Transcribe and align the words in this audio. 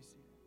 be 0.00 0.06
seated. 0.06 0.39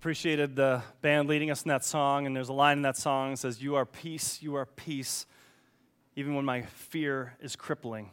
Appreciated 0.00 0.56
the 0.56 0.82
band 1.02 1.28
leading 1.28 1.50
us 1.50 1.62
in 1.62 1.68
that 1.68 1.84
song, 1.84 2.24
and 2.24 2.34
there's 2.34 2.48
a 2.48 2.54
line 2.54 2.78
in 2.78 2.82
that 2.82 2.96
song 2.96 3.32
that 3.32 3.36
says, 3.36 3.62
You 3.62 3.74
are 3.74 3.84
peace, 3.84 4.40
you 4.40 4.54
are 4.54 4.64
peace, 4.64 5.26
even 6.16 6.34
when 6.34 6.46
my 6.46 6.62
fear 6.62 7.34
is 7.38 7.54
crippling. 7.54 8.08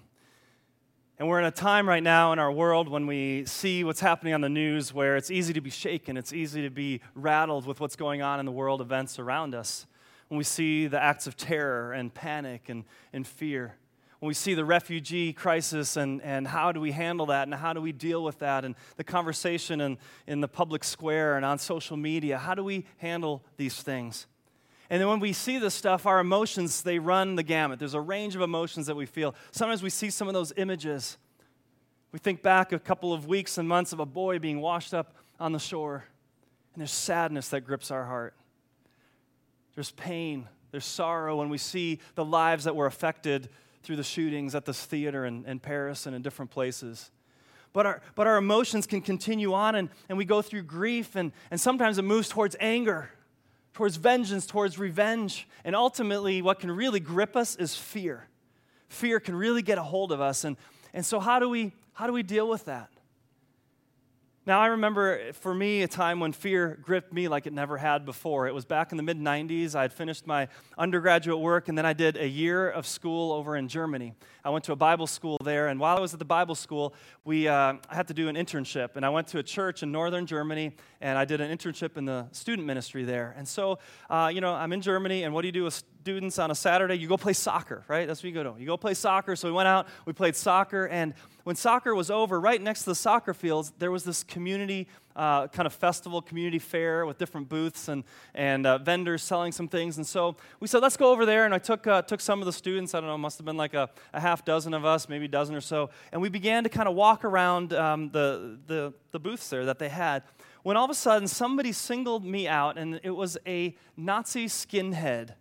And 1.17 1.29
we're 1.29 1.39
in 1.39 1.45
a 1.45 1.51
time 1.51 1.87
right 1.87 2.03
now 2.03 2.33
in 2.33 2.39
our 2.39 2.51
world 2.51 2.89
when 2.89 3.07
we 3.07 3.45
see 3.45 3.85
what's 3.85 4.01
happening 4.01 4.33
on 4.33 4.41
the 4.41 4.49
news 4.49 4.93
where 4.93 5.15
it's 5.15 5.31
easy 5.31 5.53
to 5.53 5.61
be 5.61 5.69
shaken, 5.69 6.17
it's 6.17 6.33
easy 6.33 6.61
to 6.63 6.69
be 6.69 6.99
rattled 7.15 7.65
with 7.65 7.79
what's 7.79 7.95
going 7.95 8.21
on 8.21 8.41
in 8.41 8.45
the 8.45 8.51
world 8.51 8.81
events 8.81 9.17
around 9.17 9.55
us. 9.55 9.87
When 10.27 10.37
we 10.37 10.43
see 10.43 10.87
the 10.87 11.01
acts 11.01 11.25
of 11.25 11.37
terror 11.37 11.93
and 11.93 12.13
panic 12.13 12.67
and, 12.67 12.83
and 13.13 13.25
fear 13.25 13.77
when 14.19 14.27
we 14.27 14.33
see 14.33 14.55
the 14.55 14.65
refugee 14.65 15.31
crisis 15.31 15.95
and, 15.95 16.21
and 16.23 16.47
how 16.47 16.71
do 16.71 16.81
we 16.81 16.91
handle 16.91 17.27
that 17.27 17.43
and 17.47 17.53
how 17.53 17.73
do 17.73 17.81
we 17.81 17.91
deal 17.91 18.23
with 18.23 18.39
that 18.39 18.65
and 18.65 18.75
the 18.95 19.03
conversation 19.03 19.79
in, 19.79 19.97
in 20.25 20.41
the 20.41 20.47
public 20.47 20.83
square 20.83 21.35
and 21.35 21.45
on 21.45 21.59
social 21.59 21.95
media, 21.95 22.37
how 22.37 22.55
do 22.55 22.63
we 22.63 22.85
handle 22.97 23.43
these 23.57 23.81
things? 23.81 24.25
And 24.89 25.01
then 25.01 25.07
when 25.07 25.19
we 25.19 25.33
see 25.33 25.59
this 25.59 25.73
stuff, 25.73 26.05
our 26.05 26.19
emotions, 26.19 26.81
they 26.81 26.97
run 26.97 27.35
the 27.35 27.43
gamut. 27.43 27.77
There's 27.77 27.93
a 27.93 28.01
range 28.01 28.35
of 28.35 28.41
emotions 28.41 28.87
that 28.87 28.95
we 28.95 29.05
feel. 29.05 29.35
Sometimes 29.51 29.83
we 29.83 29.89
see 29.89 30.09
some 30.09 30.27
of 30.27 30.33
those 30.33 30.53
images. 30.57 31.17
We 32.11 32.19
think 32.19 32.41
back 32.41 32.71
a 32.71 32.79
couple 32.79 33.13
of 33.13 33.27
weeks 33.27 33.57
and 33.57 33.67
months 33.67 33.91
of 33.93 33.99
a 33.99 34.05
boy 34.05 34.39
being 34.39 34.61
washed 34.61 34.93
up 34.93 35.13
on 35.39 35.51
the 35.51 35.59
shore, 35.59 36.05
and 36.73 36.81
there's 36.81 36.91
sadness 36.91 37.49
that 37.49 37.61
grips 37.61 37.91
our 37.91 38.05
heart. 38.05 38.33
There's 39.75 39.91
pain, 39.91 40.47
there's 40.71 40.85
sorrow 40.85 41.37
when 41.37 41.49
we 41.49 41.57
see 41.57 41.99
the 42.15 42.25
lives 42.25 42.63
that 42.63 42.75
were 42.75 42.87
affected 42.87 43.49
through 43.87 43.95
the 43.95 44.03
shootings 44.03 44.53
at 44.53 44.65
this 44.65 44.83
theater 44.83 45.25
in, 45.25 45.45
in 45.45 45.59
Paris 45.59 46.05
and 46.05 46.13
in 46.13 46.21
different 46.21 46.51
places. 46.51 47.09
But 47.71 47.85
our, 47.85 48.01
but 48.15 48.27
our 48.27 48.35
emotions 48.35 48.85
can 48.85 48.99
continue 48.99 49.53
on, 49.53 49.75
and, 49.75 49.87
and 50.09 50.17
we 50.17 50.25
go 50.25 50.41
through 50.41 50.63
grief, 50.63 51.15
and, 51.15 51.31
and 51.51 51.57
sometimes 51.57 51.97
it 51.97 52.01
moves 52.01 52.27
towards 52.27 52.57
anger, 52.59 53.09
towards 53.73 53.95
vengeance, 53.95 54.45
towards 54.45 54.77
revenge. 54.77 55.47
And 55.63 55.73
ultimately, 55.73 56.41
what 56.41 56.59
can 56.59 56.69
really 56.69 56.99
grip 56.99 57.37
us 57.37 57.55
is 57.55 57.77
fear. 57.77 58.27
Fear 58.89 59.21
can 59.21 59.37
really 59.37 59.61
get 59.61 59.77
a 59.77 59.83
hold 59.83 60.11
of 60.11 60.19
us. 60.19 60.43
And, 60.43 60.57
and 60.93 61.05
so, 61.05 61.21
how 61.21 61.39
do, 61.39 61.47
we, 61.47 61.71
how 61.93 62.07
do 62.07 62.11
we 62.11 62.23
deal 62.23 62.49
with 62.49 62.65
that? 62.65 62.89
Now, 64.47 64.61
I 64.61 64.67
remember 64.67 65.33
for 65.33 65.53
me 65.53 65.81
a 65.81 65.89
time 65.89 66.21
when 66.21 66.31
fear 66.31 66.79
gripped 66.81 67.11
me 67.11 67.27
like 67.27 67.47
it 67.47 67.51
never 67.51 67.75
had 67.75 68.05
before. 68.05 68.47
It 68.47 68.53
was 68.53 68.63
back 68.63 68.93
in 68.93 68.97
the 68.97 69.03
mid 69.03 69.19
90s. 69.19 69.75
I 69.75 69.81
had 69.81 69.91
finished 69.91 70.25
my 70.25 70.47
undergraduate 70.77 71.39
work, 71.39 71.67
and 71.67 71.77
then 71.77 71.85
I 71.85 71.91
did 71.91 72.15
a 72.15 72.25
year 72.25 72.69
of 72.69 72.87
school 72.87 73.33
over 73.33 73.57
in 73.57 73.67
Germany. 73.67 74.13
I 74.45 74.49
went 74.49 74.63
to 74.63 74.71
a 74.71 74.77
Bible 74.77 75.05
school 75.05 75.37
there, 75.43 75.67
and 75.67 75.81
while 75.81 75.97
I 75.97 75.99
was 75.99 76.13
at 76.13 76.19
the 76.19 76.23
Bible 76.23 76.55
school, 76.55 76.95
we, 77.25 77.49
uh, 77.49 77.73
I 77.89 77.93
had 77.93 78.07
to 78.07 78.13
do 78.13 78.29
an 78.29 78.37
internship. 78.37 78.95
And 78.95 79.05
I 79.05 79.09
went 79.09 79.27
to 79.27 79.39
a 79.39 79.43
church 79.43 79.83
in 79.83 79.91
northern 79.91 80.25
Germany, 80.25 80.77
and 81.01 81.17
I 81.17 81.25
did 81.25 81.41
an 81.41 81.51
internship 81.51 81.97
in 81.97 82.05
the 82.05 82.27
student 82.31 82.65
ministry 82.65 83.03
there. 83.03 83.35
And 83.37 83.45
so, 83.45 83.79
uh, 84.09 84.31
you 84.33 84.39
know, 84.39 84.53
I'm 84.53 84.71
in 84.71 84.79
Germany, 84.79 85.23
and 85.23 85.33
what 85.33 85.41
do 85.41 85.49
you 85.49 85.51
do 85.51 85.65
with 85.65 85.83
students 86.07 86.39
on 86.39 86.51
a 86.51 86.55
Saturday? 86.55 86.95
You 86.95 87.05
go 87.05 87.17
play 87.17 87.33
soccer, 87.33 87.83
right? 87.89 88.07
That's 88.07 88.23
what 88.23 88.29
you 88.29 88.33
go 88.33 88.53
to. 88.53 88.57
You 88.57 88.65
go 88.65 88.77
play 88.77 88.93
soccer. 88.93 89.35
So 89.35 89.49
we 89.49 89.51
went 89.51 89.67
out, 89.67 89.87
we 90.05 90.13
played 90.13 90.37
soccer, 90.37 90.87
and 90.87 91.13
when 91.43 91.57
soccer 91.57 91.93
was 91.93 92.09
over, 92.09 92.39
right 92.39 92.61
next 92.61 92.83
to 92.83 92.91
the 92.91 92.95
soccer 92.95 93.33
fields, 93.33 93.73
there 93.77 93.91
was 93.91 94.05
this 94.05 94.23
community 94.23 94.87
uh, 95.17 95.47
kind 95.49 95.67
of 95.67 95.73
festival, 95.73 96.21
community 96.21 96.59
fair 96.59 97.05
with 97.05 97.17
different 97.17 97.49
booths 97.49 97.89
and, 97.89 98.05
and 98.33 98.65
uh, 98.65 98.77
vendors 98.77 99.21
selling 99.21 99.51
some 99.51 99.67
things. 99.67 99.97
And 99.97 100.07
so 100.07 100.37
we 100.61 100.67
said, 100.69 100.81
let's 100.81 100.95
go 100.95 101.11
over 101.11 101.25
there. 101.25 101.43
And 101.43 101.53
I 101.53 101.57
took, 101.57 101.85
uh, 101.85 102.03
took 102.03 102.21
some 102.21 102.39
of 102.39 102.45
the 102.45 102.53
students, 102.53 102.95
I 102.95 103.01
don't 103.01 103.09
know, 103.09 103.17
must 103.17 103.37
have 103.37 103.45
been 103.45 103.57
like 103.57 103.73
a, 103.73 103.89
a, 104.13 104.21
half 104.21 104.45
dozen 104.45 104.73
of 104.73 104.85
us, 104.85 105.09
maybe 105.09 105.25
a 105.25 105.27
dozen 105.27 105.55
or 105.55 105.61
so. 105.61 105.89
And 106.13 106.21
we 106.21 106.29
began 106.29 106.63
to 106.63 106.69
kind 106.69 106.87
of 106.87 106.95
walk 106.95 107.25
around 107.25 107.73
um, 107.73 108.11
the, 108.11 108.59
the, 108.65 108.93
the 109.11 109.19
booths 109.19 109.49
there 109.49 109.65
that 109.65 109.77
they 109.77 109.89
had. 109.89 110.23
When 110.63 110.77
all 110.77 110.85
of 110.85 110.91
a 110.91 110.95
sudden, 110.95 111.27
somebody 111.27 111.73
singled 111.73 112.23
me 112.23 112.47
out, 112.47 112.77
and 112.77 112.99
it 113.03 113.11
was 113.11 113.37
a 113.45 113.75
Nazi 113.95 114.45
skinhead 114.45 115.33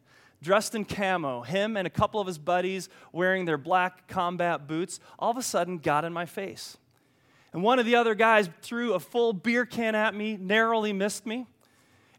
dressed 0.47 0.77
in 0.77 0.85
camo, 0.85 1.43
him 1.43 1.77
and 1.77 1.89
a 1.89 1.91
couple 1.91 2.21
of 2.21 2.27
his 2.29 2.39
buddies 2.39 2.89
wearing 3.11 3.47
their 3.47 3.59
black 3.59 4.07
combat 4.07 4.69
boots, 4.69 5.01
all 5.19 5.33
of 5.33 5.37
a 5.37 5.43
sudden 5.43 5.79
got 5.79 6.05
in 6.05 6.13
my 6.13 6.25
face. 6.25 6.79
And 7.53 7.65
one 7.65 7.81
of 7.81 7.85
the 7.85 7.97
other 7.97 8.15
guys 8.15 8.49
threw 8.63 8.95
a 8.95 9.01
full 9.01 9.33
beer 9.33 9.67
can 9.67 9.97
at 9.97 10.15
me, 10.15 10.37
narrowly 10.37 10.93
missed 10.93 11.27
me. 11.27 11.47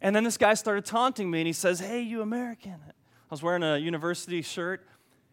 And 0.01 0.13
then 0.13 0.25
this 0.25 0.37
guy 0.37 0.55
started 0.55 0.83
taunting 0.83 1.31
me 1.31 1.39
and 1.39 1.47
he 1.47 1.53
says, 1.53 1.79
Hey, 1.79 2.01
you 2.01 2.21
American. 2.21 2.75
I 2.85 2.91
was 3.31 3.41
wearing 3.41 3.63
a 3.63 3.77
university 3.77 4.41
shirt. 4.41 4.85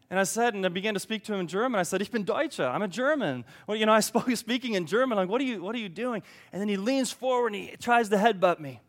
And 0.09 0.17
I 0.17 0.23
said, 0.23 0.53
and 0.53 0.65
I 0.65 0.69
began 0.69 0.93
to 0.93 0.99
speak 0.99 1.23
to 1.25 1.33
him 1.33 1.41
in 1.41 1.47
German. 1.47 1.79
I 1.79 1.83
said, 1.83 2.01
Ich 2.01 2.11
bin 2.11 2.23
Deutsche. 2.23 2.61
I'm 2.61 2.81
a 2.81 2.87
German. 2.87 3.43
Well, 3.67 3.75
you 3.75 3.85
know, 3.85 3.91
I 3.91 3.99
spoke 3.99 4.29
speaking 4.37 4.75
in 4.75 4.85
German. 4.85 5.17
Like, 5.17 5.27
what 5.27 5.41
are 5.41 5.43
you, 5.43 5.61
what 5.61 5.75
are 5.75 5.79
you 5.79 5.89
doing? 5.89 6.23
And 6.53 6.61
then 6.61 6.69
he 6.69 6.77
leans 6.77 7.11
forward 7.11 7.53
and 7.53 7.55
he 7.55 7.75
tries 7.75 8.07
to 8.09 8.15
headbutt 8.15 8.59
me. 8.59 8.79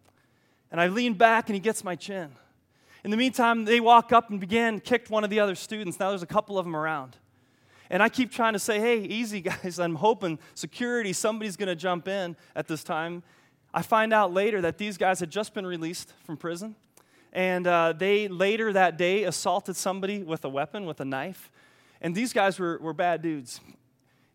And 0.71 0.81
I 0.81 0.87
lean 0.87 1.15
back 1.15 1.49
and 1.49 1.55
he 1.55 1.61
gets 1.61 1.83
my 1.83 1.97
chin. 1.97 2.31
In 3.07 3.13
the 3.13 3.17
meantime, 3.17 3.65
they 3.65 3.79
walk 3.79 4.11
up 4.11 4.31
and 4.31 4.41
began, 4.41 4.81
kicked 4.81 5.11
one 5.11 5.23
of 5.23 5.31
the 5.31 5.39
other 5.39 5.55
students. 5.55 6.01
Now 6.01 6.09
there's 6.09 6.25
a 6.25 6.27
couple 6.27 6.59
of 6.59 6.65
them 6.65 6.75
around. 6.75 7.17
And 7.89 8.03
I 8.03 8.09
keep 8.09 8.33
trying 8.33 8.55
to 8.55 8.59
say, 8.59 8.81
hey, 8.81 8.99
easy, 8.99 9.41
guys. 9.43 9.79
I'm 9.79 9.95
hoping 9.95 10.41
security, 10.57 11.13
somebody's 11.13 11.57
going 11.57 11.69
to 11.69 11.77
jump 11.77 12.09
in 12.09 12.35
at 12.57 12.67
this 12.67 12.83
time. 12.83 13.23
I 13.73 13.83
find 13.83 14.13
out 14.13 14.33
later 14.33 14.61
that 14.63 14.79
these 14.79 14.99
guys 14.99 15.21
had 15.21 15.31
just 15.31 15.55
been 15.55 15.65
released 15.65 16.15
from 16.25 16.37
prison. 16.37 16.75
And 17.33 17.69
uh, 17.69 17.93
they 17.97 18.27
later 18.27 18.73
that 18.73 18.99
day 18.99 19.23
assaulted 19.23 19.77
somebody 19.77 20.25
with 20.25 20.45
a 20.45 20.49
weapon, 20.49 20.85
with 20.85 20.99
a 21.01 21.05
knife. 21.05 21.53
And 22.01 22.13
these 22.13 22.33
guys 22.33 22.59
were, 22.59 22.77
were 22.79 22.93
bad 22.93 23.23
dudes. 23.23 23.61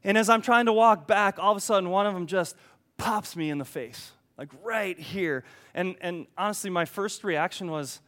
And 0.02 0.18
as 0.18 0.30
I'm 0.30 0.42
trying 0.42 0.68
to 0.68 0.74
walk 0.74 1.08
back, 1.08 1.40
all 1.40 1.52
of 1.52 1.58
a 1.58 1.60
sudden 1.60 1.90
one 1.90 2.08
of 2.08 2.14
them 2.14 2.26
just 2.26 2.56
pops 2.96 3.36
me 3.36 3.50
in 3.50 3.58
the 3.58 3.66
face, 3.66 4.14
like 4.38 4.48
right 4.64 4.98
here. 4.98 5.44
And, 5.74 5.98
and 6.00 6.26
honestly, 6.38 6.70
my 6.70 6.86
first 6.86 7.26
reaction 7.26 7.70
was, 7.70 8.00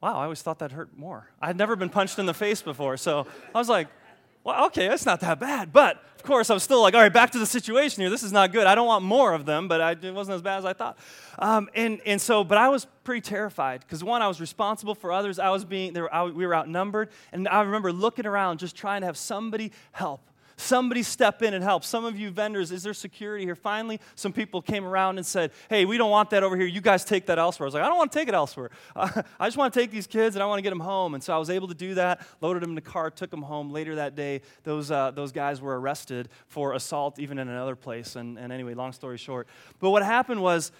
wow, 0.00 0.18
I 0.18 0.24
always 0.24 0.42
thought 0.42 0.58
that 0.60 0.72
hurt 0.72 0.96
more. 0.96 1.30
I 1.40 1.46
had 1.46 1.56
never 1.56 1.76
been 1.76 1.88
punched 1.88 2.18
in 2.18 2.26
the 2.26 2.34
face 2.34 2.62
before, 2.62 2.96
so 2.96 3.26
I 3.54 3.58
was 3.58 3.68
like, 3.68 3.88
well, 4.46 4.66
okay, 4.66 4.86
that's 4.86 5.04
not 5.04 5.18
that 5.20 5.40
bad. 5.40 5.72
But 5.72 6.00
of 6.14 6.22
course, 6.22 6.50
I 6.50 6.54
was 6.54 6.62
still 6.62 6.80
like, 6.80 6.94
all 6.94 7.00
right, 7.00 7.12
back 7.12 7.32
to 7.32 7.38
the 7.38 7.46
situation 7.46 8.02
here. 8.02 8.10
This 8.10 8.22
is 8.22 8.30
not 8.30 8.52
good. 8.52 8.66
I 8.68 8.76
don't 8.76 8.86
want 8.86 9.04
more 9.04 9.34
of 9.34 9.44
them, 9.44 9.66
but 9.66 9.80
I, 9.80 9.90
it 9.90 10.14
wasn't 10.14 10.36
as 10.36 10.42
bad 10.42 10.58
as 10.58 10.64
I 10.64 10.72
thought. 10.72 10.98
Um, 11.40 11.68
and, 11.74 12.00
and 12.06 12.20
so, 12.20 12.44
but 12.44 12.56
I 12.56 12.68
was 12.68 12.86
pretty 13.02 13.22
terrified 13.22 13.80
because 13.80 14.04
one, 14.04 14.22
I 14.22 14.28
was 14.28 14.40
responsible 14.40 14.94
for 14.94 15.10
others. 15.10 15.40
I 15.40 15.50
was 15.50 15.64
being, 15.64 15.94
were, 15.94 16.14
I, 16.14 16.22
we 16.22 16.46
were 16.46 16.54
outnumbered. 16.54 17.08
And 17.32 17.48
I 17.48 17.62
remember 17.62 17.92
looking 17.92 18.24
around 18.24 18.58
just 18.60 18.76
trying 18.76 19.00
to 19.00 19.06
have 19.06 19.16
somebody 19.16 19.72
help. 19.90 20.20
Somebody 20.58 21.02
step 21.02 21.42
in 21.42 21.52
and 21.52 21.62
help. 21.62 21.84
Some 21.84 22.06
of 22.06 22.18
you 22.18 22.30
vendors, 22.30 22.72
is 22.72 22.82
there 22.82 22.94
security 22.94 23.44
here? 23.44 23.54
Finally, 23.54 24.00
some 24.14 24.32
people 24.32 24.62
came 24.62 24.86
around 24.86 25.18
and 25.18 25.26
said, 25.26 25.52
Hey, 25.68 25.84
we 25.84 25.98
don't 25.98 26.10
want 26.10 26.30
that 26.30 26.42
over 26.42 26.56
here. 26.56 26.66
You 26.66 26.80
guys 26.80 27.04
take 27.04 27.26
that 27.26 27.38
elsewhere. 27.38 27.66
I 27.66 27.68
was 27.68 27.74
like, 27.74 27.82
I 27.82 27.88
don't 27.88 27.98
want 27.98 28.10
to 28.10 28.18
take 28.18 28.28
it 28.28 28.34
elsewhere. 28.34 28.70
Uh, 28.94 29.22
I 29.40 29.46
just 29.48 29.58
want 29.58 29.74
to 29.74 29.78
take 29.78 29.90
these 29.90 30.06
kids 30.06 30.34
and 30.34 30.42
I 30.42 30.46
want 30.46 30.58
to 30.58 30.62
get 30.62 30.70
them 30.70 30.80
home. 30.80 31.12
And 31.12 31.22
so 31.22 31.34
I 31.34 31.38
was 31.38 31.50
able 31.50 31.68
to 31.68 31.74
do 31.74 31.94
that, 31.94 32.26
loaded 32.40 32.62
them 32.62 32.70
in 32.70 32.74
the 32.74 32.80
car, 32.80 33.10
took 33.10 33.30
them 33.30 33.42
home. 33.42 33.70
Later 33.70 33.96
that 33.96 34.14
day, 34.14 34.40
those, 34.64 34.90
uh, 34.90 35.10
those 35.10 35.30
guys 35.30 35.60
were 35.60 35.78
arrested 35.78 36.30
for 36.48 36.72
assault, 36.72 37.18
even 37.18 37.38
in 37.38 37.48
another 37.48 37.76
place. 37.76 38.16
And, 38.16 38.38
and 38.38 38.50
anyway, 38.50 38.72
long 38.72 38.92
story 38.92 39.18
short. 39.18 39.48
But 39.78 39.90
what 39.90 40.02
happened 40.02 40.40
was, 40.40 40.72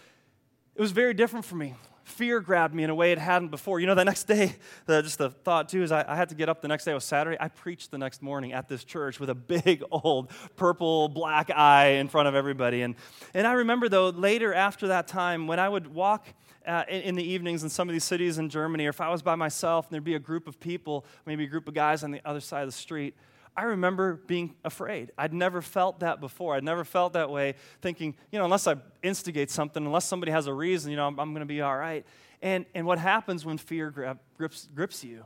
it 0.74 0.80
was 0.80 0.92
very 0.92 1.14
different 1.14 1.44
for 1.44 1.56
me 1.56 1.74
fear 2.06 2.40
grabbed 2.40 2.72
me 2.72 2.84
in 2.84 2.90
a 2.90 2.94
way 2.94 3.10
it 3.10 3.18
hadn't 3.18 3.48
before. 3.48 3.80
You 3.80 3.86
know, 3.86 3.94
the 3.96 4.04
next 4.04 4.24
day, 4.24 4.54
the, 4.86 5.02
just 5.02 5.18
the 5.18 5.30
thought 5.30 5.68
too 5.68 5.82
is 5.82 5.90
I, 5.90 6.04
I, 6.06 6.14
had 6.14 6.28
to 6.28 6.36
get 6.36 6.48
up 6.48 6.62
the 6.62 6.68
next 6.68 6.84
day. 6.84 6.92
It 6.92 6.94
was 6.94 7.04
Saturday. 7.04 7.36
I 7.40 7.48
preached 7.48 7.90
the 7.90 7.98
next 7.98 8.22
morning 8.22 8.52
at 8.52 8.68
this 8.68 8.84
church 8.84 9.18
with 9.18 9.28
a 9.28 9.34
big 9.34 9.82
old 9.90 10.30
purple 10.54 11.08
black 11.08 11.50
eye 11.50 11.88
in 11.88 12.08
front 12.08 12.28
of 12.28 12.34
everybody. 12.34 12.82
And, 12.82 12.94
and 13.34 13.46
I 13.46 13.54
remember, 13.54 13.88
though, 13.88 14.10
later 14.10 14.54
after 14.54 14.88
that 14.88 15.08
time, 15.08 15.48
when 15.48 15.58
I 15.58 15.68
would 15.68 15.92
walk 15.92 16.28
uh, 16.64 16.84
in, 16.88 17.02
in, 17.02 17.14
the 17.16 17.24
evenings 17.24 17.64
in 17.64 17.68
some 17.68 17.88
of 17.88 17.92
these 17.92 18.04
cities 18.04 18.38
in 18.38 18.48
Germany, 18.48 18.86
or 18.86 18.90
if 18.90 19.00
I 19.00 19.08
was 19.08 19.22
by 19.22 19.34
myself 19.34 19.86
and 19.86 19.92
there'd 19.92 20.04
be 20.04 20.14
a 20.14 20.20
group 20.20 20.46
of 20.46 20.60
people, 20.60 21.04
maybe 21.26 21.44
a 21.44 21.48
group 21.48 21.66
of 21.66 21.74
guys 21.74 22.04
on 22.04 22.12
the 22.12 22.20
other 22.24 22.40
side 22.40 22.62
of 22.62 22.68
the 22.68 22.72
street, 22.72 23.14
I 23.56 23.64
remember 23.64 24.14
being 24.26 24.54
afraid. 24.64 25.12
I'd 25.16 25.32
never 25.32 25.62
felt 25.62 26.00
that 26.00 26.20
before. 26.20 26.54
I'd 26.54 26.64
never 26.64 26.84
felt 26.84 27.14
that 27.14 27.30
way, 27.30 27.54
thinking, 27.80 28.14
you 28.30 28.38
know, 28.38 28.44
unless 28.44 28.66
I 28.66 28.76
instigate 29.02 29.50
something, 29.50 29.84
unless 29.84 30.04
somebody 30.04 30.32
has 30.32 30.46
a 30.46 30.52
reason, 30.52 30.90
you 30.90 30.96
know, 30.96 31.06
I'm, 31.06 31.18
I'm 31.18 31.32
going 31.32 31.40
to 31.40 31.46
be 31.46 31.62
all 31.62 31.76
right. 31.76 32.04
And, 32.42 32.66
and 32.74 32.86
what 32.86 32.98
happens 32.98 33.44
when 33.46 33.56
fear 33.56 33.90
grab, 33.90 34.18
grips, 34.36 34.68
grips 34.74 35.02
you? 35.02 35.24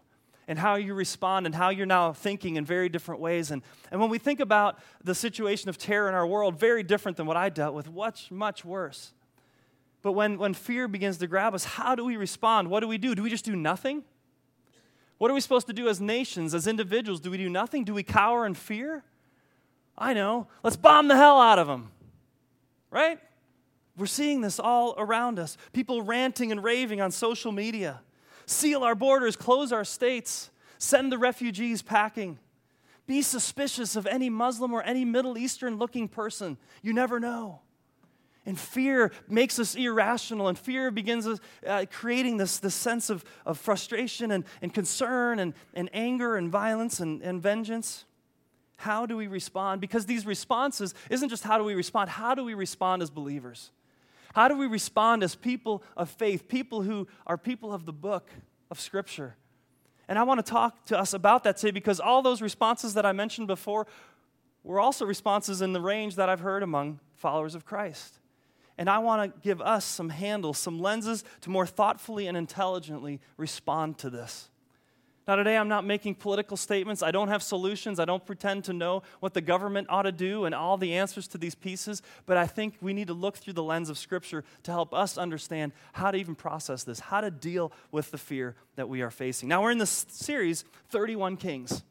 and 0.50 0.58
how 0.58 0.74
you 0.74 0.94
respond 0.94 1.46
and 1.46 1.54
how 1.54 1.68
you're 1.68 1.86
now 1.86 2.12
thinking 2.12 2.56
in 2.56 2.64
very 2.64 2.88
different 2.88 3.20
ways. 3.20 3.52
And, 3.52 3.62
and 3.92 4.00
when 4.00 4.10
we 4.10 4.18
think 4.18 4.40
about 4.40 4.80
the 5.04 5.14
situation 5.14 5.68
of 5.68 5.78
terror 5.78 6.08
in 6.08 6.14
our 6.14 6.26
world, 6.26 6.58
very 6.58 6.82
different 6.82 7.16
than 7.16 7.26
what 7.26 7.36
I 7.36 7.50
dealt 7.50 7.72
with, 7.72 7.88
much, 7.88 8.32
much 8.32 8.64
worse. 8.64 9.12
But 10.02 10.12
when, 10.12 10.38
when 10.38 10.54
fear 10.54 10.88
begins 10.88 11.18
to 11.18 11.28
grab 11.28 11.54
us, 11.54 11.62
how 11.62 11.94
do 11.94 12.04
we 12.04 12.16
respond? 12.16 12.68
What 12.68 12.80
do 12.80 12.88
we 12.88 12.98
do? 12.98 13.14
Do 13.14 13.22
we 13.22 13.30
just 13.30 13.44
do 13.44 13.54
nothing? 13.54 14.02
What 15.20 15.30
are 15.30 15.34
we 15.34 15.42
supposed 15.42 15.66
to 15.66 15.74
do 15.74 15.86
as 15.86 16.00
nations, 16.00 16.54
as 16.54 16.66
individuals? 16.66 17.20
Do 17.20 17.30
we 17.30 17.36
do 17.36 17.50
nothing? 17.50 17.84
Do 17.84 17.92
we 17.92 18.02
cower 18.02 18.46
in 18.46 18.54
fear? 18.54 19.04
I 19.98 20.14
know. 20.14 20.46
Let's 20.62 20.78
bomb 20.78 21.08
the 21.08 21.16
hell 21.16 21.38
out 21.38 21.58
of 21.58 21.66
them. 21.66 21.90
Right? 22.90 23.18
We're 23.98 24.06
seeing 24.06 24.40
this 24.40 24.58
all 24.58 24.94
around 24.96 25.38
us. 25.38 25.58
People 25.74 26.00
ranting 26.00 26.52
and 26.52 26.64
raving 26.64 27.02
on 27.02 27.10
social 27.10 27.52
media. 27.52 28.00
Seal 28.46 28.82
our 28.82 28.94
borders, 28.94 29.36
close 29.36 29.72
our 29.72 29.84
states, 29.84 30.48
send 30.78 31.12
the 31.12 31.18
refugees 31.18 31.82
packing. 31.82 32.38
Be 33.06 33.20
suspicious 33.20 33.96
of 33.96 34.06
any 34.06 34.30
Muslim 34.30 34.72
or 34.72 34.82
any 34.82 35.04
Middle 35.04 35.36
Eastern 35.36 35.76
looking 35.76 36.08
person. 36.08 36.56
You 36.80 36.94
never 36.94 37.20
know. 37.20 37.60
And 38.50 38.58
fear 38.58 39.12
makes 39.28 39.60
us 39.60 39.76
irrational, 39.76 40.48
and 40.48 40.58
fear 40.58 40.90
begins 40.90 41.24
uh, 41.64 41.86
creating 41.88 42.36
this, 42.36 42.58
this 42.58 42.74
sense 42.74 43.08
of, 43.08 43.24
of 43.46 43.58
frustration 43.58 44.32
and, 44.32 44.44
and 44.60 44.74
concern 44.74 45.38
and, 45.38 45.54
and 45.72 45.88
anger 45.92 46.34
and 46.34 46.50
violence 46.50 46.98
and, 46.98 47.22
and 47.22 47.40
vengeance. 47.40 48.06
How 48.78 49.06
do 49.06 49.16
we 49.16 49.28
respond? 49.28 49.80
Because 49.80 50.04
these 50.04 50.26
responses 50.26 50.94
isn't 51.10 51.28
just 51.28 51.44
how 51.44 51.58
do 51.58 51.62
we 51.64 51.74
respond, 51.74 52.10
how 52.10 52.34
do 52.34 52.42
we 52.42 52.54
respond 52.54 53.02
as 53.02 53.08
believers? 53.08 53.70
How 54.34 54.48
do 54.48 54.58
we 54.58 54.66
respond 54.66 55.22
as 55.22 55.36
people 55.36 55.84
of 55.96 56.10
faith, 56.10 56.48
people 56.48 56.82
who 56.82 57.06
are 57.28 57.38
people 57.38 57.72
of 57.72 57.86
the 57.86 57.92
book 57.92 58.30
of 58.68 58.80
Scripture? 58.80 59.36
And 60.08 60.18
I 60.18 60.24
want 60.24 60.44
to 60.44 60.50
talk 60.50 60.86
to 60.86 60.98
us 60.98 61.12
about 61.12 61.44
that 61.44 61.56
today 61.56 61.70
because 61.70 62.00
all 62.00 62.20
those 62.20 62.42
responses 62.42 62.94
that 62.94 63.06
I 63.06 63.12
mentioned 63.12 63.46
before 63.46 63.86
were 64.64 64.80
also 64.80 65.06
responses 65.06 65.62
in 65.62 65.72
the 65.72 65.80
range 65.80 66.16
that 66.16 66.28
I've 66.28 66.40
heard 66.40 66.64
among 66.64 66.98
followers 67.14 67.54
of 67.54 67.64
Christ. 67.64 68.16
And 68.80 68.88
I 68.88 68.98
want 69.00 69.30
to 69.30 69.40
give 69.42 69.60
us 69.60 69.84
some 69.84 70.08
handles, 70.08 70.56
some 70.56 70.80
lenses 70.80 71.22
to 71.42 71.50
more 71.50 71.66
thoughtfully 71.66 72.28
and 72.28 72.34
intelligently 72.34 73.20
respond 73.36 73.98
to 73.98 74.08
this. 74.08 74.48
Now, 75.28 75.36
today 75.36 75.58
I'm 75.58 75.68
not 75.68 75.84
making 75.84 76.14
political 76.14 76.56
statements. 76.56 77.02
I 77.02 77.10
don't 77.10 77.28
have 77.28 77.42
solutions. 77.42 78.00
I 78.00 78.06
don't 78.06 78.24
pretend 78.24 78.64
to 78.64 78.72
know 78.72 79.02
what 79.20 79.34
the 79.34 79.42
government 79.42 79.88
ought 79.90 80.04
to 80.04 80.12
do 80.12 80.46
and 80.46 80.54
all 80.54 80.78
the 80.78 80.94
answers 80.94 81.28
to 81.28 81.38
these 81.38 81.54
pieces. 81.54 82.00
But 82.24 82.38
I 82.38 82.46
think 82.46 82.76
we 82.80 82.94
need 82.94 83.08
to 83.08 83.12
look 83.12 83.36
through 83.36 83.52
the 83.52 83.62
lens 83.62 83.90
of 83.90 83.98
Scripture 83.98 84.44
to 84.62 84.70
help 84.70 84.94
us 84.94 85.18
understand 85.18 85.72
how 85.92 86.10
to 86.10 86.16
even 86.16 86.34
process 86.34 86.82
this, 86.82 87.00
how 87.00 87.20
to 87.20 87.30
deal 87.30 87.72
with 87.92 88.10
the 88.10 88.18
fear 88.18 88.56
that 88.76 88.88
we 88.88 89.02
are 89.02 89.10
facing. 89.10 89.50
Now, 89.50 89.62
we're 89.62 89.72
in 89.72 89.78
this 89.78 90.06
series, 90.08 90.64
31 90.88 91.36
Kings. 91.36 91.82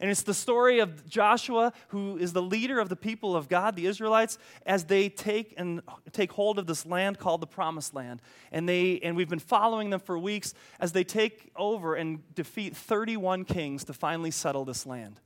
And 0.00 0.10
it's 0.10 0.22
the 0.22 0.34
story 0.34 0.80
of 0.80 1.06
Joshua, 1.06 1.72
who 1.88 2.16
is 2.16 2.32
the 2.32 2.42
leader 2.42 2.80
of 2.80 2.88
the 2.88 2.96
people 2.96 3.36
of 3.36 3.48
God, 3.48 3.76
the 3.76 3.86
Israelites, 3.86 4.38
as 4.64 4.84
they 4.84 5.10
take 5.10 5.54
and 5.58 5.82
take 6.12 6.32
hold 6.32 6.58
of 6.58 6.66
this 6.66 6.86
land 6.86 7.18
called 7.18 7.42
the 7.42 7.46
Promised 7.46 7.94
Land. 7.94 8.22
And 8.50 8.68
they 8.68 8.98
and 9.00 9.14
we've 9.14 9.28
been 9.28 9.38
following 9.38 9.90
them 9.90 10.00
for 10.00 10.18
weeks 10.18 10.54
as 10.80 10.92
they 10.92 11.04
take 11.04 11.52
over 11.54 11.94
and 11.94 12.34
defeat 12.34 12.74
31 12.74 13.44
kings 13.44 13.84
to 13.84 13.92
finally 13.92 14.30
settle 14.30 14.64
this 14.64 14.86
land. 14.86 15.20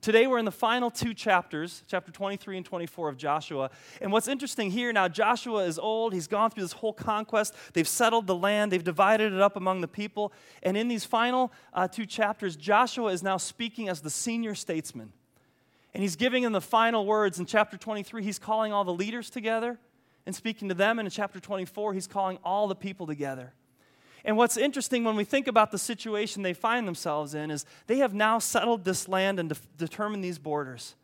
Today 0.00 0.26
we're 0.26 0.38
in 0.38 0.44
the 0.44 0.52
final 0.52 0.90
two 0.90 1.14
chapters, 1.14 1.82
chapter 1.88 2.12
23 2.12 2.58
and 2.58 2.66
24 2.66 3.08
of 3.08 3.16
Joshua. 3.16 3.70
And 4.00 4.12
what's 4.12 4.28
interesting 4.28 4.70
here 4.70 4.92
now, 4.92 5.08
Joshua 5.08 5.64
is 5.64 5.78
old. 5.78 6.12
He's 6.12 6.28
gone 6.28 6.50
through 6.50 6.64
this 6.64 6.72
whole 6.72 6.92
conquest. 6.92 7.54
They've 7.72 7.88
settled 7.88 8.26
the 8.26 8.34
land, 8.34 8.70
they've 8.70 8.84
divided 8.84 9.32
it 9.32 9.40
up 9.40 9.56
among 9.56 9.80
the 9.80 9.88
people. 9.88 10.32
And 10.62 10.76
in 10.76 10.88
these 10.88 11.04
final 11.04 11.52
uh, 11.72 11.88
two 11.88 12.06
chapters, 12.06 12.56
Joshua 12.56 13.12
is 13.12 13.22
now 13.22 13.36
speaking 13.36 13.88
as 13.88 14.00
the 14.00 14.10
senior 14.10 14.54
statesman. 14.54 15.12
And 15.94 16.02
he's 16.02 16.16
giving 16.16 16.42
them 16.42 16.52
the 16.52 16.60
final 16.60 17.06
words. 17.06 17.38
In 17.38 17.46
chapter 17.46 17.76
23, 17.76 18.22
he's 18.22 18.38
calling 18.38 18.72
all 18.72 18.84
the 18.84 18.92
leaders 18.92 19.30
together 19.30 19.78
and 20.26 20.34
speaking 20.34 20.68
to 20.68 20.74
them. 20.74 20.98
And 20.98 21.06
in 21.06 21.10
chapter 21.10 21.40
24, 21.40 21.94
he's 21.94 22.06
calling 22.06 22.38
all 22.44 22.68
the 22.68 22.74
people 22.74 23.06
together. 23.06 23.54
And 24.26 24.36
what's 24.36 24.56
interesting 24.56 25.04
when 25.04 25.14
we 25.14 25.22
think 25.22 25.46
about 25.46 25.70
the 25.70 25.78
situation 25.78 26.42
they 26.42 26.52
find 26.52 26.86
themselves 26.86 27.32
in 27.32 27.50
is 27.50 27.64
they 27.86 27.98
have 27.98 28.12
now 28.12 28.40
settled 28.40 28.84
this 28.84 29.06
land 29.06 29.38
and 29.38 29.50
de- 29.50 29.56
determined 29.78 30.24
these 30.24 30.38
borders. 30.38 30.96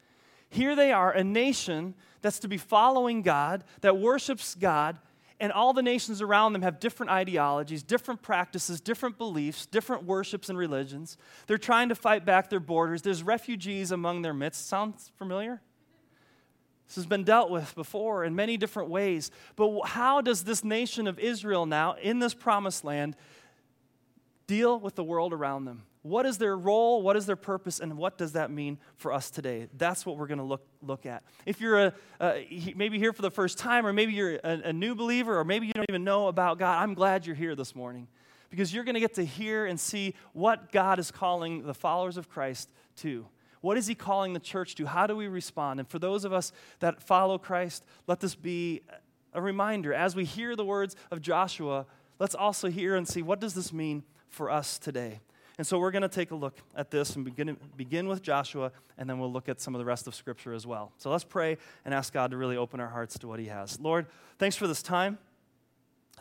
Here 0.51 0.75
they 0.75 0.91
are, 0.91 1.13
a 1.13 1.23
nation 1.23 1.95
that's 2.21 2.41
to 2.41 2.49
be 2.49 2.59
following 2.59 3.23
God, 3.23 3.63
that 3.81 3.97
worships 3.97 4.57
God, 4.57 4.99
and 5.39 5.53
all 5.53 5.73
the 5.73 5.83
nations 5.83 6.21
around 6.21 6.53
them 6.53 6.63
have 6.63 6.81
different 6.81 7.11
ideologies, 7.11 7.85
different 7.85 8.23
practices, 8.23 8.81
different 8.81 9.19
beliefs, 9.19 9.67
different 9.67 10.03
worships 10.03 10.49
and 10.49 10.59
religions. 10.59 11.17
They're 11.47 11.59
trying 11.59 11.91
to 11.91 11.95
fight 11.95 12.25
back 12.25 12.51
their 12.51 12.61
borders. 12.61 13.03
There's 13.03 13.23
refugees 13.23 13.93
among 13.93 14.23
their 14.23 14.35
midst. 14.35 14.67
Sounds 14.67 15.13
familiar? 15.17 15.61
This 16.87 16.97
has 16.97 17.07
been 17.07 17.25
dealt 17.25 17.51
with 17.51 17.75
before 17.75 18.25
in 18.25 18.35
many 18.35 18.57
different 18.57 18.91
ways. 18.91 19.31
But 19.57 19.87
how 19.87 20.21
does 20.21 20.45
this 20.45 20.63
nation 20.63 21.07
of 21.07 21.19
Israel 21.19 21.65
now, 21.67 21.95
in 21.95 22.19
this 22.19 22.35
promised 22.35 22.85
land, 22.85 23.17
deal 24.47 24.79
with 24.79 24.95
the 24.95 25.05
world 25.05 25.33
around 25.33 25.65
them? 25.65 25.85
What 26.03 26.27
is 26.27 26.37
their 26.39 26.57
role? 26.57 27.01
What 27.01 27.17
is 27.17 27.27
their 27.27 27.37
purpose? 27.37 27.79
And 27.79 27.97
what 27.97 28.19
does 28.19 28.33
that 28.33 28.51
mean 28.51 28.79
for 28.97 29.13
us 29.13 29.31
today? 29.31 29.69
That's 29.79 30.05
what 30.05 30.19
we're 30.19 30.27
going 30.27 30.39
to 30.39 30.45
look, 30.45 30.67
look 30.83 31.07
at. 31.07 31.23
If 31.47 31.61
you're 31.61 31.93
a, 32.21 32.73
maybe 32.75 32.99
here 32.99 33.13
for 33.13 33.23
the 33.23 33.31
first 33.31 33.57
time, 33.57 33.87
or 33.87 33.93
maybe 33.93 34.13
you're 34.13 34.35
a, 34.43 34.63
a 34.65 34.73
new 34.73 34.97
believer, 34.97 35.39
or 35.39 35.45
maybe 35.45 35.69
you 35.69 35.73
don't 35.73 35.87
even 35.89 36.03
know 36.03 36.27
about 36.27 36.59
God, 36.59 36.83
I'm 36.83 36.95
glad 36.95 37.25
you're 37.25 37.37
here 37.37 37.55
this 37.55 37.77
morning 37.77 38.09
because 38.51 38.75
you're 38.75 38.85
going 38.85 38.95
to 38.95 39.01
get 39.01 39.15
to 39.15 39.25
hear 39.25 39.65
and 39.65 39.79
see 39.79 40.15
what 40.33 40.73
God 40.73 40.99
is 40.99 41.13
calling 41.13 41.63
the 41.63 41.73
followers 41.73 42.17
of 42.17 42.29
Christ 42.29 42.69
to. 42.97 43.27
What 43.63 43.79
is 43.79 43.87
he 43.87 43.95
calling 43.95 44.35
the 44.35 44.41
church 44.41 44.75
to? 44.75 44.87
How 44.87 45.07
do 45.07 45.17
we 45.17 45.29
respond? 45.29 45.81
And 45.81 45.89
for 45.89 45.99
those 45.99 46.25
of 46.25 46.33
us 46.33 46.53
that 46.81 47.01
follow 47.01 47.39
Christ, 47.39 47.85
let 48.07 48.21
this 48.21 48.35
be 48.35 48.83
a 49.33 49.41
reminder. 49.41 49.95
As 49.95 50.15
we 50.15 50.25
hear 50.25 50.55
the 50.55 50.65
words 50.65 50.95
of 51.11 51.23
Joshua, 51.23 51.87
let's 52.19 52.35
also 52.35 52.69
hear 52.69 52.95
and 52.95 53.09
see 53.09 53.23
what 53.23 53.41
does 53.41 53.55
this 53.55 53.73
mean 53.73 54.03
for 54.29 54.51
us 54.51 54.79
today. 54.79 55.21
And 55.59 55.67
so 55.67 55.79
we're 55.79 55.91
going 55.91 56.03
to 56.03 56.09
take 56.09 56.31
a 56.31 56.35
look 56.35 56.59
at 56.75 56.91
this 56.91 57.15
and 57.15 57.25
begin, 57.25 57.57
begin 57.77 58.09
with 58.09 58.23
Joshua, 58.23 58.73
and 58.99 59.09
then 59.09 59.19
we'll 59.19 59.33
look 59.33 59.49
at 59.49 59.61
some 59.61 59.75
of 59.75 59.79
the 59.79 59.85
rest 59.85 60.07
of 60.07 60.15
Scripture 60.15 60.55
as 60.55 60.67
well. 60.67 60.93
So 60.99 61.11
let's 61.11 61.25
pray 61.25 61.59
and 61.85 61.95
ask 61.95 62.13
God 62.13 62.31
to 62.31 62.37
really 62.37 62.57
open 62.57 62.81
our 62.81 62.89
hearts 62.89 63.19
to 63.21 63.29
what 63.29 63.39
He 63.39 63.47
has. 63.47 63.79
Lord, 63.79 64.07
thanks 64.39 64.57
for 64.57 64.67
this 64.67 64.83
time. 64.83 65.19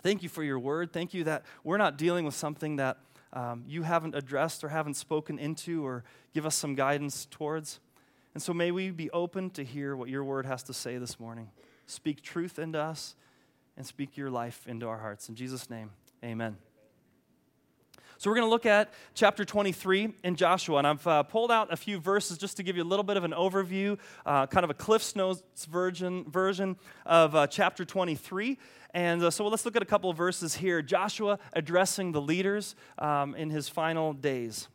Thank 0.03 0.21
you 0.21 0.29
for 0.29 0.43
your 0.43 0.59
word. 0.59 0.91
Thank 0.91 1.13
you 1.13 1.23
that 1.23 1.43
we're 1.63 1.77
not 1.77 1.97
dealing 1.97 2.25
with 2.25 2.35
something 2.35 2.75
that 2.75 2.97
um, 3.33 3.63
you 3.67 3.83
haven't 3.83 4.15
addressed 4.15 4.63
or 4.63 4.69
haven't 4.69 4.95
spoken 4.95 5.39
into 5.39 5.85
or 5.85 6.03
give 6.33 6.45
us 6.45 6.55
some 6.55 6.75
guidance 6.75 7.27
towards. 7.29 7.79
And 8.33 8.41
so 8.41 8.53
may 8.53 8.71
we 8.71 8.91
be 8.91 9.09
open 9.11 9.49
to 9.51 9.63
hear 9.63 9.95
what 9.95 10.09
your 10.09 10.23
word 10.23 10.45
has 10.45 10.63
to 10.63 10.73
say 10.73 10.97
this 10.97 11.19
morning. 11.19 11.49
Speak 11.85 12.21
truth 12.21 12.59
into 12.59 12.79
us 12.79 13.15
and 13.77 13.85
speak 13.85 14.17
your 14.17 14.29
life 14.29 14.65
into 14.67 14.87
our 14.87 14.99
hearts. 14.99 15.29
In 15.29 15.35
Jesus' 15.35 15.69
name, 15.69 15.91
amen. 16.23 16.57
So 18.21 18.29
we're 18.29 18.35
going 18.35 18.45
to 18.45 18.51
look 18.51 18.67
at 18.67 18.93
chapter 19.15 19.43
23 19.43 20.13
in 20.23 20.35
Joshua, 20.35 20.77
and 20.77 20.85
I've 20.85 21.07
uh, 21.07 21.23
pulled 21.23 21.49
out 21.49 21.73
a 21.73 21.75
few 21.75 21.99
verses 21.99 22.37
just 22.37 22.55
to 22.57 22.61
give 22.61 22.77
you 22.77 22.83
a 22.83 22.85
little 22.85 23.01
bit 23.01 23.17
of 23.17 23.23
an 23.23 23.31
overview, 23.31 23.97
uh, 24.27 24.45
kind 24.45 24.63
of 24.63 24.69
a 24.69 24.75
Cliff's 24.75 25.15
Notes 25.15 25.65
version, 25.65 26.25
version 26.29 26.77
of 27.03 27.33
uh, 27.33 27.47
chapter 27.47 27.83
23. 27.83 28.59
And 28.93 29.23
uh, 29.23 29.31
so 29.31 29.47
let's 29.47 29.65
look 29.65 29.75
at 29.75 29.81
a 29.81 29.87
couple 29.87 30.11
of 30.11 30.17
verses 30.17 30.53
here. 30.53 30.83
Joshua 30.83 31.39
addressing 31.53 32.11
the 32.11 32.21
leaders 32.21 32.75
um, 32.99 33.33
in 33.33 33.49
his 33.49 33.69
final 33.69 34.13
days. 34.13 34.67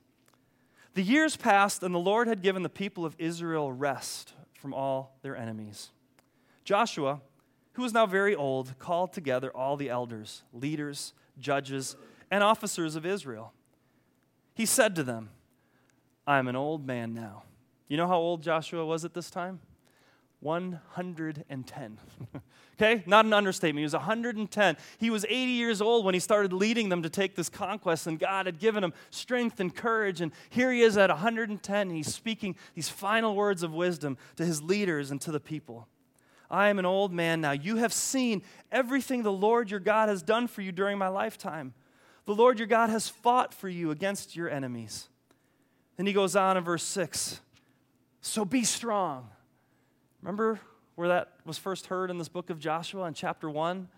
The 0.95 1.03
years 1.03 1.37
passed, 1.37 1.85
and 1.85 1.95
the 1.95 2.00
Lord 2.00 2.26
had 2.26 2.43
given 2.43 2.65
the 2.65 2.69
people 2.69 3.05
of 3.05 3.15
Israel 3.17 3.71
rest 3.71 4.33
from 4.55 4.75
all 4.75 5.17
their 5.23 5.37
enemies. 5.37 5.91
Joshua, 6.65 7.21
who 7.75 7.83
was 7.83 7.93
now 7.93 8.07
very 8.07 8.35
old, 8.35 8.76
called 8.81 9.12
together 9.12 9.53
all 9.57 9.76
the 9.76 9.88
elders, 9.88 10.43
leaders, 10.53 11.12
judges, 11.38 11.95
and 12.30 12.42
officers 12.42 12.97
of 12.97 13.06
Israel. 13.06 13.52
He 14.54 14.66
said 14.66 14.95
to 14.97 15.02
them, 15.02 15.30
I 16.26 16.38
am 16.38 16.49
an 16.49 16.56
old 16.56 16.87
man 16.87 17.14
now. 17.14 17.45
You 17.88 17.97
know 17.97 18.09
how 18.09 18.16
old 18.16 18.42
Joshua 18.42 18.85
was 18.85 19.04
at 19.04 19.14
this 19.14 19.30
time? 19.30 19.61
110. 20.40 21.99
okay? 22.75 23.02
Not 23.06 23.25
an 23.25 23.33
understatement. 23.33 23.80
He 23.80 23.85
was 23.85 23.95
110. 23.95 24.76
He 24.99 25.11
was 25.11 25.25
80 25.25 25.35
years 25.35 25.80
old 25.80 26.04
when 26.04 26.14
he 26.14 26.21
started 26.21 26.52
leading 26.52 26.88
them 26.88 27.02
to 27.02 27.11
take 27.11 27.35
this 27.35 27.49
conquest, 27.49 28.06
and 28.06 28.18
God 28.18 28.47
had 28.47 28.59
given 28.59 28.85
him 28.85 28.92
strength 29.11 29.61
and 29.61 29.75
courage. 29.75 30.21
And 30.21 30.33
here 30.50 30.73
he 30.73 30.83
is 30.83 30.97
at 30.97 31.11
110. 31.11 31.88
and 31.88 31.97
He's 31.97 32.12
speaking 32.12 32.56
these 32.75 32.88
final 32.88 33.35
words 33.35 33.62
of 33.62 33.73
wisdom 33.73 34.18
to 34.37 34.45
his 34.45 34.62
leaders 34.62 35.11
and 35.11 35.21
to 35.23 35.33
the 35.33 35.40
people. 35.40 35.88
I 36.50 36.68
am 36.68 36.78
an 36.78 36.87
old 36.87 37.12
man 37.12 37.40
now. 37.40 37.52
You 37.52 37.76
have 37.76 37.92
seen 37.92 38.42
everything 38.71 39.23
the 39.23 39.33
Lord 39.33 39.71
your 39.71 39.80
God 39.80 40.09
has 40.09 40.23
done 40.23 40.47
for 40.47 40.62
you 40.62 40.71
during 40.71 40.99
my 40.99 41.09
lifetime. 41.09 41.75
The 42.26 42.35
Lord 42.35 42.59
your 42.59 42.68
God 42.68 42.90
has 42.90 43.09
fought 43.09 43.54
for 43.54 43.68
you 43.68 43.90
against 43.90 44.37
your 44.37 44.50
enemies. 44.50 45.09
Then 45.97 46.06
he 46.06 46.12
goes 46.12 46.37
on 46.37 46.56
in 46.56 46.64
verse 46.64 46.83
6 46.83 47.40
So 48.21 48.45
be 48.45 48.64
strong 48.64 49.30
Remember 50.26 50.59
where 50.97 51.06
that 51.06 51.35
was 51.45 51.56
first 51.56 51.87
heard 51.87 52.11
in 52.11 52.18
this 52.18 52.28
book 52.28 52.50
of 52.50 52.59
Joshua 52.59 53.04
in 53.04 53.14
chapter 53.14 53.49
1? 53.49 53.88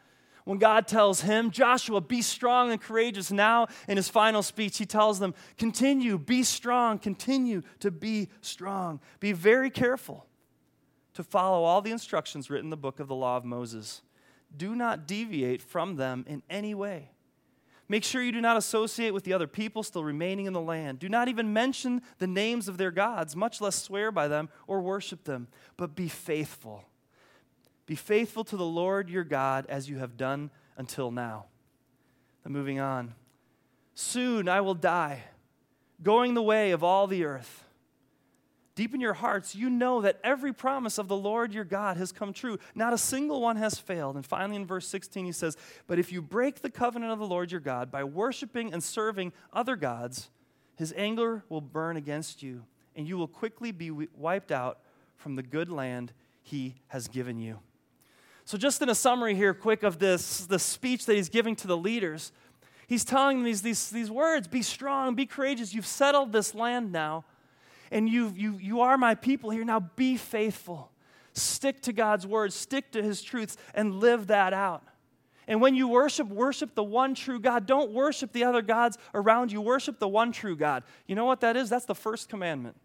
when 0.45 0.57
God 0.57 0.89
tells 0.89 1.21
him, 1.21 1.51
Joshua, 1.51 2.01
be 2.01 2.23
strong 2.23 2.73
and 2.73 2.81
courageous. 2.81 3.31
Now, 3.31 3.67
in 3.87 3.99
his 3.99 4.09
final 4.09 4.43
speech, 4.43 4.79
he 4.79 4.87
tells 4.87 5.19
them, 5.19 5.35
continue, 5.59 6.17
be 6.17 6.43
strong, 6.43 6.99
continue 6.99 7.61
to 7.81 7.91
be 7.91 8.31
strong. 8.41 8.99
Be 9.21 9.33
very 9.33 9.69
careful 9.69 10.25
to 11.13 11.23
follow 11.23 11.65
all 11.65 11.83
the 11.83 11.91
instructions 11.91 12.49
written 12.49 12.67
in 12.67 12.71
the 12.71 12.79
book 12.79 12.99
of 12.99 13.09
the 13.09 13.15
law 13.15 13.37
of 13.37 13.45
Moses. 13.45 14.01
Do 14.57 14.75
not 14.75 15.07
deviate 15.07 15.61
from 15.61 15.97
them 15.97 16.25
in 16.27 16.43
any 16.49 16.75
way. 16.75 17.11
Make 17.89 18.05
sure 18.05 18.23
you 18.23 18.33
do 18.33 18.41
not 18.41 18.59
associate 18.59 19.15
with 19.15 19.25
the 19.25 19.33
other 19.33 19.47
people 19.47 19.83
still 19.83 20.05
remaining 20.05 20.45
in 20.47 20.53
the 20.53 20.61
land. 20.61 20.99
Do 20.99 21.09
not 21.09 21.29
even 21.29 21.55
mention 21.55 22.03
the 22.19 22.27
names 22.27 22.69
of 22.69 22.77
their 22.77 22.91
gods, 22.91 23.35
much 23.35 23.61
less 23.61 23.77
swear 23.77 24.13
by 24.13 24.29
them 24.29 24.51
or 24.67 24.81
worship 24.81 25.25
them, 25.25 25.49
but 25.79 25.95
be 25.95 26.09
faithful. 26.09 26.85
Be 27.87 27.95
faithful 27.95 28.45
to 28.45 28.57
the 28.59 28.67
Lord 28.67 29.09
your 29.09 29.25
God 29.25 29.65
as 29.71 29.89
you 29.89 29.99
have 29.99 30.19
done 30.19 30.51
until 30.77 31.11
now. 31.11 31.47
Then 32.45 32.53
moving 32.53 32.79
on. 32.79 33.15
Soon 33.95 34.49
I 34.49 34.61
will 34.61 34.75
die, 34.75 35.25
going 36.03 36.35
the 36.35 36.43
way 36.43 36.73
of 36.73 36.85
all 36.85 37.07
the 37.07 37.25
earth. 37.25 37.65
Deep 38.79 38.95
in 38.95 39.01
your 39.01 39.15
hearts, 39.15 39.57
you 39.57 39.69
know 39.69 40.03
that 40.03 40.21
every 40.23 40.53
promise 40.53 40.99
of 40.99 41.09
the 41.09 41.17
Lord 41.17 41.53
your 41.53 41.65
God 41.65 41.97
has 41.97 42.13
come 42.13 42.33
true. 42.33 42.61
Not 42.77 42.93
a 42.93 42.97
single 42.97 43.41
one 43.41 43.57
has 43.57 43.77
failed. 43.77 44.15
And 44.15 44.25
finally, 44.25 44.55
in 44.55 44.67
verse 44.67 44.87
16, 44.87 45.27
he 45.27 45.33
says, 45.33 45.57
But 45.89 45.99
if 45.99 46.13
you 46.13 46.23
break 46.23 46.63
the 46.63 46.71
covenant 46.71 47.11
of 47.11 47.19
the 47.19 47.27
Lord 47.27 47.51
your 47.51 47.61
God 47.61 47.91
by 47.91 48.05
worshiping 48.05 48.73
and 48.73 48.81
serving 48.81 49.33
other 49.53 49.75
gods, 49.75 50.31
his 50.77 50.95
anger 50.97 51.43
will 51.49 51.61
burn 51.61 51.97
against 51.97 52.41
you, 52.41 52.67
and 52.95 53.09
you 53.09 53.19
will 53.19 53.27
quickly 53.27 53.73
be 53.73 53.91
wiped 53.91 54.53
out 54.53 54.79
from 55.17 55.35
the 55.35 55.43
good 55.43 55.71
land 55.71 56.13
he 56.41 56.77
has 56.87 57.09
given 57.09 57.41
you. 57.41 57.59
So, 58.45 58.57
just 58.57 58.81
in 58.81 58.89
a 58.89 58.95
summary 58.95 59.35
here, 59.35 59.55
quick, 59.55 59.83
of 59.83 59.99
this, 59.99 60.47
the 60.47 60.61
speech 60.61 61.05
that 61.07 61.17
he's 61.17 61.29
giving 61.29 61.57
to 61.57 61.67
the 61.67 61.77
leaders, 61.77 62.31
he's 62.87 63.05
telling 63.05 63.39
them 63.39 63.45
these, 63.45 63.61
these, 63.61 63.91
these 63.91 64.09
words 64.09 64.47
Be 64.47 64.63
strong, 64.63 65.17
be 65.17 65.27
courageous. 65.27 65.75
You've 65.75 65.85
settled 65.85 66.31
this 66.31 66.55
land 66.55 66.93
now 66.93 67.25
and 67.91 68.09
you, 68.09 68.33
you, 68.37 68.59
you 68.61 68.81
are 68.81 68.99
my 68.99 69.15
people 69.15 69.51
here. 69.51 69.65
Now 69.65 69.81
be 69.81 70.17
faithful. 70.17 70.93
Stick 71.33 71.83
to 71.83 71.93
God's 71.93 72.27
word, 72.27 72.53
stick 72.53 72.93
to 72.93 73.03
his 73.03 73.23
truths, 73.23 73.57
and 73.75 73.97
live 73.97 74.27
that 74.29 74.53
out. 74.53 74.83
And 75.47 75.63
when 75.63 75.75
you 75.75 75.89
worship, 75.89 76.29
worship 76.29 76.75
the 76.75 76.85
one 76.85 77.15
true 77.15 77.41
God. 77.41 77.67
Don't 77.67 77.93
worship 77.93 78.33
the 78.33 78.45
other 78.45 78.61
gods 78.61 78.99
around 79.15 79.51
you. 79.51 79.63
Worship 79.63 79.99
the 79.99 80.09
one 80.09 80.31
true 80.31 80.57
God. 80.57 80.83
You 81.07 81.15
know 81.15 81.25
what 81.25 81.41
that 81.41 81.57
is? 81.57 81.71
That's 81.71 81.87
the 81.87 81.95
first 81.95 82.29
commandment. 82.29 82.77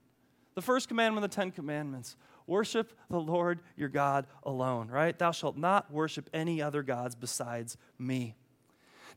The 0.56 0.62
first 0.62 0.88
commandment 0.88 1.26
of 1.26 1.30
the 1.30 1.36
Ten 1.36 1.52
Commandments. 1.52 2.16
Worship 2.48 2.94
the 3.10 3.20
Lord 3.20 3.62
your 3.76 3.90
God 3.90 4.28
alone, 4.44 4.88
right? 4.88 5.18
Thou 5.18 5.32
shalt 5.32 5.58
not 5.58 5.92
worship 5.92 6.30
any 6.34 6.62
other 6.62 6.84
gods 6.84 7.16
besides 7.16 7.78
me. 8.00 8.36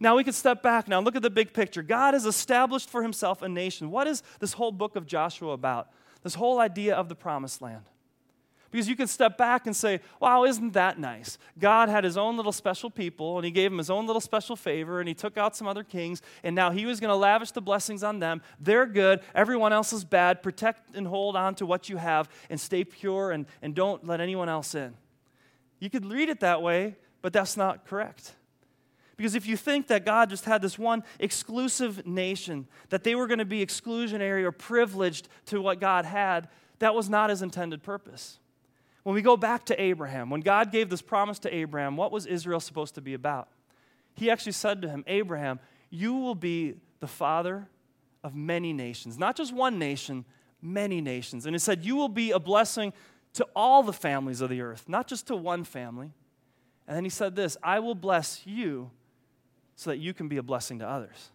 Now 0.00 0.17
we 0.17 0.25
can 0.25 0.33
step 0.33 0.62
back 0.62 0.88
now 0.88 0.99
and 0.99 1.05
look 1.05 1.17
at 1.17 1.23
the 1.23 1.31
big 1.31 1.53
picture. 1.53 1.83
God 1.83 2.15
has 2.15 2.26
established 2.26 2.91
for 2.91 3.03
himself 3.03 3.43
a 3.43 3.49
nation. 3.49 3.91
What 3.91 4.07
is 4.07 4.23
this 4.41 4.53
whole 4.55 4.73
book 4.73 4.97
of 4.97 5.07
Joshua 5.07 5.53
about? 5.53 5.91
This 6.23 6.35
whole 6.35 6.59
idea 6.59 6.95
of 6.95 7.09
the 7.09 7.15
promised 7.15 7.62
land. 7.62 7.85
Because 8.71 8.88
you 8.88 8.97
can 8.97 9.07
step 9.07 9.38
back 9.38 9.67
and 9.67 9.75
say, 9.75 10.00
wow, 10.21 10.45
isn't 10.45 10.73
that 10.73 10.99
nice? 10.99 11.38
God 11.59 11.88
had 11.88 12.05
his 12.05 12.19
own 12.19 12.37
little 12.37 12.53
special 12.53 12.91
people, 12.91 13.38
and 13.38 13.45
he 13.45 13.50
gave 13.50 13.71
them 13.71 13.79
his 13.79 13.91
own 13.91 14.07
little 14.07 14.21
special 14.21 14.57
favor, 14.57 14.99
and 14.99 15.09
he 15.09 15.15
took 15.15 15.38
out 15.38 15.57
some 15.57 15.69
other 15.69 15.85
kings, 15.85 16.21
and 16.43 16.55
now 16.55 16.71
he 16.71 16.85
was 16.85 17.00
going 17.00 17.09
to 17.09 17.17
lavish 17.17 17.53
the 17.53 17.62
blessings 17.62 18.03
on 18.03 18.19
them. 18.19 18.43
They're 18.61 18.85
good, 18.85 19.21
everyone 19.35 19.73
else 19.73 19.93
is 19.93 20.05
bad. 20.05 20.43
Protect 20.43 20.97
and 20.97 21.07
hold 21.07 21.37
on 21.37 21.55
to 21.55 21.65
what 21.65 21.88
you 21.88 21.97
have, 21.97 22.29
and 22.50 22.61
stay 22.61 22.85
pure, 22.85 23.31
and, 23.31 23.47
and 23.62 23.75
don't 23.75 24.05
let 24.05 24.21
anyone 24.21 24.49
else 24.49 24.75
in. 24.75 24.95
You 25.79 25.88
could 25.88 26.05
read 26.05 26.29
it 26.29 26.41
that 26.41 26.61
way, 26.61 26.97
but 27.23 27.33
that's 27.33 27.57
not 27.57 27.87
correct. 27.87 28.35
Because 29.17 29.35
if 29.35 29.47
you 29.47 29.57
think 29.57 29.87
that 29.87 30.05
God 30.05 30.29
just 30.29 30.45
had 30.45 30.61
this 30.61 30.79
one 30.79 31.03
exclusive 31.19 32.07
nation, 32.07 32.67
that 32.91 33.03
they 33.03 33.15
were 33.15 33.27
going 33.27 33.39
to 33.39 33.47
be 33.47 33.65
exclusionary 33.65 34.45
or 34.45 34.53
privileged 34.53 35.29
to 35.47 35.61
what 35.61 35.81
God 35.81 36.05
had, 36.05 36.49
that 36.81 36.95
was 36.95 37.09
not 37.09 37.31
his 37.31 37.41
intended 37.41 37.83
purpose. 37.83 38.39
When 39.05 39.15
we 39.15 39.23
go 39.23 39.37
back 39.37 39.65
to 39.67 39.81
Abraham, 39.81 40.29
when 40.29 40.41
God 40.43 40.71
gave 40.71 40.91
this 40.91 41.01
promise 41.01 41.39
to 41.41 41.55
Abraham, 41.55 41.97
what 41.97 42.13
was 42.13 42.27
Israel 42.27 42.61
supposed 42.61 42.97
to 42.97 43.01
be 43.01 43.15
about? 43.15 43.49
He 44.15 44.31
actually 44.31 44.53
said 44.53 44.83
to 44.83 44.89
him, 44.89 45.05
Abraham, 45.07 45.61
you 45.91 46.15
will 46.15 46.35
be 46.35 46.75
the 47.01 47.07
father 47.07 47.69
of 48.25 48.35
many 48.35 48.73
nations, 48.73 49.17
not 49.17 49.37
just 49.37 49.55
one 49.55 49.79
nation, 49.79 50.25
many 50.61 51.01
nations. 51.01 51.47
And 51.47 51.55
he 51.55 51.59
said, 51.59 51.85
You 51.85 51.97
will 51.97 52.09
be 52.09 52.33
a 52.33 52.41
blessing 52.41 52.93
to 53.35 53.47
all 53.55 53.83
the 53.83 53.93
families 53.93 54.41
of 54.41 54.51
the 54.51 54.61
earth, 54.61 54.89
not 54.89 55.07
just 55.07 55.29
to 55.29 55.37
one 55.37 55.65
family. 55.65 56.13
And 56.89 56.97
then 56.97 57.05
he 57.05 57.11
said 57.11 57.37
this 57.37 57.57
I 57.63 57.79
will 57.79 57.95
bless 57.95 58.47
you 58.47 58.91
so 59.76 59.90
that 59.90 59.99
you 59.99 60.12
can 60.12 60.26
be 60.28 60.38
a 60.38 60.42
blessing 60.42 60.80
to 60.80 60.88
others. 60.88 61.30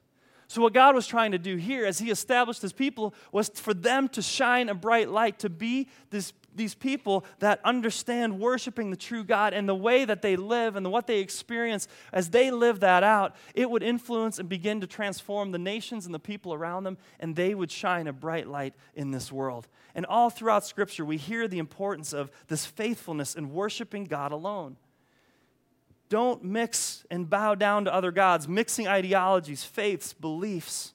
So, 0.51 0.62
what 0.62 0.74
God 0.74 0.95
was 0.95 1.07
trying 1.07 1.31
to 1.31 1.38
do 1.38 1.55
here 1.55 1.86
as 1.86 2.00
He 2.00 2.12
established 2.12 2.62
His 2.62 2.74
people 2.74 3.13
was 3.31 3.48
for 3.48 3.74
them 3.74 4.10
to 4.10 4.21
shine 4.21 4.67
a 4.67 4.75
bright 4.75 5.07
light, 5.07 5.39
to 5.39 5.50
be 5.50 5.88
this, 6.10 6.33
these 6.53 6.75
people 6.75 7.24
that 7.39 7.62
understand 7.63 8.38
worshiping 8.38 8.91
the 8.91 8.98
true 8.98 9.24
God 9.24 9.53
and 9.53 9.69
the 9.69 9.74
way 9.74 10.03
that 10.03 10.21
they 10.21 10.36
live 10.36 10.75
and 10.75 10.91
what 10.91 11.07
they 11.07 11.19
experience 11.19 11.88
as 12.12 12.31
they 12.31 12.51
live 12.51 12.81
that 12.81 13.01
out. 13.01 13.33
It 13.55 13.69
would 13.69 13.81
influence 13.81 14.39
and 14.39 14.50
begin 14.50 14.81
to 14.81 14.88
transform 14.88 15.51
the 15.51 15.57
nations 15.57 16.05
and 16.05 16.13
the 16.13 16.19
people 16.19 16.53
around 16.53 16.83
them, 16.83 16.98
and 17.21 17.33
they 17.33 17.55
would 17.55 17.71
shine 17.71 18.07
a 18.07 18.13
bright 18.13 18.48
light 18.48 18.74
in 18.93 19.12
this 19.12 19.31
world. 19.31 19.69
And 19.95 20.05
all 20.05 20.29
throughout 20.29 20.65
Scripture, 20.65 21.05
we 21.05 21.15
hear 21.15 21.48
the 21.48 21.60
importance 21.60 22.12
of 22.12 22.29
this 22.48 22.65
faithfulness 22.65 23.36
in 23.36 23.53
worshiping 23.53 24.03
God 24.03 24.33
alone. 24.33 24.75
Don't 26.12 26.44
mix 26.44 27.06
and 27.10 27.30
bow 27.30 27.56
down 27.56 27.86
to 27.86 27.94
other 27.94 28.12
gods, 28.12 28.46
mixing 28.46 28.86
ideologies, 28.86 29.63
faiths, 29.63 30.12
beliefs. 30.12 30.91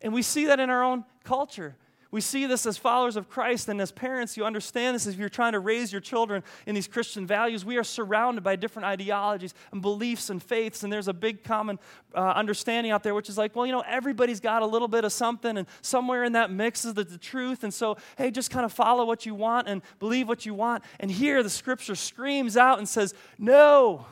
And 0.00 0.14
we 0.14 0.22
see 0.22 0.46
that 0.46 0.58
in 0.58 0.70
our 0.70 0.82
own 0.82 1.04
culture. 1.22 1.76
We 2.16 2.22
see 2.22 2.46
this 2.46 2.64
as 2.64 2.78
followers 2.78 3.16
of 3.16 3.28
Christ, 3.28 3.68
and 3.68 3.78
as 3.78 3.92
parents, 3.92 4.38
you 4.38 4.46
understand 4.46 4.94
this 4.94 5.06
if 5.06 5.18
you're 5.18 5.28
trying 5.28 5.52
to 5.52 5.60
raise 5.60 5.92
your 5.92 6.00
children 6.00 6.42
in 6.64 6.74
these 6.74 6.88
Christian 6.88 7.26
values. 7.26 7.62
We 7.62 7.76
are 7.76 7.84
surrounded 7.84 8.42
by 8.42 8.56
different 8.56 8.86
ideologies 8.86 9.52
and 9.70 9.82
beliefs 9.82 10.30
and 10.30 10.42
faiths, 10.42 10.82
and 10.82 10.90
there's 10.90 11.08
a 11.08 11.12
big 11.12 11.44
common 11.44 11.78
uh, 12.14 12.20
understanding 12.20 12.90
out 12.90 13.02
there, 13.02 13.14
which 13.14 13.28
is 13.28 13.36
like, 13.36 13.54
well, 13.54 13.66
you 13.66 13.72
know, 13.72 13.84
everybody's 13.86 14.40
got 14.40 14.62
a 14.62 14.66
little 14.66 14.88
bit 14.88 15.04
of 15.04 15.12
something, 15.12 15.58
and 15.58 15.66
somewhere 15.82 16.24
in 16.24 16.32
that 16.32 16.50
mix 16.50 16.86
is 16.86 16.94
the, 16.94 17.04
the 17.04 17.18
truth. 17.18 17.64
And 17.64 17.74
so, 17.74 17.98
hey, 18.16 18.30
just 18.30 18.50
kind 18.50 18.64
of 18.64 18.72
follow 18.72 19.04
what 19.04 19.26
you 19.26 19.34
want 19.34 19.68
and 19.68 19.82
believe 19.98 20.26
what 20.26 20.46
you 20.46 20.54
want. 20.54 20.84
And 20.98 21.10
here 21.10 21.42
the 21.42 21.50
scripture 21.50 21.94
screams 21.94 22.56
out 22.56 22.78
and 22.78 22.88
says, 22.88 23.12
no. 23.36 24.06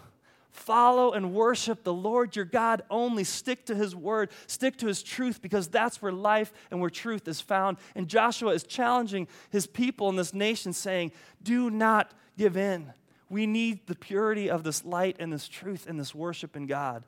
Follow 0.55 1.11
and 1.11 1.35
worship 1.35 1.83
the 1.83 1.93
Lord 1.93 2.37
your 2.37 2.45
God 2.45 2.83
only. 2.89 3.25
Stick 3.25 3.67
to 3.67 3.75
his 3.75 3.95
word, 3.97 4.31
stick 4.47 4.77
to 4.79 4.87
his 4.87 5.03
truth, 5.03 5.43
because 5.43 5.67
that's 5.67 6.01
where 6.01 6.13
life 6.13 6.53
and 6.71 6.81
where 6.81 6.89
truth 6.89 7.27
is 7.27 7.41
found. 7.41 7.77
And 7.97 8.07
Joshua 8.07 8.53
is 8.53 8.63
challenging 8.63 9.27
his 9.51 9.67
people 9.67 10.09
in 10.09 10.15
this 10.15 10.33
nation, 10.33 10.73
saying, 10.73 11.11
Do 11.43 11.71
not 11.71 12.13
give 12.39 12.57
in. 12.57 12.93
We 13.29 13.49
need 13.49 13.89
the 13.89 13.97
purity 13.97 14.49
of 14.49 14.63
this 14.63 14.85
light 14.85 15.17
and 15.19 15.33
this 15.33 15.49
truth 15.49 15.89
and 15.89 15.99
this 15.99 16.15
worship 16.15 16.55
in 16.55 16.67
God. 16.67 17.05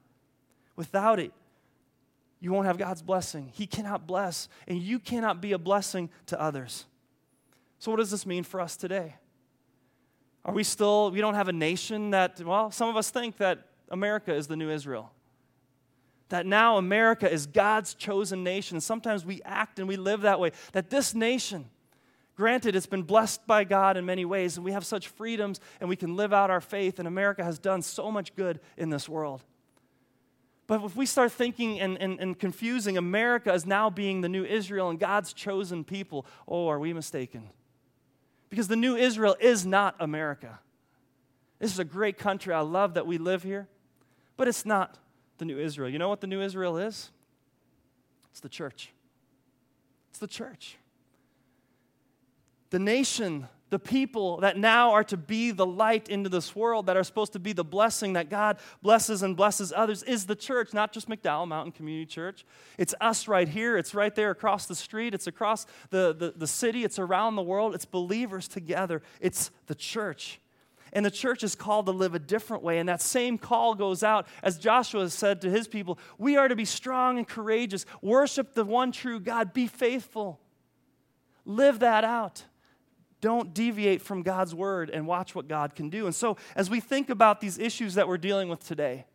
Without 0.74 1.20
it, 1.20 1.32
you 2.40 2.52
won't 2.52 2.66
have 2.66 2.78
God's 2.78 3.00
blessing. 3.00 3.52
He 3.54 3.68
cannot 3.68 4.08
bless, 4.08 4.48
and 4.66 4.82
you 4.82 4.98
cannot 4.98 5.40
be 5.40 5.52
a 5.52 5.58
blessing 5.58 6.10
to 6.26 6.40
others. 6.40 6.84
So, 7.78 7.92
what 7.92 7.98
does 7.98 8.10
this 8.10 8.26
mean 8.26 8.42
for 8.42 8.60
us 8.60 8.76
today? 8.76 9.14
Are 10.46 10.54
we 10.54 10.62
still, 10.62 11.10
we 11.10 11.20
don't 11.20 11.34
have 11.34 11.48
a 11.48 11.52
nation 11.52 12.10
that, 12.12 12.40
well, 12.40 12.70
some 12.70 12.88
of 12.88 12.96
us 12.96 13.10
think 13.10 13.38
that 13.38 13.66
America 13.90 14.32
is 14.32 14.46
the 14.46 14.56
new 14.56 14.70
Israel. 14.70 15.10
That 16.28 16.46
now 16.46 16.76
America 16.76 17.30
is 17.30 17.46
God's 17.46 17.94
chosen 17.94 18.44
nation. 18.44 18.80
Sometimes 18.80 19.26
we 19.26 19.42
act 19.44 19.80
and 19.80 19.88
we 19.88 19.96
live 19.96 20.22
that 20.22 20.38
way. 20.38 20.52
That 20.70 20.88
this 20.88 21.16
nation, 21.16 21.68
granted, 22.36 22.76
it's 22.76 22.86
been 22.86 23.02
blessed 23.02 23.44
by 23.48 23.64
God 23.64 23.96
in 23.96 24.06
many 24.06 24.24
ways, 24.24 24.56
and 24.56 24.64
we 24.64 24.70
have 24.70 24.86
such 24.86 25.08
freedoms 25.08 25.60
and 25.80 25.88
we 25.88 25.96
can 25.96 26.14
live 26.14 26.32
out 26.32 26.48
our 26.48 26.60
faith, 26.60 27.00
and 27.00 27.08
America 27.08 27.42
has 27.42 27.58
done 27.58 27.82
so 27.82 28.12
much 28.12 28.32
good 28.36 28.60
in 28.76 28.88
this 28.88 29.08
world. 29.08 29.42
But 30.68 30.84
if 30.84 30.94
we 30.94 31.06
start 31.06 31.32
thinking 31.32 31.80
and, 31.80 32.00
and, 32.00 32.20
and 32.20 32.38
confusing 32.38 32.96
America 32.96 33.52
as 33.52 33.66
now 33.66 33.90
being 33.90 34.20
the 34.20 34.28
new 34.28 34.44
Israel 34.44 34.90
and 34.90 34.98
God's 35.00 35.32
chosen 35.32 35.82
people, 35.82 36.24
oh, 36.46 36.68
are 36.68 36.78
we 36.78 36.92
mistaken? 36.92 37.50
Because 38.56 38.68
the 38.68 38.74
new 38.74 38.96
Israel 38.96 39.36
is 39.38 39.66
not 39.66 39.96
America. 40.00 40.60
This 41.58 41.70
is 41.70 41.78
a 41.78 41.84
great 41.84 42.16
country. 42.16 42.54
I 42.54 42.60
love 42.60 42.94
that 42.94 43.06
we 43.06 43.18
live 43.18 43.42
here. 43.42 43.68
But 44.38 44.48
it's 44.48 44.64
not 44.64 44.96
the 45.36 45.44
new 45.44 45.58
Israel. 45.58 45.90
You 45.90 45.98
know 45.98 46.08
what 46.08 46.22
the 46.22 46.26
new 46.26 46.40
Israel 46.40 46.78
is? 46.78 47.10
It's 48.30 48.40
the 48.40 48.48
church. 48.48 48.94
It's 50.08 50.20
the 50.20 50.26
church. 50.26 50.78
The 52.70 52.78
nation 52.78 53.46
the 53.70 53.78
people 53.78 54.38
that 54.38 54.56
now 54.56 54.92
are 54.92 55.02
to 55.04 55.16
be 55.16 55.50
the 55.50 55.66
light 55.66 56.08
into 56.08 56.28
this 56.28 56.54
world, 56.54 56.86
that 56.86 56.96
are 56.96 57.02
supposed 57.02 57.32
to 57.32 57.38
be 57.38 57.52
the 57.52 57.64
blessing 57.64 58.12
that 58.12 58.30
God 58.30 58.58
blesses 58.80 59.22
and 59.22 59.36
blesses 59.36 59.72
others, 59.74 60.02
is 60.04 60.26
the 60.26 60.36
church, 60.36 60.72
not 60.72 60.92
just 60.92 61.08
McDowell 61.08 61.48
Mountain 61.48 61.72
Community 61.72 62.06
Church. 62.06 62.44
It's 62.78 62.94
us 63.00 63.26
right 63.26 63.48
here. 63.48 63.76
It's 63.76 63.94
right 63.94 64.14
there 64.14 64.30
across 64.30 64.66
the 64.66 64.76
street. 64.76 65.14
It's 65.14 65.26
across 65.26 65.66
the, 65.90 66.14
the, 66.14 66.34
the 66.36 66.46
city. 66.46 66.84
It's 66.84 66.98
around 66.98 67.34
the 67.34 67.42
world. 67.42 67.74
It's 67.74 67.84
believers 67.84 68.46
together. 68.46 69.02
It's 69.20 69.50
the 69.66 69.74
church. 69.74 70.40
And 70.92 71.04
the 71.04 71.10
church 71.10 71.42
is 71.42 71.56
called 71.56 71.86
to 71.86 71.92
live 71.92 72.14
a 72.14 72.18
different 72.20 72.62
way. 72.62 72.78
And 72.78 72.88
that 72.88 73.02
same 73.02 73.36
call 73.36 73.74
goes 73.74 74.02
out, 74.02 74.26
as 74.42 74.58
Joshua 74.58 75.10
said 75.10 75.40
to 75.42 75.50
his 75.50 75.66
people 75.66 75.98
we 76.18 76.36
are 76.36 76.46
to 76.46 76.56
be 76.56 76.64
strong 76.64 77.18
and 77.18 77.26
courageous, 77.26 77.84
worship 78.00 78.54
the 78.54 78.64
one 78.64 78.92
true 78.92 79.18
God, 79.18 79.52
be 79.52 79.66
faithful. 79.66 80.40
Live 81.44 81.80
that 81.80 82.04
out. 82.04 82.44
Don't 83.26 83.52
deviate 83.52 84.02
from 84.02 84.22
God's 84.22 84.54
word 84.54 84.88
and 84.88 85.04
watch 85.04 85.34
what 85.34 85.48
God 85.48 85.74
can 85.74 85.90
do. 85.90 86.06
And 86.06 86.14
so, 86.14 86.36
as 86.54 86.70
we 86.70 86.78
think 86.78 87.10
about 87.10 87.40
these 87.40 87.58
issues 87.58 87.94
that 87.94 88.06
we're 88.06 88.18
dealing 88.18 88.48
with 88.48 88.64
today 88.64 89.06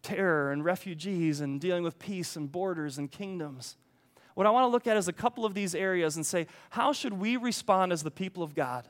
terror 0.00 0.50
and 0.50 0.64
refugees 0.64 1.40
and 1.40 1.60
dealing 1.60 1.82
with 1.82 1.98
peace 1.98 2.36
and 2.36 2.50
borders 2.50 2.98
and 2.98 3.10
kingdoms 3.10 3.76
what 4.34 4.46
I 4.46 4.50
want 4.50 4.64
to 4.64 4.68
look 4.68 4.86
at 4.86 4.96
is 4.96 5.08
a 5.08 5.12
couple 5.12 5.44
of 5.44 5.54
these 5.54 5.74
areas 5.74 6.16
and 6.16 6.26
say, 6.26 6.46
how 6.70 6.92
should 6.92 7.14
we 7.14 7.36
respond 7.36 7.92
as 7.92 8.02
the 8.02 8.10
people 8.10 8.42
of 8.42 8.54
God 8.54 8.88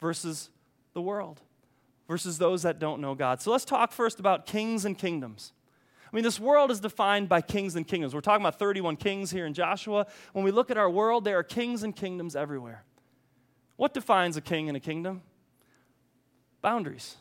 versus 0.00 0.50
the 0.92 1.00
world, 1.00 1.40
versus 2.06 2.38
those 2.38 2.62
that 2.62 2.78
don't 2.78 3.00
know 3.00 3.14
God? 3.14 3.40
So 3.40 3.50
let's 3.50 3.64
talk 3.64 3.92
first 3.92 4.20
about 4.20 4.46
kings 4.46 4.84
and 4.84 4.96
kingdoms. 4.96 5.52
I 6.10 6.14
mean, 6.14 6.22
this 6.22 6.38
world 6.38 6.70
is 6.70 6.80
defined 6.80 7.28
by 7.28 7.40
kings 7.40 7.76
and 7.76 7.86
kingdoms. 7.86 8.14
We're 8.14 8.20
talking 8.20 8.42
about 8.42 8.58
31 8.58 8.96
kings 8.96 9.30
here 9.30 9.46
in 9.46 9.54
Joshua. 9.54 10.06
When 10.32 10.44
we 10.44 10.50
look 10.50 10.70
at 10.70 10.78
our 10.78 10.88
world, 10.88 11.24
there 11.24 11.38
are 11.38 11.42
kings 11.42 11.82
and 11.82 11.96
kingdoms 11.96 12.36
everywhere. 12.36 12.84
What 13.78 13.94
defines 13.94 14.36
a 14.36 14.42
king 14.42 14.68
and 14.68 14.76
a 14.76 14.80
kingdom? 14.80 15.22
Boundaries 16.60 17.16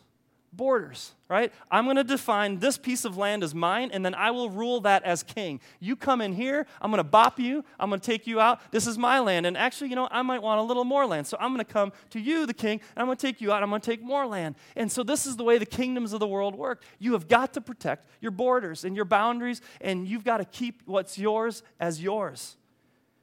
borders, 0.58 1.14
right? 1.30 1.54
I'm 1.70 1.86
going 1.86 1.98
to 1.98 2.04
define 2.04 2.60
this 2.60 2.78
piece 2.78 3.06
of 3.06 3.16
land 3.16 3.44
as 3.44 3.54
mine, 3.54 3.92
and 3.94 4.04
then 4.04 4.16
I 4.16 4.32
will 4.32 4.50
rule 4.50 4.82
that 4.82 5.04
as 5.04 5.24
king. 5.24 5.62
You 5.80 5.96
come 5.96 6.20
in 6.20 6.34
here, 6.34 6.66
I'm 6.82 6.90
going 6.90 6.98
to 6.98 7.04
bop 7.04 7.40
you, 7.40 7.64
I'm 7.80 7.90
going 7.90 8.00
to 8.00 8.06
take 8.06 8.28
you 8.28 8.40
out. 8.40 8.60
This 8.72 8.88
is 8.88 8.98
my 8.98 9.20
land. 9.20 9.46
And 9.46 9.56
actually, 9.56 9.90
you 9.90 9.96
know, 9.96 10.08
I 10.12 10.24
might 10.24 10.42
want 10.42 10.60
a 10.60 10.64
little 10.64 10.84
more 10.84 11.06
land. 11.06 11.28
So 11.28 11.38
I'm 11.40 11.54
going 11.54 11.66
to 11.66 11.72
come 11.72 11.94
to 12.10 12.20
you, 12.20 12.46
the 12.46 12.54
king, 12.54 12.82
and 12.96 13.02
I'm 13.02 13.06
going 13.06 13.18
to 13.18 13.28
take 13.28 13.40
you 13.40 13.54
out, 13.54 13.64
I'm 13.64 13.70
going 13.70 13.82
to 13.82 13.90
take 13.90 14.02
more 14.02 14.26
land. 14.26 14.56
And 14.76 14.92
so 14.92 15.04
this 15.04 15.26
is 15.26 15.38
the 15.38 15.44
way 15.44 15.58
the 15.58 15.66
kingdoms 15.66 16.12
of 16.12 16.20
the 16.20 16.28
world 16.28 16.56
work. 16.56 16.82
You 17.00 17.14
have 17.14 17.28
got 17.28 17.54
to 17.54 17.62
protect 17.62 18.10
your 18.20 18.32
borders 18.32 18.84
and 18.84 18.96
your 18.96 19.06
boundaries, 19.06 19.62
and 19.80 20.08
you've 20.08 20.24
got 20.24 20.38
to 20.38 20.46
keep 20.46 20.82
what's 20.86 21.18
yours 21.18 21.62
as 21.80 22.02
yours. 22.02 22.58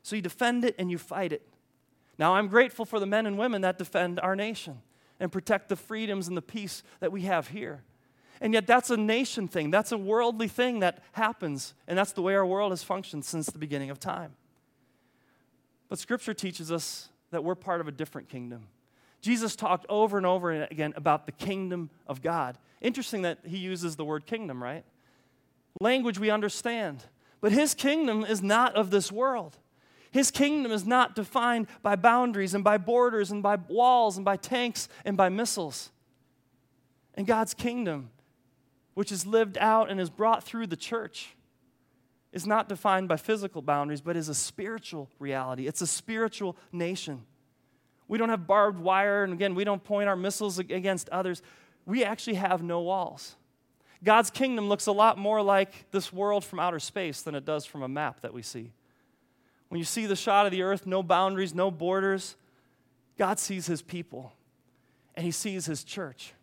So 0.03 0.17
you 0.17 0.23
defend 0.23 0.65
it 0.65 0.77
and 0.79 0.91
you 0.91 0.99
fight 0.99 1.33
it. 1.33 1.43
Now, 2.19 2.35
I'm 2.35 2.49
grateful 2.49 2.85
for 2.85 3.01
the 3.01 3.07
men 3.07 3.27
and 3.27 3.39
women 3.39 3.63
that 3.63 3.79
defend 3.79 4.21
our 4.21 4.37
nation 4.37 4.83
and 5.19 5.33
protect 5.33 5.69
the 5.69 5.77
freedoms 5.77 6.29
and 6.29 6.37
the 6.37 6.43
peace 6.43 6.83
that 7.01 7.13
we 7.13 7.23
have 7.23 7.49
here. 7.49 7.83
And 8.41 8.53
yet, 8.53 8.67
that's 8.67 8.91
a 8.91 8.97
nation 8.97 9.49
thing. 9.49 9.71
That's 9.71 9.93
a 9.93 9.99
worldly 9.99 10.49
thing 10.49 10.81
that 10.81 11.03
happens. 11.13 11.75
And 11.87 11.97
that's 11.97 12.13
the 12.13 12.23
way 12.23 12.35
our 12.35 12.47
world 12.47 12.73
has 12.73 12.83
functioned 12.83 13.25
since 13.25 13.47
the 13.47 13.59
beginning 13.59 13.91
of 13.91 13.99
time. 13.99 14.35
But 15.89 15.99
Scripture 15.99 16.35
teaches 16.35 16.73
us 16.73 17.09
that 17.31 17.45
we're 17.45 17.55
part 17.55 17.81
of 17.81 17.89
a 17.89 17.93
different 17.93 18.29
kingdom. 18.29 18.69
Jesus 19.21 19.57
talked 19.57 19.87
over 19.89 20.17
and 20.17 20.27
over 20.27 20.65
again 20.65 20.93
about 20.97 21.27
the 21.27 21.33
kingdom 21.33 21.91
of 22.07 22.21
God. 22.21 22.59
Interesting 22.81 23.23
that 23.23 23.39
he 23.47 23.57
uses 23.57 23.97
the 23.97 24.05
word 24.05 24.27
kingdom, 24.27 24.63
right? 24.63 24.85
Language 25.81 26.19
we 26.19 26.31
understand. 26.31 27.05
But 27.41 27.53
his 27.53 27.75
kingdom 27.75 28.25
is 28.25 28.43
not 28.43 28.75
of 28.75 28.91
this 28.91 29.11
world. 29.11 29.59
His 30.15 30.31
kingdom 30.31 30.71
is 30.71 30.87
not 30.87 31.17
defined 31.17 31.67
by 31.83 31.97
boundaries 31.97 32.55
and 32.55 32.63
by 32.63 32.79
borders 32.79 33.33
and 33.33 33.43
by 33.43 33.57
walls 33.57 34.17
and 34.17 34.25
by 34.25 34.37
tanks 34.37 34.89
and 35.05 35.17
by 35.17 35.29
missiles. 35.29 35.91
And 37.15 37.27
God's 37.27 37.53
kingdom, 37.53 38.11
which 38.95 39.11
is 39.11 39.27
lived 39.27 39.59
out 39.59 39.91
and 39.91 40.01
is 40.01 40.11
brought 40.11 40.45
through 40.45 40.69
the 40.69 40.77
church, 40.77 41.35
is 42.33 42.47
not 42.47 42.69
defined 42.69 43.09
by 43.09 43.17
physical 43.17 43.61
boundaries, 43.61 44.01
but 44.01 44.17
is 44.17 44.29
a 44.29 44.37
spiritual 44.37 45.11
reality. 45.19 45.67
It's 45.67 45.81
a 45.81 45.87
spiritual 45.87 46.57
nation. 46.71 47.25
We 48.07 48.17
don't 48.17 48.29
have 48.29 48.47
barbed 48.47 48.79
wire, 48.79 49.25
and 49.25 49.33
again, 49.33 49.57
we 49.57 49.65
don't 49.65 49.83
point 49.83 50.09
our 50.09 50.15
missiles 50.15 50.61
against 50.61 51.09
others. 51.09 51.43
We 51.87 52.05
actually 52.05 52.35
have 52.35 52.63
no 52.63 52.83
walls. 52.83 53.35
God's 54.05 54.31
kingdom 54.31 54.69
looks 54.69 54.87
a 54.87 54.93
lot 54.93 55.19
more 55.19 55.43
like 55.43 55.91
this 55.91 56.13
world 56.13 56.45
from 56.45 56.61
outer 56.61 56.79
space 56.79 57.21
than 57.23 57.35
it 57.35 57.45
does 57.45 57.67
from 57.67 57.83
a 57.83 57.89
map 57.89 58.21
that 58.21 58.33
we 58.33 58.43
see. 58.43 58.71
When 59.69 59.79
you 59.79 59.85
see 59.85 60.07
the 60.07 60.17
shot 60.17 60.47
of 60.47 60.53
the 60.53 60.63
earth, 60.63 60.87
no 60.87 61.03
boundaries, 61.03 61.55
no 61.55 61.71
borders, 61.71 62.37
God 63.19 63.39
sees 63.39 63.67
his 63.67 63.83
people 63.83 64.33
and 65.15 65.25
he 65.25 65.31
sees 65.31 65.67
his 65.67 65.85
church. 65.85 66.35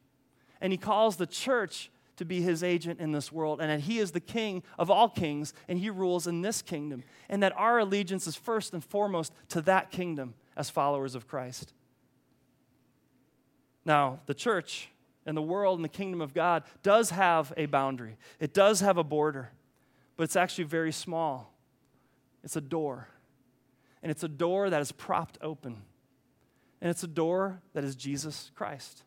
And 0.60 0.72
he 0.72 0.78
calls 0.78 1.18
the 1.18 1.25
church 1.25 1.92
to 2.18 2.25
be 2.25 2.42
his 2.42 2.63
agent 2.63 3.00
in 3.00 3.12
this 3.12 3.32
world, 3.32 3.60
and 3.60 3.72
that 3.72 3.80
he 3.82 3.98
is 3.98 4.12
the 4.12 4.20
king 4.20 4.62
of 4.78 4.91
all 4.91 5.10
kings, 5.10 5.54
and 5.67 5.80
he 5.80 5.89
rules 5.89 6.28
in 6.28 6.41
this 6.41 6.62
kingdom, 6.62 7.04
and 7.30 7.41
that 7.41 7.52
our 7.58 7.80
allegiance 7.80 8.28
is 8.28 8.36
first 8.36 8.74
and 8.74 8.84
foremost 8.84 9.34
to 9.50 9.62
that 9.62 9.89
kingdom 9.89 10.36
as 10.56 10.69
followers 10.69 11.15
of 11.15 11.28
Christ. 11.28 11.74
Now, 13.86 14.19
the 14.28 14.36
church 14.36 14.89
and 15.26 15.36
the 15.36 15.41
world 15.41 15.80
and 15.80 15.84
the 15.84 15.89
kingdom 15.89 16.22
of 16.22 16.34
God 16.34 16.63
does 16.84 17.10
have 17.10 17.54
a 17.58 17.65
boundary, 17.65 18.17
it 18.39 18.54
does 18.54 18.82
have 18.82 18.98
a 18.98 19.04
border, 19.04 19.50
but 20.15 20.24
it's 20.24 20.36
actually 20.36 20.65
very 20.65 20.91
small. 20.91 21.52
It's 22.43 22.56
a 22.56 22.62
door 22.62 23.08
and 24.02 24.12
it's 24.12 24.24
a 24.24 24.28
door 24.28 24.70
that 24.70 24.82
is 24.82 24.92
propped 24.92 25.38
open. 25.42 25.78
And 26.82 26.90
it's 26.90 27.04
a 27.04 27.08
door 27.08 27.62
that 27.74 27.84
is 27.84 27.96
Jesus 27.96 28.52
Christ. 28.56 29.04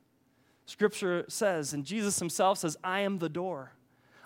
Scripture 0.67 1.25
says, 1.29 1.73
and 1.73 1.85
Jesus 1.85 2.19
himself 2.19 2.59
says, 2.59 2.77
I 2.83 3.01
am 3.01 3.19
the 3.19 3.29
door. 3.29 3.73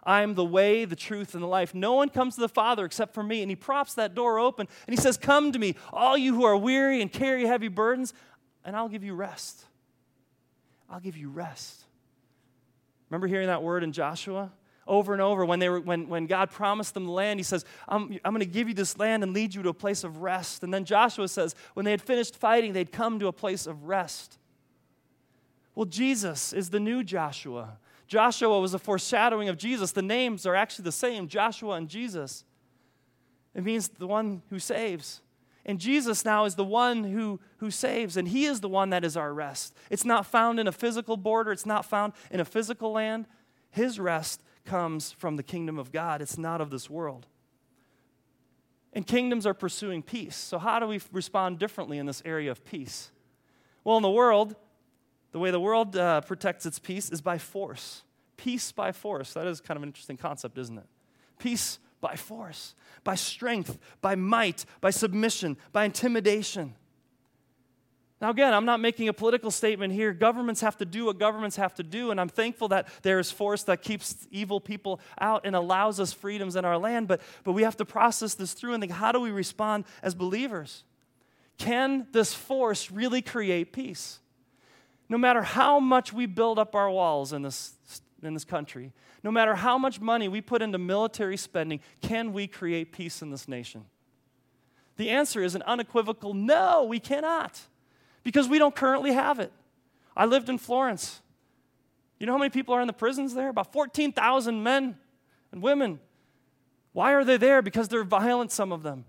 I 0.04 0.22
am 0.22 0.34
the 0.34 0.44
way, 0.44 0.84
the 0.84 0.96
truth, 0.96 1.34
and 1.34 1.42
the 1.42 1.48
life. 1.48 1.74
No 1.74 1.94
one 1.94 2.08
comes 2.08 2.36
to 2.36 2.40
the 2.40 2.48
Father 2.48 2.84
except 2.84 3.14
for 3.14 3.22
me. 3.22 3.42
And 3.42 3.50
he 3.50 3.56
props 3.56 3.94
that 3.94 4.14
door 4.14 4.38
open 4.38 4.68
and 4.86 4.96
he 4.96 5.00
says, 5.00 5.16
Come 5.16 5.52
to 5.52 5.58
me, 5.58 5.74
all 5.92 6.16
you 6.16 6.34
who 6.34 6.44
are 6.44 6.56
weary 6.56 7.02
and 7.02 7.12
carry 7.12 7.44
heavy 7.44 7.68
burdens, 7.68 8.14
and 8.64 8.76
I'll 8.76 8.88
give 8.88 9.04
you 9.04 9.14
rest. 9.14 9.64
I'll 10.88 11.00
give 11.00 11.16
you 11.16 11.28
rest. 11.28 11.84
Remember 13.10 13.26
hearing 13.26 13.48
that 13.48 13.62
word 13.62 13.82
in 13.82 13.92
Joshua? 13.92 14.52
Over 14.88 15.12
and 15.12 15.22
over 15.22 15.44
when, 15.44 15.58
they 15.60 15.68
were, 15.68 15.80
when, 15.80 16.08
when 16.08 16.26
God 16.26 16.50
promised 16.50 16.94
them 16.94 17.04
the 17.04 17.12
land. 17.12 17.38
He 17.38 17.44
says, 17.44 17.64
I'm, 17.86 18.18
I'm 18.24 18.32
going 18.32 18.40
to 18.40 18.46
give 18.46 18.68
you 18.68 18.74
this 18.74 18.98
land 18.98 19.22
and 19.22 19.32
lead 19.32 19.54
you 19.54 19.62
to 19.62 19.68
a 19.68 19.74
place 19.74 20.02
of 20.02 20.18
rest. 20.22 20.64
And 20.64 20.74
then 20.74 20.84
Joshua 20.84 21.28
says, 21.28 21.54
when 21.74 21.84
they 21.84 21.92
had 21.92 22.02
finished 22.02 22.34
fighting, 22.34 22.72
they'd 22.72 22.90
come 22.90 23.20
to 23.20 23.28
a 23.28 23.32
place 23.32 23.66
of 23.66 23.84
rest. 23.84 24.38
Well, 25.74 25.86
Jesus 25.86 26.52
is 26.52 26.70
the 26.70 26.80
new 26.80 27.04
Joshua. 27.04 27.78
Joshua 28.08 28.58
was 28.58 28.74
a 28.74 28.78
foreshadowing 28.78 29.48
of 29.48 29.58
Jesus. 29.58 29.92
The 29.92 30.02
names 30.02 30.46
are 30.46 30.56
actually 30.56 30.84
the 30.84 30.92
same 30.92 31.28
Joshua 31.28 31.74
and 31.74 31.88
Jesus. 31.88 32.44
It 33.54 33.62
means 33.62 33.88
the 33.88 34.06
one 34.06 34.42
who 34.50 34.58
saves. 34.58 35.20
And 35.66 35.78
Jesus 35.78 36.24
now 36.24 36.46
is 36.46 36.54
the 36.54 36.64
one 36.64 37.04
who, 37.04 37.40
who 37.58 37.70
saves, 37.70 38.16
and 38.16 38.26
He 38.26 38.46
is 38.46 38.60
the 38.60 38.68
one 38.70 38.88
that 38.90 39.04
is 39.04 39.18
our 39.18 39.34
rest. 39.34 39.74
It's 39.90 40.04
not 40.04 40.24
found 40.24 40.58
in 40.58 40.66
a 40.66 40.72
physical 40.72 41.18
border, 41.18 41.52
it's 41.52 41.66
not 41.66 41.84
found 41.84 42.14
in 42.30 42.40
a 42.40 42.44
physical 42.44 42.92
land. 42.92 43.26
His 43.70 44.00
rest 44.00 44.42
comes 44.68 45.12
from 45.12 45.36
the 45.36 45.42
kingdom 45.42 45.78
of 45.78 45.90
God, 45.90 46.22
it's 46.22 46.38
not 46.38 46.60
of 46.60 46.70
this 46.70 46.88
world. 46.90 47.26
And 48.92 49.06
kingdoms 49.06 49.46
are 49.46 49.54
pursuing 49.54 50.02
peace. 50.02 50.36
So, 50.36 50.58
how 50.58 50.78
do 50.78 50.86
we 50.86 51.00
respond 51.12 51.58
differently 51.58 51.98
in 51.98 52.06
this 52.06 52.22
area 52.24 52.50
of 52.50 52.64
peace? 52.64 53.10
Well, 53.84 53.96
in 53.96 54.02
the 54.02 54.10
world, 54.10 54.56
the 55.32 55.38
way 55.38 55.50
the 55.50 55.60
world 55.60 55.96
uh, 55.96 56.20
protects 56.22 56.66
its 56.66 56.78
peace 56.78 57.10
is 57.10 57.20
by 57.20 57.38
force. 57.38 58.02
Peace 58.36 58.72
by 58.72 58.92
force. 58.92 59.34
That 59.34 59.46
is 59.46 59.60
kind 59.60 59.76
of 59.76 59.82
an 59.82 59.88
interesting 59.88 60.16
concept, 60.16 60.58
isn't 60.58 60.78
it? 60.78 60.86
Peace 61.38 61.78
by 62.00 62.16
force, 62.16 62.74
by 63.04 63.14
strength, 63.14 63.78
by 64.00 64.14
might, 64.14 64.64
by 64.80 64.90
submission, 64.90 65.56
by 65.72 65.84
intimidation. 65.84 66.74
Now, 68.20 68.30
again, 68.30 68.52
I'm 68.52 68.64
not 68.64 68.80
making 68.80 69.08
a 69.08 69.12
political 69.12 69.50
statement 69.50 69.92
here. 69.92 70.12
Governments 70.12 70.60
have 70.60 70.76
to 70.78 70.84
do 70.84 71.04
what 71.04 71.18
governments 71.18 71.54
have 71.54 71.74
to 71.74 71.84
do, 71.84 72.10
and 72.10 72.20
I'm 72.20 72.28
thankful 72.28 72.68
that 72.68 72.88
there 73.02 73.20
is 73.20 73.30
force 73.30 73.62
that 73.64 73.82
keeps 73.82 74.26
evil 74.32 74.60
people 74.60 75.00
out 75.20 75.42
and 75.44 75.54
allows 75.54 76.00
us 76.00 76.12
freedoms 76.12 76.56
in 76.56 76.64
our 76.64 76.76
land. 76.76 77.06
But, 77.06 77.20
but 77.44 77.52
we 77.52 77.62
have 77.62 77.76
to 77.76 77.84
process 77.84 78.34
this 78.34 78.54
through 78.54 78.74
and 78.74 78.80
think 78.80 78.92
how 78.92 79.12
do 79.12 79.20
we 79.20 79.30
respond 79.30 79.84
as 80.02 80.16
believers? 80.16 80.82
Can 81.58 82.08
this 82.10 82.34
force 82.34 82.90
really 82.90 83.22
create 83.22 83.72
peace? 83.72 84.18
No 85.08 85.16
matter 85.16 85.42
how 85.42 85.78
much 85.78 86.12
we 86.12 86.26
build 86.26 86.58
up 86.58 86.74
our 86.74 86.90
walls 86.90 87.32
in 87.32 87.42
this, 87.42 87.74
in 88.22 88.34
this 88.34 88.44
country, 88.44 88.92
no 89.22 89.30
matter 89.30 89.54
how 89.54 89.78
much 89.78 90.00
money 90.00 90.26
we 90.26 90.40
put 90.40 90.60
into 90.60 90.76
military 90.76 91.36
spending, 91.36 91.78
can 92.00 92.32
we 92.32 92.48
create 92.48 92.90
peace 92.90 93.22
in 93.22 93.30
this 93.30 93.46
nation? 93.46 93.84
The 94.96 95.10
answer 95.10 95.40
is 95.40 95.54
an 95.54 95.62
unequivocal 95.62 96.34
no, 96.34 96.82
we 96.82 96.98
cannot 96.98 97.60
because 98.22 98.48
we 98.48 98.58
don't 98.58 98.74
currently 98.74 99.12
have 99.12 99.38
it. 99.38 99.52
I 100.16 100.26
lived 100.26 100.48
in 100.48 100.58
Florence. 100.58 101.20
You 102.18 102.26
know 102.26 102.32
how 102.32 102.38
many 102.38 102.50
people 102.50 102.74
are 102.74 102.80
in 102.80 102.86
the 102.86 102.92
prisons 102.92 103.34
there? 103.34 103.48
About 103.48 103.72
14,000 103.72 104.62
men 104.62 104.96
and 105.52 105.62
women. 105.62 106.00
Why 106.92 107.12
are 107.12 107.24
they 107.24 107.36
there? 107.36 107.62
Because 107.62 107.88
they're 107.88 108.04
violent, 108.04 108.50
some 108.50 108.72
of 108.72 108.82
them. 108.82 109.04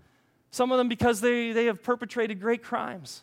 Some 0.50 0.72
of 0.72 0.78
them 0.78 0.88
because 0.88 1.20
they, 1.20 1.52
they 1.52 1.66
have 1.66 1.82
perpetrated 1.82 2.40
great 2.40 2.62
crimes. 2.62 3.22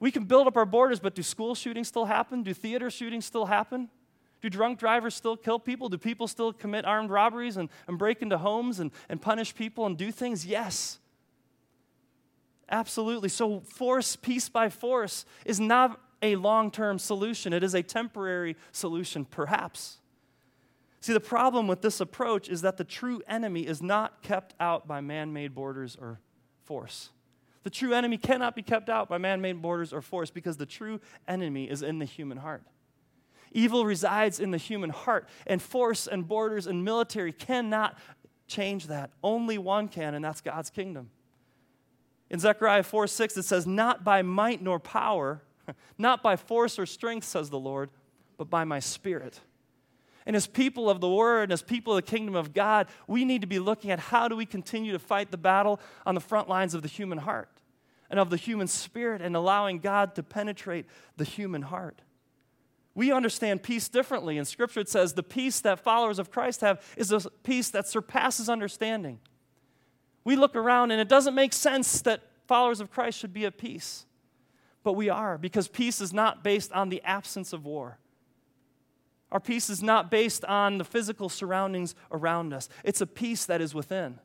We 0.00 0.10
can 0.10 0.24
build 0.24 0.46
up 0.46 0.56
our 0.56 0.66
borders, 0.66 1.00
but 1.00 1.14
do 1.14 1.22
school 1.22 1.54
shootings 1.54 1.88
still 1.88 2.04
happen? 2.04 2.42
Do 2.42 2.52
theater 2.52 2.90
shootings 2.90 3.24
still 3.24 3.46
happen? 3.46 3.88
Do 4.42 4.50
drunk 4.50 4.78
drivers 4.78 5.14
still 5.14 5.36
kill 5.36 5.58
people? 5.58 5.88
Do 5.88 5.96
people 5.96 6.28
still 6.28 6.52
commit 6.52 6.84
armed 6.84 7.10
robberies 7.10 7.56
and, 7.56 7.70
and 7.88 7.98
break 7.98 8.20
into 8.20 8.36
homes 8.36 8.80
and, 8.80 8.90
and 9.08 9.22
punish 9.22 9.54
people 9.54 9.86
and 9.86 9.96
do 9.96 10.12
things? 10.12 10.44
Yes. 10.44 10.98
Absolutely. 12.70 13.28
So, 13.28 13.60
force, 13.60 14.16
peace 14.16 14.48
by 14.48 14.68
force, 14.68 15.24
is 15.44 15.60
not 15.60 16.00
a 16.22 16.36
long 16.36 16.70
term 16.70 16.98
solution, 16.98 17.52
it 17.52 17.62
is 17.62 17.74
a 17.74 17.82
temporary 17.82 18.56
solution, 18.72 19.24
perhaps. 19.24 19.98
See, 21.00 21.12
the 21.12 21.20
problem 21.20 21.66
with 21.66 21.82
this 21.82 22.00
approach 22.00 22.48
is 22.48 22.62
that 22.62 22.78
the 22.78 22.84
true 22.84 23.20
enemy 23.28 23.66
is 23.66 23.82
not 23.82 24.22
kept 24.22 24.54
out 24.58 24.88
by 24.88 25.02
man 25.02 25.34
made 25.34 25.54
borders 25.54 25.98
or 26.00 26.18
force. 26.62 27.10
The 27.62 27.68
true 27.68 27.92
enemy 27.92 28.16
cannot 28.16 28.56
be 28.56 28.62
kept 28.62 28.88
out 28.88 29.10
by 29.10 29.18
man 29.18 29.42
made 29.42 29.60
borders 29.60 29.92
or 29.92 30.00
force 30.00 30.30
because 30.30 30.56
the 30.56 30.64
true 30.64 31.00
enemy 31.28 31.68
is 31.68 31.82
in 31.82 31.98
the 31.98 32.06
human 32.06 32.38
heart. 32.38 32.62
Evil 33.52 33.84
resides 33.84 34.40
in 34.40 34.50
the 34.50 34.56
human 34.56 34.90
heart, 34.90 35.28
and 35.46 35.60
force 35.60 36.06
and 36.06 36.26
borders 36.26 36.66
and 36.66 36.84
military 36.84 37.32
cannot 37.32 37.98
change 38.46 38.86
that. 38.86 39.10
Only 39.22 39.58
one 39.58 39.88
can, 39.88 40.14
and 40.14 40.24
that's 40.24 40.40
God's 40.40 40.70
kingdom. 40.70 41.10
In 42.34 42.40
Zechariah 42.40 42.82
4 42.82 43.06
6, 43.06 43.36
it 43.36 43.44
says, 43.44 43.64
Not 43.64 44.02
by 44.02 44.20
might 44.22 44.60
nor 44.60 44.80
power, 44.80 45.40
not 45.98 46.20
by 46.20 46.34
force 46.34 46.80
or 46.80 46.84
strength, 46.84 47.24
says 47.24 47.48
the 47.48 47.60
Lord, 47.60 47.90
but 48.36 48.50
by 48.50 48.64
my 48.64 48.80
spirit. 48.80 49.38
And 50.26 50.34
as 50.34 50.48
people 50.48 50.90
of 50.90 51.00
the 51.00 51.08
Word, 51.08 51.52
as 51.52 51.62
people 51.62 51.96
of 51.96 52.04
the 52.04 52.10
kingdom 52.10 52.34
of 52.34 52.52
God, 52.52 52.88
we 53.06 53.24
need 53.24 53.42
to 53.42 53.46
be 53.46 53.60
looking 53.60 53.92
at 53.92 54.00
how 54.00 54.26
do 54.26 54.34
we 54.34 54.46
continue 54.46 54.90
to 54.90 54.98
fight 54.98 55.30
the 55.30 55.36
battle 55.36 55.78
on 56.04 56.16
the 56.16 56.20
front 56.20 56.48
lines 56.48 56.74
of 56.74 56.82
the 56.82 56.88
human 56.88 57.18
heart 57.18 57.60
and 58.10 58.18
of 58.18 58.30
the 58.30 58.36
human 58.36 58.66
spirit 58.66 59.22
and 59.22 59.36
allowing 59.36 59.78
God 59.78 60.16
to 60.16 60.24
penetrate 60.24 60.86
the 61.16 61.22
human 61.22 61.62
heart. 61.62 62.02
We 62.96 63.12
understand 63.12 63.62
peace 63.62 63.88
differently. 63.88 64.38
In 64.38 64.44
Scripture, 64.44 64.80
it 64.80 64.88
says 64.88 65.12
the 65.12 65.22
peace 65.22 65.60
that 65.60 65.78
followers 65.78 66.18
of 66.18 66.32
Christ 66.32 66.62
have 66.62 66.84
is 66.96 67.12
a 67.12 67.30
peace 67.44 67.70
that 67.70 67.86
surpasses 67.86 68.48
understanding. 68.48 69.20
We 70.24 70.36
look 70.36 70.56
around 70.56 70.90
and 70.90 71.00
it 71.00 71.08
doesn't 71.08 71.34
make 71.34 71.52
sense 71.52 72.00
that 72.02 72.22
followers 72.46 72.80
of 72.80 72.90
Christ 72.90 73.18
should 73.18 73.32
be 73.32 73.44
at 73.44 73.58
peace. 73.58 74.06
But 74.82 74.94
we 74.94 75.08
are, 75.08 75.38
because 75.38 75.68
peace 75.68 76.00
is 76.00 76.12
not 76.12 76.44
based 76.44 76.72
on 76.72 76.90
the 76.90 77.02
absence 77.02 77.52
of 77.52 77.64
war. 77.64 77.98
Our 79.32 79.40
peace 79.40 79.68
is 79.68 79.82
not 79.82 80.10
based 80.10 80.44
on 80.44 80.78
the 80.78 80.84
physical 80.84 81.28
surroundings 81.28 81.94
around 82.12 82.52
us, 82.52 82.68
it's 82.84 83.00
a 83.00 83.06
peace 83.06 83.46
that 83.46 83.60
is 83.60 83.74
within. 83.74 84.18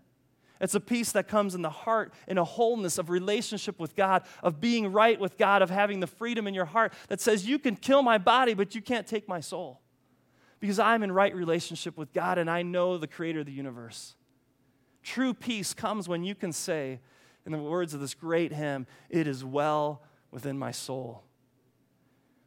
It's 0.61 0.75
a 0.75 0.81
peace 0.81 1.13
that 1.13 1.29
comes 1.29 1.55
in 1.55 1.61
the 1.61 1.69
heart, 1.69 2.13
in 2.27 2.37
a 2.37 2.43
wholeness 2.43 2.97
of 2.97 3.09
relationship 3.09 3.79
with 3.79 3.95
God, 3.95 4.23
of 4.43 4.59
being 4.59 4.91
right 4.91 5.17
with 5.17 5.37
God, 5.37 5.61
of 5.61 5.69
having 5.69 6.01
the 6.01 6.07
freedom 6.07 6.47
in 6.47 6.53
your 6.53 6.65
heart 6.65 6.91
that 7.07 7.21
says, 7.21 7.47
You 7.47 7.59
can 7.59 7.77
kill 7.77 8.01
my 8.01 8.17
body, 8.17 8.53
but 8.53 8.75
you 8.75 8.81
can't 8.81 9.07
take 9.07 9.27
my 9.27 9.39
soul. 9.39 9.79
Because 10.59 10.77
I'm 10.77 11.01
in 11.01 11.13
right 11.13 11.33
relationship 11.33 11.97
with 11.97 12.11
God 12.11 12.37
and 12.37 12.49
I 12.49 12.63
know 12.63 12.97
the 12.97 13.07
creator 13.07 13.39
of 13.39 13.45
the 13.45 13.53
universe. 13.53 14.15
True 15.03 15.33
peace 15.33 15.73
comes 15.73 16.07
when 16.07 16.23
you 16.23 16.35
can 16.35 16.51
say, 16.51 16.99
in 17.45 17.51
the 17.51 17.57
words 17.57 17.93
of 17.93 17.99
this 17.99 18.13
great 18.13 18.53
hymn, 18.53 18.85
It 19.09 19.27
is 19.27 19.43
well 19.43 20.01
within 20.31 20.57
my 20.57 20.71
soul. 20.71 21.23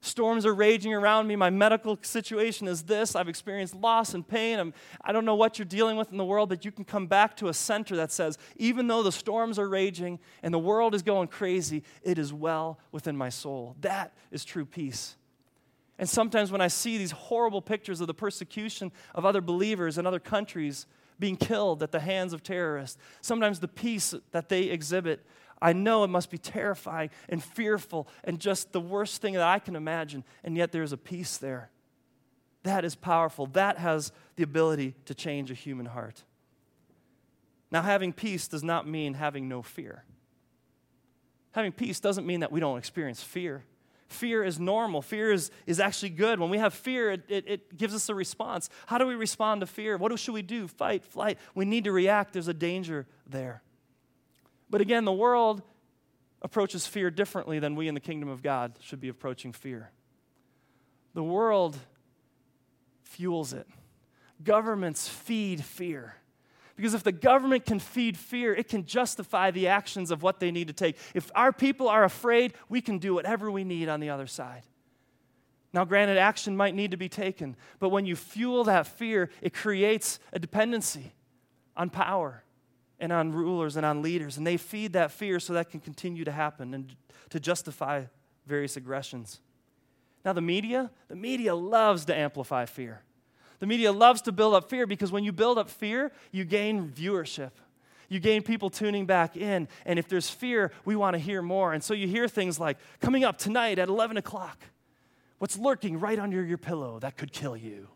Storms 0.04 0.44
are 0.44 0.52
raging 0.52 0.92
around 0.92 1.28
me. 1.28 1.36
My 1.36 1.48
medical 1.48 1.96
situation 2.02 2.66
is 2.66 2.82
this. 2.82 3.14
I've 3.14 3.28
experienced 3.28 3.76
loss 3.76 4.14
and 4.14 4.26
pain. 4.26 4.58
I'm, 4.58 4.74
I 5.00 5.12
don't 5.12 5.24
know 5.24 5.36
what 5.36 5.60
you're 5.60 5.64
dealing 5.64 5.96
with 5.96 6.10
in 6.10 6.16
the 6.18 6.24
world, 6.24 6.48
but 6.48 6.64
you 6.64 6.72
can 6.72 6.84
come 6.84 7.06
back 7.06 7.36
to 7.36 7.46
a 7.46 7.54
center 7.54 7.94
that 7.94 8.10
says, 8.10 8.36
even 8.56 8.88
though 8.88 9.04
the 9.04 9.12
storms 9.12 9.60
are 9.60 9.68
raging 9.68 10.18
and 10.42 10.52
the 10.52 10.58
world 10.58 10.96
is 10.96 11.02
going 11.02 11.28
crazy, 11.28 11.84
it 12.02 12.18
is 12.18 12.32
well 12.32 12.80
within 12.90 13.16
my 13.16 13.28
soul. 13.28 13.76
That 13.80 14.12
is 14.32 14.44
true 14.44 14.64
peace. 14.64 15.14
And 16.00 16.08
sometimes 16.08 16.50
when 16.50 16.60
I 16.60 16.66
see 16.66 16.98
these 16.98 17.12
horrible 17.12 17.62
pictures 17.62 18.00
of 18.00 18.08
the 18.08 18.14
persecution 18.14 18.90
of 19.14 19.24
other 19.24 19.40
believers 19.40 19.98
in 19.98 20.06
other 20.06 20.18
countries 20.18 20.86
being 21.18 21.36
killed 21.36 21.82
at 21.82 21.92
the 21.92 22.00
hands 22.00 22.32
of 22.32 22.42
terrorists, 22.42 22.98
sometimes 23.20 23.60
the 23.60 23.68
peace 23.68 24.14
that 24.32 24.48
they 24.48 24.64
exhibit 24.64 25.24
I 25.62 25.72
know 25.72 26.02
it 26.02 26.08
must 26.08 26.28
be 26.28 26.38
terrifying 26.38 27.10
and 27.28 27.42
fearful 27.42 28.08
and 28.24 28.40
just 28.40 28.72
the 28.72 28.80
worst 28.80 29.22
thing 29.22 29.34
that 29.34 29.42
I 29.42 29.60
can 29.60 29.76
imagine, 29.76 30.24
and 30.42 30.56
yet 30.56 30.72
there's 30.72 30.92
a 30.92 30.96
peace 30.96 31.36
there. 31.36 31.70
That 32.64 32.84
is 32.84 32.96
powerful. 32.96 33.46
That 33.46 33.78
has 33.78 34.10
the 34.34 34.42
ability 34.42 34.96
to 35.04 35.14
change 35.14 35.52
a 35.52 35.54
human 35.54 35.86
heart. 35.86 36.24
Now, 37.70 37.82
having 37.82 38.12
peace 38.12 38.48
does 38.48 38.64
not 38.64 38.88
mean 38.88 39.14
having 39.14 39.48
no 39.48 39.62
fear. 39.62 40.04
Having 41.52 41.72
peace 41.72 42.00
doesn't 42.00 42.26
mean 42.26 42.40
that 42.40 42.52
we 42.52 42.60
don't 42.60 42.76
experience 42.76 43.22
fear. 43.22 43.64
Fear 44.12 44.44
is 44.44 44.60
normal. 44.60 45.02
Fear 45.02 45.32
is, 45.32 45.50
is 45.66 45.80
actually 45.80 46.10
good. 46.10 46.38
When 46.38 46.50
we 46.50 46.58
have 46.58 46.74
fear, 46.74 47.12
it, 47.12 47.22
it, 47.28 47.44
it 47.48 47.76
gives 47.76 47.94
us 47.94 48.08
a 48.08 48.14
response. 48.14 48.68
How 48.86 48.98
do 48.98 49.06
we 49.06 49.14
respond 49.14 49.62
to 49.62 49.66
fear? 49.66 49.96
What 49.96 50.16
should 50.18 50.34
we 50.34 50.42
do? 50.42 50.68
Fight, 50.68 51.04
flight. 51.04 51.38
We 51.54 51.64
need 51.64 51.84
to 51.84 51.92
react. 51.92 52.32
There's 52.32 52.48
a 52.48 52.54
danger 52.54 53.06
there. 53.26 53.62
But 54.70 54.80
again, 54.80 55.04
the 55.04 55.12
world 55.12 55.62
approaches 56.42 56.86
fear 56.86 57.10
differently 57.10 57.58
than 57.58 57.74
we 57.74 57.88
in 57.88 57.94
the 57.94 58.00
kingdom 58.00 58.28
of 58.28 58.42
God 58.42 58.78
should 58.80 59.00
be 59.00 59.08
approaching 59.08 59.52
fear. 59.52 59.90
The 61.14 61.22
world 61.22 61.76
fuels 63.02 63.52
it. 63.52 63.66
Governments 64.42 65.08
feed 65.08 65.62
fear. 65.62 66.16
Because 66.82 66.94
if 66.94 67.04
the 67.04 67.12
government 67.12 67.64
can 67.64 67.78
feed 67.78 68.18
fear, 68.18 68.52
it 68.52 68.66
can 68.66 68.84
justify 68.84 69.52
the 69.52 69.68
actions 69.68 70.10
of 70.10 70.24
what 70.24 70.40
they 70.40 70.50
need 70.50 70.66
to 70.66 70.72
take. 70.72 70.96
If 71.14 71.30
our 71.32 71.52
people 71.52 71.88
are 71.88 72.02
afraid, 72.02 72.54
we 72.68 72.80
can 72.80 72.98
do 72.98 73.14
whatever 73.14 73.52
we 73.52 73.62
need 73.62 73.88
on 73.88 74.00
the 74.00 74.10
other 74.10 74.26
side. 74.26 74.62
Now, 75.72 75.84
granted, 75.84 76.18
action 76.18 76.56
might 76.56 76.74
need 76.74 76.90
to 76.90 76.96
be 76.96 77.08
taken, 77.08 77.54
but 77.78 77.90
when 77.90 78.04
you 78.04 78.16
fuel 78.16 78.64
that 78.64 78.88
fear, 78.88 79.30
it 79.40 79.54
creates 79.54 80.18
a 80.32 80.40
dependency 80.40 81.12
on 81.76 81.88
power 81.88 82.42
and 82.98 83.12
on 83.12 83.30
rulers 83.30 83.76
and 83.76 83.86
on 83.86 84.02
leaders. 84.02 84.36
And 84.36 84.44
they 84.44 84.56
feed 84.56 84.94
that 84.94 85.12
fear 85.12 85.38
so 85.38 85.52
that 85.52 85.70
can 85.70 85.78
continue 85.78 86.24
to 86.24 86.32
happen 86.32 86.74
and 86.74 86.96
to 87.30 87.38
justify 87.38 88.06
various 88.44 88.76
aggressions. 88.76 89.40
Now, 90.24 90.32
the 90.32 90.40
media, 90.40 90.90
the 91.06 91.14
media 91.14 91.54
loves 91.54 92.06
to 92.06 92.16
amplify 92.16 92.64
fear. 92.64 93.02
The 93.62 93.68
media 93.68 93.92
loves 93.92 94.22
to 94.22 94.32
build 94.32 94.54
up 94.54 94.68
fear 94.68 94.88
because 94.88 95.12
when 95.12 95.22
you 95.22 95.30
build 95.30 95.56
up 95.56 95.70
fear, 95.70 96.10
you 96.32 96.44
gain 96.44 96.88
viewership. 96.90 97.52
You 98.08 98.18
gain 98.18 98.42
people 98.42 98.70
tuning 98.70 99.06
back 99.06 99.36
in. 99.36 99.68
And 99.86 100.00
if 100.00 100.08
there's 100.08 100.28
fear, 100.28 100.72
we 100.84 100.96
want 100.96 101.14
to 101.14 101.20
hear 101.20 101.42
more. 101.42 101.72
And 101.72 101.80
so 101.80 101.94
you 101.94 102.08
hear 102.08 102.26
things 102.26 102.58
like, 102.58 102.76
coming 103.00 103.22
up 103.22 103.38
tonight 103.38 103.78
at 103.78 103.88
11 103.88 104.16
o'clock, 104.16 104.58
what's 105.38 105.56
lurking 105.56 106.00
right 106.00 106.18
under 106.18 106.42
your 106.42 106.58
pillow 106.58 106.98
that 106.98 107.16
could 107.16 107.30
kill 107.30 107.56
you? 107.56 107.86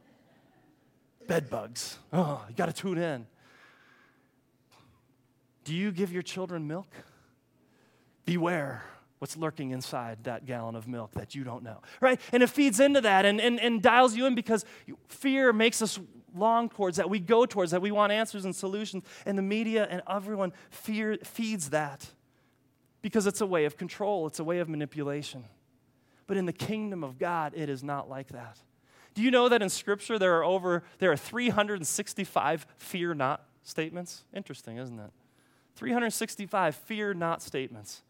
Bed 1.28 1.50
bugs. 1.50 1.98
Oh, 2.10 2.42
you 2.48 2.54
got 2.54 2.64
to 2.64 2.72
tune 2.72 2.96
in. 2.96 3.26
Do 5.64 5.74
you 5.74 5.92
give 5.92 6.10
your 6.10 6.22
children 6.22 6.66
milk? 6.66 6.88
Beware 8.24 8.84
what's 9.22 9.36
lurking 9.36 9.70
inside 9.70 10.18
that 10.24 10.46
gallon 10.46 10.74
of 10.74 10.88
milk 10.88 11.12
that 11.12 11.32
you 11.32 11.44
don't 11.44 11.62
know, 11.62 11.80
right? 12.00 12.20
And 12.32 12.42
it 12.42 12.50
feeds 12.50 12.80
into 12.80 13.00
that 13.02 13.24
and, 13.24 13.40
and, 13.40 13.60
and 13.60 13.80
dials 13.80 14.16
you 14.16 14.26
in 14.26 14.34
because 14.34 14.64
fear 15.06 15.52
makes 15.52 15.80
us 15.80 16.00
long 16.34 16.68
towards 16.68 16.96
that. 16.96 17.08
We 17.08 17.20
go 17.20 17.46
towards 17.46 17.70
that. 17.70 17.80
We 17.80 17.92
want 17.92 18.10
answers 18.10 18.44
and 18.44 18.56
solutions. 18.56 19.04
And 19.24 19.38
the 19.38 19.42
media 19.42 19.86
and 19.88 20.02
everyone 20.10 20.52
fear, 20.70 21.18
feeds 21.22 21.70
that 21.70 22.10
because 23.00 23.28
it's 23.28 23.40
a 23.40 23.46
way 23.46 23.64
of 23.64 23.76
control, 23.76 24.26
it's 24.26 24.40
a 24.40 24.44
way 24.44 24.58
of 24.58 24.68
manipulation. 24.68 25.44
But 26.26 26.36
in 26.36 26.46
the 26.46 26.52
kingdom 26.52 27.04
of 27.04 27.16
God, 27.16 27.52
it 27.54 27.68
is 27.68 27.84
not 27.84 28.10
like 28.10 28.30
that. 28.30 28.58
Do 29.14 29.22
you 29.22 29.30
know 29.30 29.48
that 29.48 29.62
in 29.62 29.68
Scripture 29.68 30.18
there 30.18 30.36
are 30.38 30.44
over 30.44 30.82
there 30.98 31.12
are 31.12 31.16
365 31.16 32.66
fear 32.76 33.14
not 33.14 33.44
statements? 33.62 34.24
Interesting, 34.34 34.78
isn't 34.78 34.98
it? 34.98 35.10
365 35.76 36.74
fear 36.74 37.14
not 37.14 37.40
statements. 37.40 38.02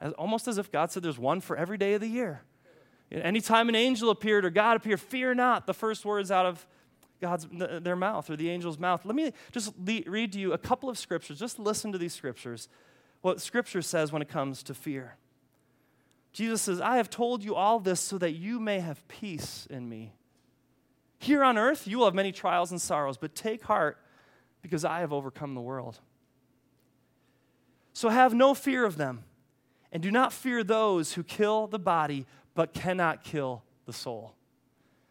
As, 0.00 0.12
almost 0.14 0.48
as 0.48 0.58
if 0.58 0.70
God 0.70 0.90
said 0.90 1.02
there's 1.02 1.18
one 1.18 1.40
for 1.40 1.56
every 1.56 1.78
day 1.78 1.94
of 1.94 2.00
the 2.00 2.08
year. 2.08 2.42
Anytime 3.10 3.68
an 3.68 3.74
angel 3.74 4.10
appeared 4.10 4.44
or 4.44 4.50
God 4.50 4.76
appeared, 4.76 5.00
fear 5.00 5.34
not, 5.34 5.66
the 5.66 5.74
first 5.74 6.04
words 6.04 6.30
out 6.30 6.46
of 6.46 6.66
God's 7.20 7.46
their 7.50 7.96
mouth 7.96 8.28
or 8.28 8.36
the 8.36 8.50
angel's 8.50 8.78
mouth. 8.78 9.04
Let 9.04 9.14
me 9.14 9.32
just 9.52 9.72
read 9.78 10.32
to 10.32 10.38
you 10.40 10.52
a 10.52 10.58
couple 10.58 10.90
of 10.90 10.98
scriptures. 10.98 11.38
Just 11.38 11.58
listen 11.58 11.92
to 11.92 11.98
these 11.98 12.12
scriptures. 12.12 12.68
What 13.22 13.40
scripture 13.40 13.82
says 13.82 14.12
when 14.12 14.20
it 14.20 14.28
comes 14.28 14.62
to 14.64 14.74
fear. 14.74 15.16
Jesus 16.32 16.62
says, 16.62 16.80
I 16.80 16.96
have 16.96 17.08
told 17.08 17.44
you 17.44 17.54
all 17.54 17.78
this 17.78 18.00
so 18.00 18.18
that 18.18 18.32
you 18.32 18.58
may 18.58 18.80
have 18.80 19.06
peace 19.06 19.66
in 19.70 19.88
me. 19.88 20.12
Here 21.18 21.44
on 21.44 21.56
earth, 21.56 21.86
you 21.86 21.98
will 21.98 22.06
have 22.06 22.14
many 22.14 22.32
trials 22.32 22.72
and 22.72 22.80
sorrows, 22.80 23.16
but 23.16 23.34
take 23.34 23.62
heart 23.62 23.96
because 24.60 24.84
I 24.84 25.00
have 25.00 25.12
overcome 25.12 25.54
the 25.54 25.60
world. 25.60 26.00
So 27.92 28.08
have 28.08 28.34
no 28.34 28.52
fear 28.52 28.84
of 28.84 28.96
them, 28.96 29.22
and 29.94 30.02
do 30.02 30.10
not 30.10 30.32
fear 30.32 30.64
those 30.64 31.12
who 31.12 31.22
kill 31.22 31.68
the 31.68 31.78
body 31.78 32.26
but 32.54 32.74
cannot 32.74 33.22
kill 33.22 33.62
the 33.86 33.92
soul. 33.92 34.34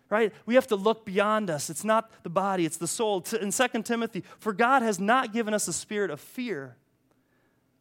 Right? 0.10 0.32
We 0.46 0.56
have 0.56 0.68
to 0.68 0.76
look 0.76 1.06
beyond 1.06 1.50
us. 1.50 1.70
It's 1.70 1.86
not 1.86 2.12
the 2.22 2.30
body, 2.30 2.66
it's 2.66 2.78
the 2.78 2.88
soul. 2.88 3.26
In 3.42 3.52
2 3.52 3.68
Timothy, 3.84 4.24
for 4.38 4.54
God 4.54 4.84
has 4.84 5.00
not 5.00 5.34
given 5.34 5.54
us 5.54 5.68
a 5.68 5.74
spirit 5.74 6.12
of 6.12 6.20
fear, 6.20 6.76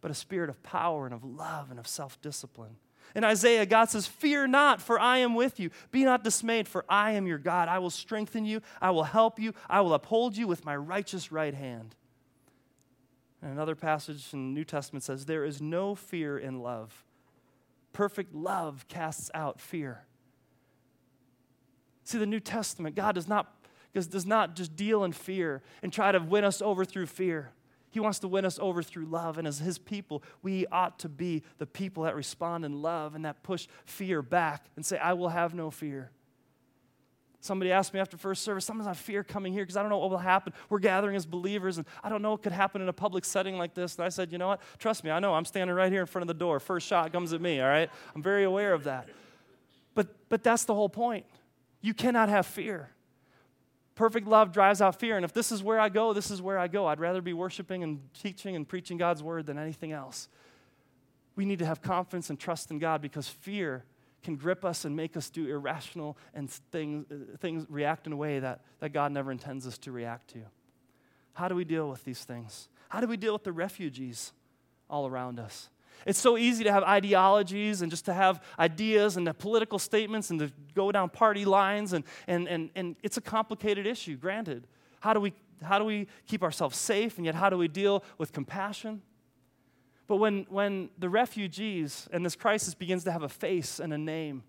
but 0.00 0.10
a 0.10 0.14
spirit 0.14 0.48
of 0.48 0.62
power 0.62 1.04
and 1.04 1.14
of 1.14 1.24
love 1.24 1.70
and 1.70 1.78
of 1.78 1.86
self 1.86 2.20
discipline. 2.22 2.76
In 3.14 3.24
Isaiah, 3.24 3.66
God 3.66 3.90
says, 3.90 4.06
Fear 4.06 4.46
not, 4.46 4.80
for 4.80 4.98
I 4.98 5.18
am 5.18 5.34
with 5.34 5.60
you. 5.60 5.70
Be 5.90 6.04
not 6.04 6.24
dismayed, 6.24 6.66
for 6.66 6.84
I 6.88 7.12
am 7.12 7.26
your 7.26 7.36
God. 7.36 7.68
I 7.68 7.80
will 7.80 7.90
strengthen 7.90 8.46
you, 8.46 8.62
I 8.80 8.92
will 8.92 9.02
help 9.02 9.38
you, 9.38 9.52
I 9.68 9.80
will 9.82 9.92
uphold 9.92 10.36
you 10.36 10.46
with 10.46 10.64
my 10.64 10.76
righteous 10.76 11.30
right 11.30 11.52
hand. 11.52 11.94
And 13.42 13.50
another 13.50 13.74
passage 13.74 14.28
in 14.32 14.54
the 14.54 14.54
New 14.54 14.64
Testament 14.64 15.02
says, 15.02 15.26
There 15.26 15.44
is 15.44 15.60
no 15.60 15.94
fear 15.94 16.38
in 16.38 16.60
love, 16.60 17.04
Perfect 17.92 18.34
love 18.34 18.86
casts 18.88 19.30
out 19.34 19.60
fear. 19.60 20.04
See, 22.04 22.18
the 22.18 22.26
New 22.26 22.40
Testament, 22.40 22.96
God 22.96 23.14
does 23.14 23.28
not, 23.28 23.54
does 23.94 24.26
not 24.26 24.56
just 24.56 24.74
deal 24.74 25.04
in 25.04 25.12
fear 25.12 25.62
and 25.82 25.92
try 25.92 26.10
to 26.10 26.18
win 26.18 26.44
us 26.44 26.62
over 26.62 26.84
through 26.84 27.06
fear. 27.06 27.52
He 27.90 28.00
wants 28.00 28.18
to 28.20 28.28
win 28.28 28.46
us 28.46 28.58
over 28.58 28.82
through 28.82 29.06
love. 29.06 29.36
And 29.36 29.46
as 29.46 29.58
His 29.58 29.78
people, 29.78 30.22
we 30.42 30.66
ought 30.68 30.98
to 31.00 31.08
be 31.08 31.42
the 31.58 31.66
people 31.66 32.04
that 32.04 32.16
respond 32.16 32.64
in 32.64 32.80
love 32.80 33.14
and 33.14 33.24
that 33.24 33.42
push 33.42 33.68
fear 33.84 34.22
back 34.22 34.66
and 34.76 34.84
say, 34.84 34.98
I 34.98 35.12
will 35.12 35.28
have 35.28 35.54
no 35.54 35.70
fear. 35.70 36.10
Somebody 37.42 37.72
asked 37.72 37.92
me 37.92 37.98
after 37.98 38.16
first 38.16 38.44
service, 38.44 38.64
sometimes 38.64 38.86
I 38.86 38.94
fear 38.94 39.24
coming 39.24 39.52
here 39.52 39.64
because 39.64 39.76
I 39.76 39.82
don't 39.82 39.90
know 39.90 39.98
what 39.98 40.10
will 40.10 40.18
happen. 40.18 40.52
We're 40.70 40.78
gathering 40.78 41.16
as 41.16 41.26
believers, 41.26 41.76
and 41.76 41.84
I 42.00 42.08
don't 42.08 42.22
know 42.22 42.30
what 42.30 42.42
could 42.44 42.52
happen 42.52 42.80
in 42.80 42.88
a 42.88 42.92
public 42.92 43.24
setting 43.24 43.58
like 43.58 43.74
this. 43.74 43.96
And 43.96 44.04
I 44.04 44.10
said, 44.10 44.30
you 44.30 44.38
know 44.38 44.46
what? 44.46 44.60
Trust 44.78 45.02
me, 45.02 45.10
I 45.10 45.18
know. 45.18 45.34
I'm 45.34 45.44
standing 45.44 45.74
right 45.74 45.90
here 45.90 46.02
in 46.02 46.06
front 46.06 46.22
of 46.22 46.28
the 46.28 46.38
door. 46.38 46.60
First 46.60 46.86
shot 46.86 47.12
comes 47.12 47.32
at 47.32 47.40
me, 47.40 47.60
all 47.60 47.68
right? 47.68 47.90
I'm 48.14 48.22
very 48.22 48.44
aware 48.44 48.72
of 48.72 48.84
that. 48.84 49.08
But, 49.96 50.06
but 50.28 50.44
that's 50.44 50.64
the 50.66 50.74
whole 50.74 50.88
point. 50.88 51.26
You 51.80 51.94
cannot 51.94 52.28
have 52.28 52.46
fear. 52.46 52.90
Perfect 53.96 54.28
love 54.28 54.52
drives 54.52 54.80
out 54.80 55.00
fear. 55.00 55.16
And 55.16 55.24
if 55.24 55.32
this 55.32 55.50
is 55.50 55.64
where 55.64 55.80
I 55.80 55.88
go, 55.88 56.12
this 56.12 56.30
is 56.30 56.40
where 56.40 56.60
I 56.60 56.68
go. 56.68 56.86
I'd 56.86 57.00
rather 57.00 57.20
be 57.20 57.32
worshiping 57.32 57.82
and 57.82 57.98
teaching 58.14 58.54
and 58.54 58.68
preaching 58.68 58.98
God's 58.98 59.20
word 59.20 59.46
than 59.46 59.58
anything 59.58 59.90
else. 59.90 60.28
We 61.34 61.44
need 61.44 61.58
to 61.58 61.66
have 61.66 61.82
confidence 61.82 62.30
and 62.30 62.38
trust 62.38 62.70
in 62.70 62.78
God 62.78 63.02
because 63.02 63.26
fear 63.26 63.82
can 64.22 64.36
grip 64.36 64.64
us 64.64 64.84
and 64.84 64.94
make 64.94 65.16
us 65.16 65.30
do 65.30 65.48
irrational 65.48 66.16
and 66.34 66.50
things, 66.50 67.06
uh, 67.10 67.36
things 67.38 67.66
react 67.68 68.06
in 68.06 68.12
a 68.12 68.16
way 68.16 68.38
that, 68.38 68.60
that 68.80 68.90
God 68.90 69.12
never 69.12 69.32
intends 69.32 69.66
us 69.66 69.78
to 69.78 69.92
react 69.92 70.28
to. 70.28 70.40
How 71.34 71.48
do 71.48 71.54
we 71.54 71.64
deal 71.64 71.88
with 71.88 72.04
these 72.04 72.24
things? 72.24 72.68
How 72.88 73.00
do 73.00 73.06
we 73.06 73.16
deal 73.16 73.32
with 73.32 73.44
the 73.44 73.52
refugees 73.52 74.32
all 74.88 75.06
around 75.06 75.40
us? 75.40 75.70
It's 76.06 76.18
so 76.18 76.36
easy 76.36 76.64
to 76.64 76.72
have 76.72 76.82
ideologies 76.82 77.82
and 77.82 77.90
just 77.90 78.04
to 78.06 78.12
have 78.12 78.42
ideas 78.58 79.16
and 79.16 79.26
the 79.26 79.34
political 79.34 79.78
statements 79.78 80.30
and 80.30 80.40
to 80.40 80.52
go 80.74 80.90
down 80.90 81.10
party 81.10 81.44
lines, 81.44 81.92
and, 81.92 82.04
and, 82.26 82.48
and, 82.48 82.70
and 82.74 82.96
it's 83.02 83.16
a 83.16 83.20
complicated 83.20 83.86
issue, 83.86 84.16
granted. 84.16 84.66
How 85.00 85.14
do, 85.14 85.20
we, 85.20 85.32
how 85.62 85.78
do 85.78 85.84
we 85.84 86.08
keep 86.26 86.42
ourselves 86.42 86.76
safe, 86.76 87.18
and 87.18 87.26
yet 87.26 87.34
how 87.34 87.50
do 87.50 87.56
we 87.56 87.68
deal 87.68 88.04
with 88.18 88.32
compassion? 88.32 89.02
But 90.06 90.16
when, 90.16 90.46
when 90.48 90.90
the 90.98 91.08
refugees 91.08 92.08
and 92.12 92.24
this 92.24 92.36
crisis 92.36 92.74
begins 92.74 93.04
to 93.04 93.12
have 93.12 93.22
a 93.22 93.28
face 93.28 93.80
and 93.80 93.92
a 93.92 93.98
name, 93.98 94.42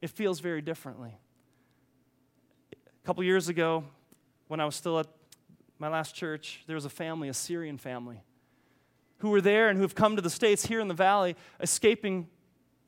it 0.00 0.10
feels 0.10 0.40
very 0.40 0.62
differently. 0.62 1.18
A 2.72 3.06
couple 3.06 3.22
years 3.24 3.48
ago, 3.48 3.84
when 4.48 4.60
I 4.60 4.64
was 4.64 4.74
still 4.74 4.98
at 4.98 5.06
my 5.78 5.88
last 5.88 6.14
church, 6.14 6.62
there 6.66 6.76
was 6.76 6.84
a 6.84 6.90
family, 6.90 7.28
a 7.28 7.34
Syrian 7.34 7.76
family, 7.76 8.22
who 9.18 9.30
were 9.30 9.40
there 9.40 9.68
and 9.68 9.76
who 9.76 9.82
have 9.82 9.94
come 9.94 10.16
to 10.16 10.22
the 10.22 10.30
States 10.30 10.66
here 10.66 10.80
in 10.80 10.88
the 10.88 10.94
valley, 10.94 11.36
escaping 11.60 12.28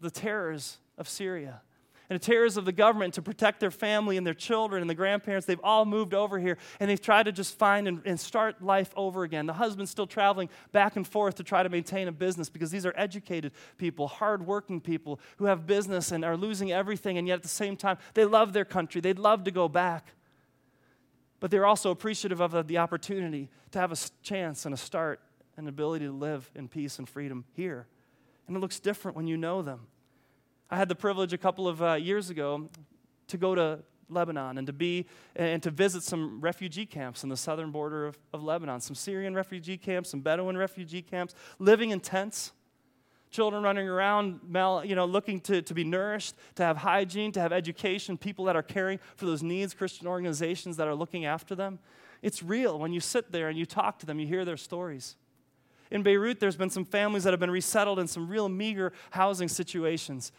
the 0.00 0.10
terrors 0.10 0.78
of 0.96 1.08
Syria 1.08 1.62
and 2.10 2.20
the 2.20 2.24
terrors 2.24 2.56
of 2.56 2.64
the 2.64 2.72
government 2.72 3.14
to 3.14 3.22
protect 3.22 3.60
their 3.60 3.70
family 3.70 4.16
and 4.16 4.26
their 4.26 4.34
children 4.34 4.82
and 4.82 4.90
the 4.90 4.94
grandparents. 4.94 5.46
They've 5.46 5.60
all 5.64 5.84
moved 5.84 6.12
over 6.12 6.38
here 6.38 6.58
and 6.80 6.90
they've 6.90 7.00
tried 7.00 7.24
to 7.24 7.32
just 7.32 7.58
find 7.58 7.88
and, 7.88 8.02
and, 8.04 8.20
start 8.20 8.62
life 8.62 8.92
over 8.96 9.24
again. 9.24 9.46
The 9.46 9.54
husband's 9.54 9.90
still 9.90 10.06
traveling 10.06 10.48
back 10.72 10.96
and 10.96 11.06
forth 11.06 11.36
to 11.36 11.44
try 11.44 11.62
to 11.62 11.68
maintain 11.68 12.08
a 12.08 12.12
business 12.12 12.48
because 12.48 12.70
these 12.70 12.84
are 12.84 12.94
educated 12.96 13.52
people, 13.78 14.08
hardworking 14.08 14.80
people 14.80 15.20
who 15.38 15.46
have 15.46 15.66
business 15.66 16.12
and 16.12 16.24
are 16.24 16.36
losing 16.36 16.72
everything, 16.72 17.18
and 17.18 17.26
yet 17.26 17.34
at 17.34 17.42
the 17.42 17.48
same 17.48 17.76
time, 17.76 17.98
they 18.14 18.24
love 18.24 18.52
their 18.52 18.64
country. 18.64 19.00
They'd 19.00 19.18
love 19.18 19.44
to 19.44 19.50
go 19.50 19.68
back. 19.68 20.14
But 21.40 21.50
they're 21.50 21.66
also 21.66 21.90
appreciative 21.90 22.40
of 22.40 22.66
the 22.66 22.78
opportunity 22.78 23.50
to 23.72 23.78
have 23.78 23.92
a 23.92 23.96
chance 24.22 24.64
and 24.64 24.72
a 24.72 24.78
start 24.78 25.20
and 25.56 25.68
ability 25.68 26.06
to 26.06 26.12
live 26.12 26.50
in 26.54 26.68
peace 26.68 26.98
and 26.98 27.08
freedom 27.08 27.44
here. 27.52 27.86
And 28.46 28.56
it 28.56 28.60
looks 28.60 28.80
different 28.80 29.16
when 29.16 29.26
you 29.26 29.36
know 29.36 29.62
them. 29.62 29.80
I 30.70 30.76
had 30.76 30.88
the 30.88 30.94
privilege 30.94 31.32
a 31.32 31.38
couple 31.38 31.68
of 31.68 31.82
uh, 31.82 31.94
years 31.94 32.30
ago 32.30 32.68
to 33.28 33.36
go 33.36 33.54
to 33.54 33.80
Lebanon 34.08 34.58
and 34.58 34.66
to 34.66 34.72
be 34.72 35.06
and 35.36 35.62
to 35.62 35.70
visit 35.70 36.02
some 36.02 36.40
refugee 36.40 36.86
camps 36.86 37.22
in 37.22 37.28
the 37.28 37.36
southern 37.36 37.70
border 37.70 38.06
of, 38.06 38.18
of 38.32 38.42
Lebanon, 38.42 38.80
some 38.80 38.94
Syrian 38.94 39.34
refugee 39.34 39.76
camps, 39.76 40.10
some 40.10 40.20
Bedouin 40.20 40.56
refugee 40.56 41.02
camps, 41.02 41.34
living 41.58 41.90
in 41.90 42.00
tents, 42.00 42.52
children 43.30 43.62
running 43.62 43.88
around, 43.88 44.40
you 44.86 44.94
know, 44.94 45.04
looking 45.04 45.40
to, 45.40 45.60
to 45.62 45.74
be 45.74 45.84
nourished, 45.84 46.34
to 46.54 46.62
have 46.62 46.76
hygiene, 46.76 47.32
to 47.32 47.40
have 47.40 47.52
education, 47.52 48.16
people 48.16 48.44
that 48.44 48.56
are 48.56 48.62
caring 48.62 48.98
for 49.16 49.26
those 49.26 49.42
needs, 49.42 49.74
Christian 49.74 50.06
organizations 50.06 50.76
that 50.76 50.86
are 50.86 50.94
looking 50.94 51.24
after 51.24 51.54
them. 51.54 51.78
It's 52.22 52.42
real. 52.42 52.78
When 52.78 52.92
you 52.92 53.00
sit 53.00 53.32
there 53.32 53.48
and 53.48 53.58
you 53.58 53.66
talk 53.66 53.98
to 53.98 54.06
them, 54.06 54.18
you 54.18 54.26
hear 54.26 54.44
their 54.44 54.56
stories. 54.56 55.16
In 55.90 56.02
Beirut, 56.02 56.40
there's 56.40 56.56
been 56.56 56.70
some 56.70 56.84
families 56.84 57.24
that 57.24 57.32
have 57.32 57.40
been 57.40 57.50
resettled 57.50 57.98
in 57.98 58.06
some 58.06 58.28
real 58.28 58.48
meager 58.48 58.92
housing 59.10 59.48
situations. 59.48 60.32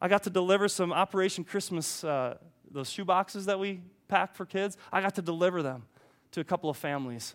I 0.00 0.08
got 0.08 0.22
to 0.24 0.30
deliver 0.30 0.68
some 0.68 0.92
Operation 0.92 1.44
Christmas, 1.44 2.04
uh, 2.04 2.36
those 2.70 2.90
shoe 2.90 3.04
boxes 3.04 3.46
that 3.46 3.58
we 3.58 3.80
pack 4.08 4.34
for 4.34 4.44
kids. 4.44 4.76
I 4.92 5.00
got 5.00 5.14
to 5.14 5.22
deliver 5.22 5.62
them 5.62 5.84
to 6.32 6.40
a 6.40 6.44
couple 6.44 6.68
of 6.68 6.76
families. 6.76 7.34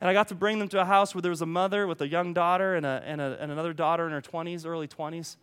And 0.00 0.08
I 0.08 0.12
got 0.12 0.28
to 0.28 0.34
bring 0.34 0.58
them 0.58 0.68
to 0.68 0.80
a 0.80 0.84
house 0.84 1.14
where 1.14 1.22
there 1.22 1.30
was 1.30 1.42
a 1.42 1.46
mother 1.46 1.86
with 1.86 2.00
a 2.00 2.08
young 2.08 2.34
daughter 2.34 2.74
and, 2.74 2.84
a, 2.84 3.02
and, 3.04 3.20
a, 3.20 3.36
and 3.40 3.50
another 3.50 3.72
daughter 3.72 4.06
in 4.06 4.12
her 4.12 4.20
20s, 4.20 4.66
early 4.66 4.88
20s. 4.88 5.36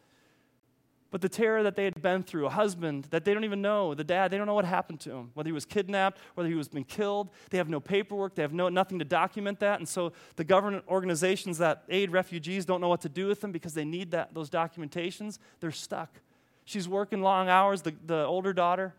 But 1.14 1.22
the 1.22 1.30
terror 1.30 1.62
that 1.62 1.76
they 1.76 1.84
had 1.84 2.02
been 2.02 2.24
through, 2.24 2.48
a 2.48 2.50
husband 2.50 3.06
that 3.12 3.24
they 3.24 3.36
don't 3.36 3.44
even 3.44 3.62
know, 3.62 3.94
the 3.94 4.04
dad, 4.04 4.32
they 4.32 4.38
don't 4.38 4.48
know 4.48 4.56
what 4.56 4.66
happened 4.66 5.00
to 5.02 5.12
him, 5.12 5.30
whether 5.36 5.48
he 5.48 5.52
was 5.52 5.64
kidnapped, 5.64 6.18
whether 6.34 6.50
he 6.50 6.56
was 6.56 6.68
been 6.68 6.84
killed. 6.84 7.30
They 7.52 7.60
have 7.60 7.70
no 7.70 7.80
paperwork, 7.80 8.34
they 8.34 8.42
have 8.42 8.52
no, 8.52 8.68
nothing 8.68 8.98
to 8.98 9.06
document 9.06 9.60
that. 9.60 9.80
And 9.80 9.88
so 9.88 10.14
the 10.38 10.44
government 10.44 10.86
organizations 10.88 11.60
that 11.60 11.84
aid 11.88 12.10
refugees 12.12 12.66
don't 12.66 12.82
know 12.82 12.90
what 12.90 13.02
to 13.02 13.10
do 13.10 13.28
with 13.28 13.42
them 13.42 13.52
because 13.52 13.76
they 13.76 13.86
need 13.86 14.10
that, 14.10 14.34
those 14.34 14.50
documentations. 14.50 15.38
They're 15.60 15.70
stuck. 15.70 16.20
She's 16.66 16.88
working 16.88 17.22
long 17.22 17.50
hours, 17.50 17.82
the, 17.82 17.94
the 18.06 18.26
older 18.26 18.54
daughter. 18.54 18.94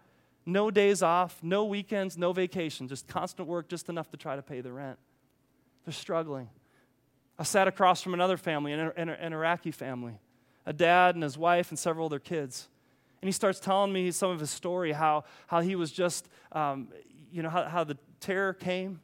No 0.47 0.71
days 0.71 1.03
off, 1.03 1.39
no 1.43 1.65
weekends, 1.65 2.19
no 2.19 2.33
vacation, 2.33 2.87
just 2.87 3.09
constant 3.09 3.49
work, 3.49 3.69
just 3.69 3.89
enough 3.89 4.11
to 4.11 4.17
try 4.19 4.37
to 4.37 4.43
pay 4.43 4.61
the 4.61 4.73
rent. 4.73 4.99
They're 5.85 5.93
struggling. 5.93 6.51
I 7.39 7.45
sat 7.45 7.67
across 7.67 8.03
from 8.03 8.15
another 8.15 8.37
family, 8.37 8.73
an, 8.73 8.93
an, 8.97 9.09
an 9.09 9.33
Iraqi 9.33 9.71
family, 9.71 10.19
a 10.67 10.73
dad 10.73 11.15
and 11.15 11.23
his 11.25 11.39
wife 11.39 11.71
and 11.71 11.79
several 11.79 12.07
of 12.07 12.11
their 12.11 12.19
kids. 12.19 12.69
And 13.23 13.29
he 13.29 13.33
starts 13.33 13.59
telling 13.59 13.93
me 13.93 14.11
some 14.11 14.31
of 14.31 14.39
his 14.39 14.51
story, 14.51 14.93
how, 14.93 15.25
how 15.47 15.61
he 15.61 15.77
was 15.77 15.91
just, 15.91 16.29
um, 16.53 16.89
you 17.33 17.43
know, 17.43 17.49
how, 17.49 17.65
how 17.65 17.85
the 17.85 17.97
terror 18.21 18.53
came, 18.53 19.01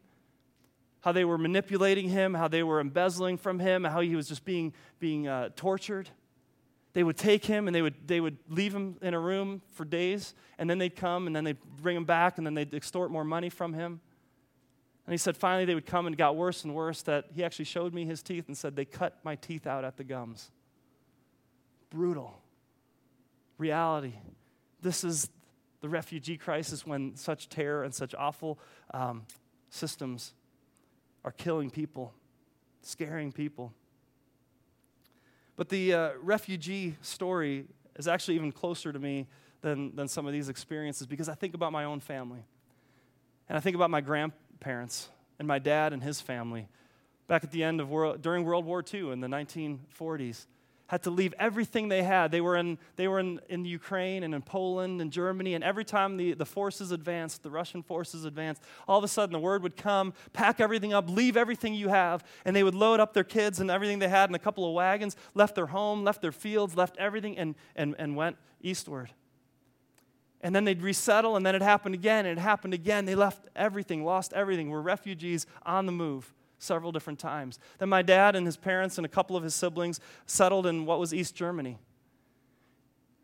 how 1.00 1.12
they 1.12 1.24
were 1.24 1.38
manipulating 1.38 2.10
him, 2.10 2.34
how 2.34 2.48
they 2.48 2.62
were 2.62 2.80
embezzling 2.80 3.38
from 3.38 3.58
him, 3.58 3.84
how 3.84 4.00
he 4.00 4.14
was 4.14 4.28
just 4.28 4.44
being, 4.44 4.74
being 4.98 5.26
uh, 5.26 5.48
tortured 5.56 6.10
they 6.92 7.04
would 7.04 7.16
take 7.16 7.44
him 7.44 7.68
and 7.68 7.74
they 7.74 7.82
would, 7.82 7.94
they 8.06 8.20
would 8.20 8.38
leave 8.48 8.74
him 8.74 8.96
in 9.00 9.14
a 9.14 9.20
room 9.20 9.62
for 9.72 9.84
days, 9.84 10.34
and 10.58 10.68
then 10.68 10.78
they'd 10.78 10.96
come 10.96 11.26
and 11.26 11.36
then 11.36 11.44
they'd 11.44 11.62
bring 11.80 11.96
him 11.96 12.04
back 12.04 12.38
and 12.38 12.46
then 12.46 12.54
they'd 12.54 12.74
extort 12.74 13.10
more 13.10 13.24
money 13.24 13.48
from 13.48 13.72
him. 13.72 14.00
And 15.06 15.12
he 15.12 15.18
said 15.18 15.36
finally 15.36 15.64
they 15.64 15.74
would 15.74 15.86
come 15.86 16.06
and 16.06 16.16
got 16.16 16.36
worse 16.36 16.64
and 16.64 16.74
worse 16.74 17.02
that 17.02 17.26
he 17.34 17.44
actually 17.44 17.64
showed 17.64 17.94
me 17.94 18.04
his 18.04 18.22
teeth 18.22 18.46
and 18.48 18.56
said, 18.56 18.76
They 18.76 18.84
cut 18.84 19.18
my 19.24 19.36
teeth 19.36 19.66
out 19.66 19.84
at 19.84 19.96
the 19.96 20.04
gums. 20.04 20.50
Brutal. 21.90 22.40
Reality. 23.58 24.14
This 24.80 25.04
is 25.04 25.28
the 25.80 25.88
refugee 25.88 26.36
crisis 26.36 26.86
when 26.86 27.16
such 27.16 27.48
terror 27.48 27.82
and 27.82 27.94
such 27.94 28.14
awful 28.14 28.58
um, 28.92 29.26
systems 29.68 30.32
are 31.24 31.32
killing 31.32 31.70
people, 31.70 32.14
scaring 32.82 33.32
people. 33.32 33.72
But 35.60 35.68
the 35.68 35.92
uh, 35.92 36.10
refugee 36.22 36.96
story 37.02 37.66
is 37.96 38.08
actually 38.08 38.36
even 38.36 38.50
closer 38.50 38.94
to 38.94 38.98
me 38.98 39.26
than, 39.60 39.94
than 39.94 40.08
some 40.08 40.26
of 40.26 40.32
these 40.32 40.48
experiences 40.48 41.06
because 41.06 41.28
I 41.28 41.34
think 41.34 41.52
about 41.52 41.70
my 41.70 41.84
own 41.84 42.00
family. 42.00 42.46
And 43.46 43.58
I 43.58 43.60
think 43.60 43.76
about 43.76 43.90
my 43.90 44.00
grandparents 44.00 45.10
and 45.38 45.46
my 45.46 45.58
dad 45.58 45.92
and 45.92 46.02
his 46.02 46.18
family 46.18 46.66
back 47.28 47.44
at 47.44 47.50
the 47.50 47.62
end 47.62 47.78
of 47.78 47.90
world, 47.90 48.22
during 48.22 48.44
World 48.44 48.64
War 48.64 48.82
II 48.82 49.12
in 49.12 49.20
the 49.20 49.28
1940s 49.28 50.46
had 50.90 51.04
to 51.04 51.10
leave 51.10 51.32
everything 51.38 51.88
they 51.88 52.02
had. 52.02 52.32
They 52.32 52.40
were 52.40 52.56
in, 52.56 52.76
they 52.96 53.06
were 53.06 53.20
in, 53.20 53.40
in 53.48 53.64
Ukraine 53.64 54.24
and 54.24 54.34
in 54.34 54.42
Poland 54.42 55.00
and 55.00 55.12
Germany, 55.12 55.54
and 55.54 55.62
every 55.62 55.84
time 55.84 56.16
the, 56.16 56.32
the 56.32 56.44
forces 56.44 56.90
advanced, 56.90 57.44
the 57.44 57.50
Russian 57.50 57.80
forces 57.80 58.24
advanced, 58.24 58.60
all 58.88 58.98
of 58.98 59.04
a 59.04 59.08
sudden 59.08 59.32
the 59.32 59.38
word 59.38 59.62
would 59.62 59.76
come 59.76 60.12
pack 60.32 60.58
everything 60.58 60.92
up, 60.92 61.08
leave 61.08 61.36
everything 61.36 61.74
you 61.74 61.90
have, 61.90 62.24
and 62.44 62.56
they 62.56 62.64
would 62.64 62.74
load 62.74 62.98
up 62.98 63.14
their 63.14 63.22
kids 63.22 63.60
and 63.60 63.70
everything 63.70 64.00
they 64.00 64.08
had 64.08 64.30
in 64.30 64.34
a 64.34 64.38
couple 64.40 64.66
of 64.66 64.74
wagons, 64.74 65.14
left 65.32 65.54
their 65.54 65.66
home, 65.66 66.02
left 66.02 66.22
their 66.22 66.32
fields, 66.32 66.76
left 66.76 66.96
everything, 66.96 67.38
and, 67.38 67.54
and, 67.76 67.94
and 67.96 68.16
went 68.16 68.36
eastward. 68.60 69.10
And 70.40 70.52
then 70.56 70.64
they'd 70.64 70.82
resettle, 70.82 71.36
and 71.36 71.46
then 71.46 71.54
it 71.54 71.62
happened 71.62 71.94
again, 71.94 72.26
and 72.26 72.36
it 72.36 72.42
happened 72.42 72.74
again. 72.74 73.04
They 73.04 73.14
left 73.14 73.46
everything, 73.54 74.04
lost 74.04 74.32
everything, 74.32 74.70
were 74.70 74.82
refugees 74.82 75.46
on 75.64 75.86
the 75.86 75.92
move 75.92 76.34
several 76.60 76.92
different 76.92 77.18
times. 77.18 77.58
Then 77.78 77.88
my 77.88 78.02
dad 78.02 78.36
and 78.36 78.46
his 78.46 78.56
parents 78.56 78.98
and 78.98 79.04
a 79.04 79.08
couple 79.08 79.36
of 79.36 79.42
his 79.42 79.54
siblings 79.54 79.98
settled 80.26 80.66
in 80.66 80.86
what 80.86 81.00
was 81.00 81.12
East 81.12 81.34
Germany. 81.34 81.78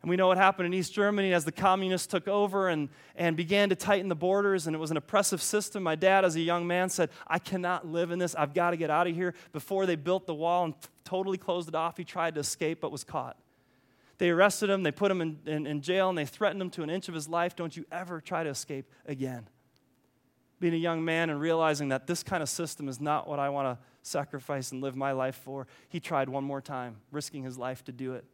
And 0.01 0.09
we 0.09 0.15
know 0.15 0.27
what 0.27 0.37
happened 0.37 0.67
in 0.67 0.73
East 0.73 0.93
Germany 0.93 1.33
as 1.33 1.43
the 1.43 1.51
communists 1.51 2.07
took 2.07 2.27
over 2.27 2.69
and, 2.69 2.89
and 3.15 3.35
began 3.35 3.69
to 3.69 3.75
tighten 3.75 4.09
the 4.09 4.15
borders, 4.15 4.67
and 4.67 4.75
it 4.75 4.79
was 4.79 4.91
an 4.91 4.97
oppressive 4.97 5.41
system. 5.41 5.83
My 5.83 5.95
dad, 5.95 6.23
as 6.23 6.35
a 6.35 6.39
young 6.39 6.67
man, 6.67 6.89
said, 6.89 7.09
I 7.27 7.39
cannot 7.39 7.87
live 7.87 8.11
in 8.11 8.19
this. 8.19 8.35
I've 8.35 8.53
got 8.53 8.71
to 8.71 8.77
get 8.77 8.89
out 8.89 9.07
of 9.07 9.15
here. 9.15 9.33
Before 9.53 9.85
they 9.85 9.95
built 9.95 10.27
the 10.27 10.35
wall 10.35 10.65
and 10.65 10.73
totally 11.03 11.37
closed 11.37 11.67
it 11.67 11.75
off, 11.75 11.97
he 11.97 12.03
tried 12.03 12.35
to 12.35 12.41
escape 12.41 12.79
but 12.81 12.91
was 12.91 13.03
caught. 13.03 13.37
They 14.17 14.29
arrested 14.29 14.69
him, 14.69 14.83
they 14.83 14.91
put 14.91 15.11
him 15.11 15.21
in, 15.21 15.39
in, 15.45 15.67
in, 15.67 15.81
jail, 15.81 16.09
and 16.09 16.17
they 16.17 16.25
threatened 16.25 16.61
him 16.61 16.69
to 16.71 16.83
an 16.83 16.89
inch 16.89 17.07
of 17.07 17.13
his 17.13 17.27
life. 17.27 17.55
Don't 17.55 17.75
you 17.75 17.85
ever 17.91 18.19
try 18.19 18.43
to 18.43 18.49
escape 18.49 18.91
again. 19.05 19.47
Being 20.59 20.73
a 20.73 20.77
young 20.77 21.05
man 21.05 21.29
and 21.29 21.39
realizing 21.39 21.89
that 21.89 22.07
this 22.07 22.23
kind 22.23 22.41
of 22.41 22.49
system 22.49 22.89
is 22.89 22.99
not 22.99 23.27
what 23.27 23.39
I 23.39 23.49
want 23.49 23.77
to 23.77 23.85
sacrifice 24.01 24.71
and 24.71 24.81
live 24.81 24.95
my 24.95 25.11
life 25.11 25.35
for, 25.35 25.67
he 25.89 25.99
tried 25.99 26.29
one 26.29 26.43
more 26.43 26.61
time, 26.61 26.97
risking 27.11 27.43
his 27.43 27.57
life 27.57 27.83
to 27.85 27.91
do 27.91 28.13
it. 28.13 28.25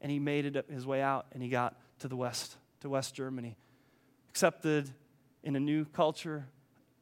And 0.00 0.12
he 0.12 0.18
made 0.18 0.44
it 0.44 0.66
his 0.70 0.86
way 0.86 1.02
out, 1.02 1.26
and 1.32 1.42
he 1.42 1.48
got 1.48 1.76
to 2.00 2.08
the 2.08 2.16
West, 2.16 2.56
to 2.80 2.88
West 2.88 3.14
Germany. 3.14 3.56
Accepted 4.28 4.90
in 5.42 5.56
a 5.56 5.60
new 5.60 5.84
culture, 5.86 6.46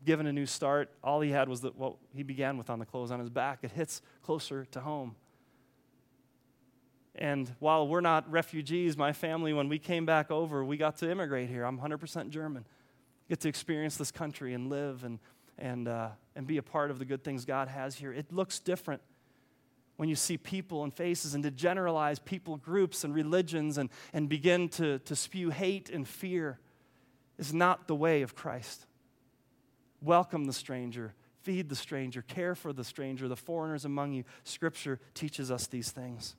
given 0.05 0.27
a 0.27 0.33
new 0.33 0.46
start. 0.46 0.90
All 1.03 1.20
he 1.20 1.31
had 1.31 1.48
was 1.48 1.61
the, 1.61 1.70
what 1.70 1.96
he 2.14 2.22
began 2.22 2.57
with 2.57 2.70
on 2.70 2.79
the 2.79 2.87
clothes 2.87 3.11
on 3.11 3.20
his 3.20 3.31
back. 3.31 3.61
It 3.62 3.72
hits 3.72 4.00
closer 4.22 4.64
to 4.66 4.81
home. 4.81 5.16
And 7.16 7.55
while 7.61 7.87
we're 7.87 8.00
not 8.00 8.31
refugees, 8.31 8.96
my 8.96 9.12
family, 9.12 9.53
when 9.53 9.68
we 9.68 9.79
came 9.79 10.05
back 10.05 10.31
over, 10.31 10.64
we 10.64 10.77
got 10.77 10.96
to 10.98 11.11
immigrate 11.11 11.48
here. 11.48 11.64
I'm 11.64 11.79
100% 11.79 12.31
German. 12.31 12.64
Get 13.28 13.40
to 13.40 13.48
experience 13.48 13.96
this 13.96 14.10
country 14.10 14.54
and 14.54 14.68
live 14.68 15.04
and, 15.04 15.18
and, 15.58 15.88
uh, 15.88 16.08
and 16.37 16.46
be 16.46 16.58
a 16.58 16.62
part 16.62 16.90
of 16.90 16.98
the 16.98 17.04
good 17.04 17.24
things 17.24 17.44
God 17.44 17.68
has 17.68 17.96
here. 17.96 18.12
It 18.12 18.32
looks 18.32 18.58
different 18.58 19.00
when 19.96 20.08
you 20.08 20.16
see 20.16 20.37
people 20.37 20.82
and 20.82 20.92
faces 20.92 21.34
and 21.34 21.44
to 21.44 21.50
generalize 21.50 22.18
people 22.18 22.56
groups 22.56 23.04
and 23.04 23.14
religions 23.14 23.78
and, 23.78 23.90
and 24.12 24.28
begin 24.28 24.68
to, 24.70 24.98
to 25.00 25.14
spew 25.14 25.50
hate 25.50 25.88
and 25.88 26.06
fear 26.06 26.58
is 27.38 27.54
not 27.54 27.87
the 27.87 27.94
way 27.94 28.22
of 28.22 28.34
Christ. 28.34 28.87
Welcome 30.02 30.44
the 30.44 30.52
stranger, 30.52 31.14
feed 31.42 31.68
the 31.68 31.76
stranger, 31.76 32.22
care 32.22 32.54
for 32.54 32.72
the 32.72 32.84
stranger, 32.84 33.28
the 33.28 33.37
foreigners 33.37 33.84
among 33.84 34.12
you. 34.12 34.24
Scripture 34.42 35.00
teaches 35.14 35.50
us 35.50 35.66
these 35.66 35.90
things. 35.90 36.34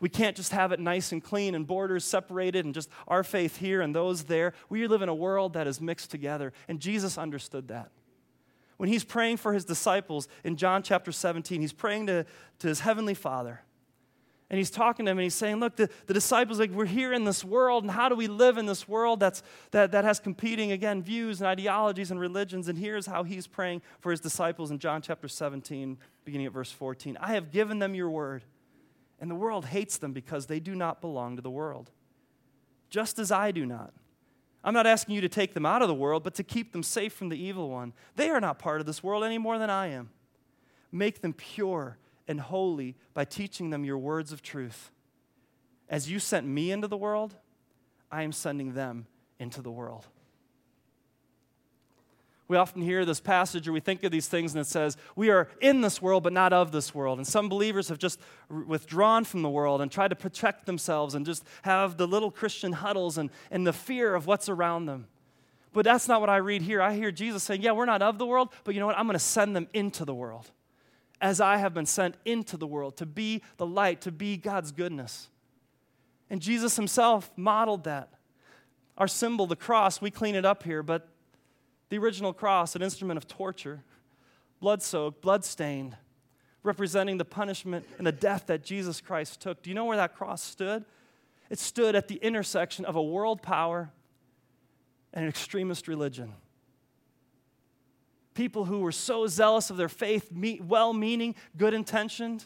We 0.00 0.08
can't 0.08 0.36
just 0.36 0.52
have 0.52 0.70
it 0.70 0.78
nice 0.78 1.10
and 1.10 1.22
clean 1.22 1.54
and 1.54 1.66
borders 1.66 2.04
separated 2.04 2.64
and 2.64 2.72
just 2.72 2.88
our 3.08 3.24
faith 3.24 3.56
here 3.56 3.80
and 3.80 3.94
those 3.94 4.24
there. 4.24 4.52
We 4.68 4.86
live 4.86 5.02
in 5.02 5.08
a 5.08 5.14
world 5.14 5.54
that 5.54 5.66
is 5.66 5.80
mixed 5.80 6.10
together, 6.10 6.52
and 6.68 6.78
Jesus 6.78 7.18
understood 7.18 7.68
that. 7.68 7.90
When 8.76 8.88
he's 8.88 9.02
praying 9.02 9.38
for 9.38 9.52
his 9.52 9.64
disciples 9.64 10.28
in 10.44 10.56
John 10.56 10.84
chapter 10.84 11.10
17, 11.10 11.60
he's 11.60 11.72
praying 11.72 12.06
to, 12.06 12.24
to 12.60 12.68
his 12.68 12.80
heavenly 12.80 13.14
Father. 13.14 13.62
And 14.50 14.56
he's 14.56 14.70
talking 14.70 15.04
to 15.04 15.10
him 15.10 15.18
and 15.18 15.24
he's 15.24 15.34
saying, 15.34 15.56
Look, 15.56 15.76
the, 15.76 15.90
the 16.06 16.14
disciples, 16.14 16.58
like, 16.58 16.70
we're 16.70 16.86
here 16.86 17.12
in 17.12 17.24
this 17.24 17.44
world, 17.44 17.82
and 17.82 17.90
how 17.90 18.08
do 18.08 18.14
we 18.14 18.28
live 18.28 18.56
in 18.56 18.66
this 18.66 18.88
world 18.88 19.20
that's, 19.20 19.42
that, 19.72 19.92
that 19.92 20.04
has 20.04 20.20
competing, 20.20 20.72
again, 20.72 21.02
views 21.02 21.40
and 21.40 21.48
ideologies 21.48 22.12
and 22.12 22.20
religions? 22.20 22.68
And 22.68 22.78
here's 22.78 23.04
how 23.04 23.24
he's 23.24 23.48
praying 23.48 23.82
for 24.00 24.10
his 24.10 24.20
disciples 24.20 24.70
in 24.70 24.78
John 24.78 25.02
chapter 25.02 25.28
17, 25.28 25.98
beginning 26.24 26.46
at 26.46 26.52
verse 26.52 26.70
14 26.70 27.18
I 27.20 27.34
have 27.34 27.50
given 27.50 27.80
them 27.80 27.96
your 27.96 28.08
word 28.08 28.44
and 29.20 29.30
the 29.30 29.34
world 29.34 29.66
hates 29.66 29.98
them 29.98 30.12
because 30.12 30.46
they 30.46 30.60
do 30.60 30.74
not 30.74 31.00
belong 31.00 31.36
to 31.36 31.42
the 31.42 31.50
world, 31.50 31.90
just 32.90 33.18
as 33.18 33.30
I 33.32 33.50
do 33.50 33.66
not. 33.66 33.92
I'm 34.64 34.74
not 34.74 34.86
asking 34.86 35.14
you 35.14 35.20
to 35.20 35.28
take 35.28 35.54
them 35.54 35.66
out 35.66 35.82
of 35.82 35.88
the 35.88 35.94
world, 35.94 36.22
but 36.22 36.34
to 36.34 36.42
keep 36.42 36.72
them 36.72 36.82
safe 36.82 37.12
from 37.12 37.28
the 37.28 37.42
evil 37.42 37.70
one. 37.70 37.92
They 38.16 38.28
are 38.28 38.40
not 38.40 38.58
part 38.58 38.80
of 38.80 38.86
this 38.86 39.02
world 39.02 39.24
any 39.24 39.38
more 39.38 39.58
than 39.58 39.70
I 39.70 39.88
am. 39.88 40.10
Make 40.90 41.20
them 41.20 41.32
pure 41.32 41.98
and 42.26 42.40
holy 42.40 42.96
by 43.14 43.24
teaching 43.24 43.70
them 43.70 43.84
your 43.84 43.98
words 43.98 44.32
of 44.32 44.42
truth. 44.42 44.90
As 45.88 46.10
you 46.10 46.18
sent 46.18 46.46
me 46.46 46.70
into 46.70 46.88
the 46.88 46.96
world, 46.96 47.34
I 48.10 48.22
am 48.22 48.32
sending 48.32 48.74
them 48.74 49.06
into 49.38 49.62
the 49.62 49.70
world. 49.70 50.06
We 52.48 52.56
often 52.56 52.80
hear 52.80 53.04
this 53.04 53.20
passage 53.20 53.68
or 53.68 53.72
we 53.72 53.80
think 53.80 54.02
of 54.04 54.10
these 54.10 54.26
things 54.26 54.54
and 54.54 54.60
it 54.60 54.66
says, 54.66 54.96
We 55.14 55.28
are 55.28 55.48
in 55.60 55.82
this 55.82 56.00
world, 56.00 56.22
but 56.22 56.32
not 56.32 56.54
of 56.54 56.72
this 56.72 56.94
world. 56.94 57.18
And 57.18 57.26
some 57.26 57.50
believers 57.50 57.90
have 57.90 57.98
just 57.98 58.18
withdrawn 58.48 59.24
from 59.24 59.42
the 59.42 59.50
world 59.50 59.82
and 59.82 59.92
tried 59.92 60.08
to 60.08 60.16
protect 60.16 60.64
themselves 60.64 61.14
and 61.14 61.26
just 61.26 61.44
have 61.62 61.98
the 61.98 62.08
little 62.08 62.30
Christian 62.30 62.72
huddles 62.72 63.18
and, 63.18 63.30
and 63.50 63.66
the 63.66 63.72
fear 63.74 64.14
of 64.14 64.26
what's 64.26 64.48
around 64.48 64.86
them. 64.86 65.06
But 65.74 65.84
that's 65.84 66.08
not 66.08 66.22
what 66.22 66.30
I 66.30 66.38
read 66.38 66.62
here. 66.62 66.80
I 66.80 66.94
hear 66.94 67.12
Jesus 67.12 67.42
saying, 67.42 67.60
Yeah, 67.60 67.72
we're 67.72 67.84
not 67.84 68.00
of 68.00 68.16
the 68.16 68.26
world, 68.26 68.48
but 68.64 68.74
you 68.74 68.80
know 68.80 68.86
what? 68.86 68.98
I'm 68.98 69.06
going 69.06 69.12
to 69.12 69.18
send 69.18 69.54
them 69.54 69.68
into 69.74 70.06
the 70.06 70.14
world 70.14 70.50
as 71.20 71.40
I 71.40 71.58
have 71.58 71.74
been 71.74 71.86
sent 71.86 72.14
into 72.24 72.56
the 72.56 72.66
world 72.66 72.96
to 72.96 73.06
be 73.06 73.42
the 73.56 73.66
light, 73.66 74.00
to 74.02 74.12
be 74.12 74.36
God's 74.36 74.72
goodness. 74.72 75.28
And 76.30 76.40
Jesus 76.40 76.76
himself 76.76 77.30
modeled 77.36 77.84
that. 77.84 78.10
Our 78.96 79.08
symbol, 79.08 79.46
the 79.46 79.56
cross, 79.56 80.00
we 80.00 80.10
clean 80.10 80.34
it 80.34 80.44
up 80.44 80.62
here, 80.62 80.82
but 80.82 81.08
the 81.88 81.98
original 81.98 82.32
cross, 82.32 82.76
an 82.76 82.82
instrument 82.82 83.16
of 83.16 83.26
torture, 83.26 83.82
blood 84.60 84.82
soaked, 84.82 85.22
blood 85.22 85.44
stained, 85.44 85.96
representing 86.62 87.18
the 87.18 87.24
punishment 87.24 87.86
and 87.98 88.06
the 88.06 88.12
death 88.12 88.46
that 88.46 88.62
Jesus 88.62 89.00
Christ 89.00 89.40
took. 89.40 89.62
Do 89.62 89.70
you 89.70 89.74
know 89.74 89.84
where 89.84 89.96
that 89.96 90.14
cross 90.14 90.42
stood? 90.42 90.84
It 91.50 91.58
stood 91.58 91.94
at 91.94 92.08
the 92.08 92.16
intersection 92.16 92.84
of 92.84 92.96
a 92.96 93.02
world 93.02 93.42
power 93.42 93.90
and 95.14 95.24
an 95.24 95.28
extremist 95.28 95.88
religion. 95.88 96.34
People 98.34 98.66
who 98.66 98.80
were 98.80 98.92
so 98.92 99.26
zealous 99.26 99.70
of 99.70 99.76
their 99.76 99.88
faith, 99.88 100.30
well 100.62 100.92
meaning, 100.92 101.34
good 101.56 101.74
intentioned, 101.74 102.44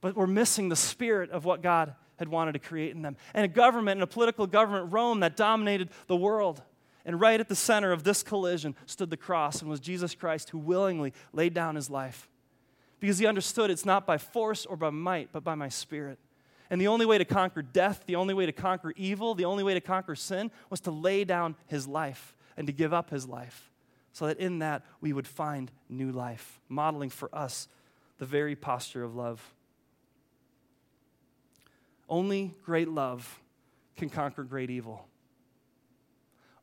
but 0.00 0.16
were 0.16 0.26
missing 0.26 0.68
the 0.68 0.76
spirit 0.76 1.30
of 1.30 1.44
what 1.44 1.62
God 1.62 1.94
had 2.16 2.28
wanted 2.28 2.52
to 2.52 2.58
create 2.58 2.94
in 2.94 3.02
them. 3.02 3.16
And 3.32 3.44
a 3.44 3.48
government, 3.48 3.96
and 3.96 4.02
a 4.02 4.06
political 4.06 4.46
government, 4.46 4.92
Rome, 4.92 5.20
that 5.20 5.36
dominated 5.36 5.90
the 6.08 6.16
world. 6.16 6.62
And 7.04 7.20
right 7.20 7.38
at 7.38 7.48
the 7.48 7.56
center 7.56 7.92
of 7.92 8.04
this 8.04 8.22
collision 8.22 8.74
stood 8.86 9.10
the 9.10 9.16
cross 9.16 9.60
and 9.60 9.70
was 9.70 9.80
Jesus 9.80 10.14
Christ 10.14 10.50
who 10.50 10.58
willingly 10.58 11.12
laid 11.32 11.52
down 11.52 11.74
his 11.74 11.90
life. 11.90 12.28
Because 13.00 13.18
he 13.18 13.26
understood 13.26 13.70
it's 13.70 13.84
not 13.84 14.06
by 14.06 14.16
force 14.16 14.64
or 14.64 14.76
by 14.76 14.90
might, 14.90 15.30
but 15.30 15.44
by 15.44 15.54
my 15.54 15.68
spirit. 15.68 16.18
And 16.70 16.80
the 16.80 16.88
only 16.88 17.04
way 17.04 17.18
to 17.18 17.24
conquer 17.26 17.60
death, 17.60 18.04
the 18.06 18.16
only 18.16 18.32
way 18.32 18.46
to 18.46 18.52
conquer 18.52 18.92
evil, 18.96 19.34
the 19.34 19.44
only 19.44 19.62
way 19.62 19.74
to 19.74 19.80
conquer 19.80 20.14
sin 20.14 20.50
was 20.70 20.80
to 20.80 20.90
lay 20.90 21.24
down 21.24 21.56
his 21.66 21.86
life 21.86 22.34
and 22.56 22.66
to 22.66 22.72
give 22.72 22.94
up 22.94 23.10
his 23.10 23.28
life 23.28 23.70
so 24.12 24.28
that 24.28 24.38
in 24.38 24.60
that 24.60 24.82
we 25.00 25.12
would 25.12 25.26
find 25.26 25.70
new 25.88 26.10
life, 26.10 26.60
modeling 26.68 27.10
for 27.10 27.28
us 27.34 27.68
the 28.18 28.24
very 28.24 28.56
posture 28.56 29.02
of 29.02 29.14
love. 29.14 29.52
Only 32.08 32.54
great 32.64 32.88
love 32.88 33.40
can 33.96 34.08
conquer 34.08 34.44
great 34.44 34.70
evil. 34.70 35.06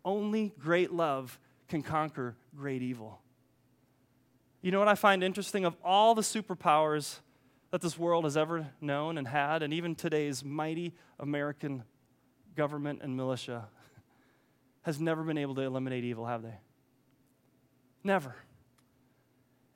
Only 0.03 0.53
great 0.59 0.91
love 0.91 1.39
can 1.67 1.81
conquer 1.81 2.35
great 2.55 2.81
evil. 2.81 3.19
You 4.61 4.71
know 4.71 4.79
what 4.79 4.87
I 4.87 4.95
find 4.95 5.23
interesting? 5.23 5.65
Of 5.65 5.75
all 5.83 6.13
the 6.15 6.21
superpowers 6.21 7.19
that 7.71 7.81
this 7.81 7.97
world 7.97 8.25
has 8.25 8.37
ever 8.37 8.67
known 8.79 9.17
and 9.17 9.27
had, 9.27 9.63
and 9.63 9.73
even 9.73 9.95
today's 9.95 10.43
mighty 10.43 10.93
American 11.19 11.83
government 12.55 12.99
and 13.01 13.15
militia 13.15 13.69
has 14.81 14.99
never 14.99 15.23
been 15.23 15.37
able 15.37 15.55
to 15.55 15.61
eliminate 15.61 16.03
evil, 16.03 16.25
have 16.25 16.43
they? 16.43 16.55
Never. 18.03 18.35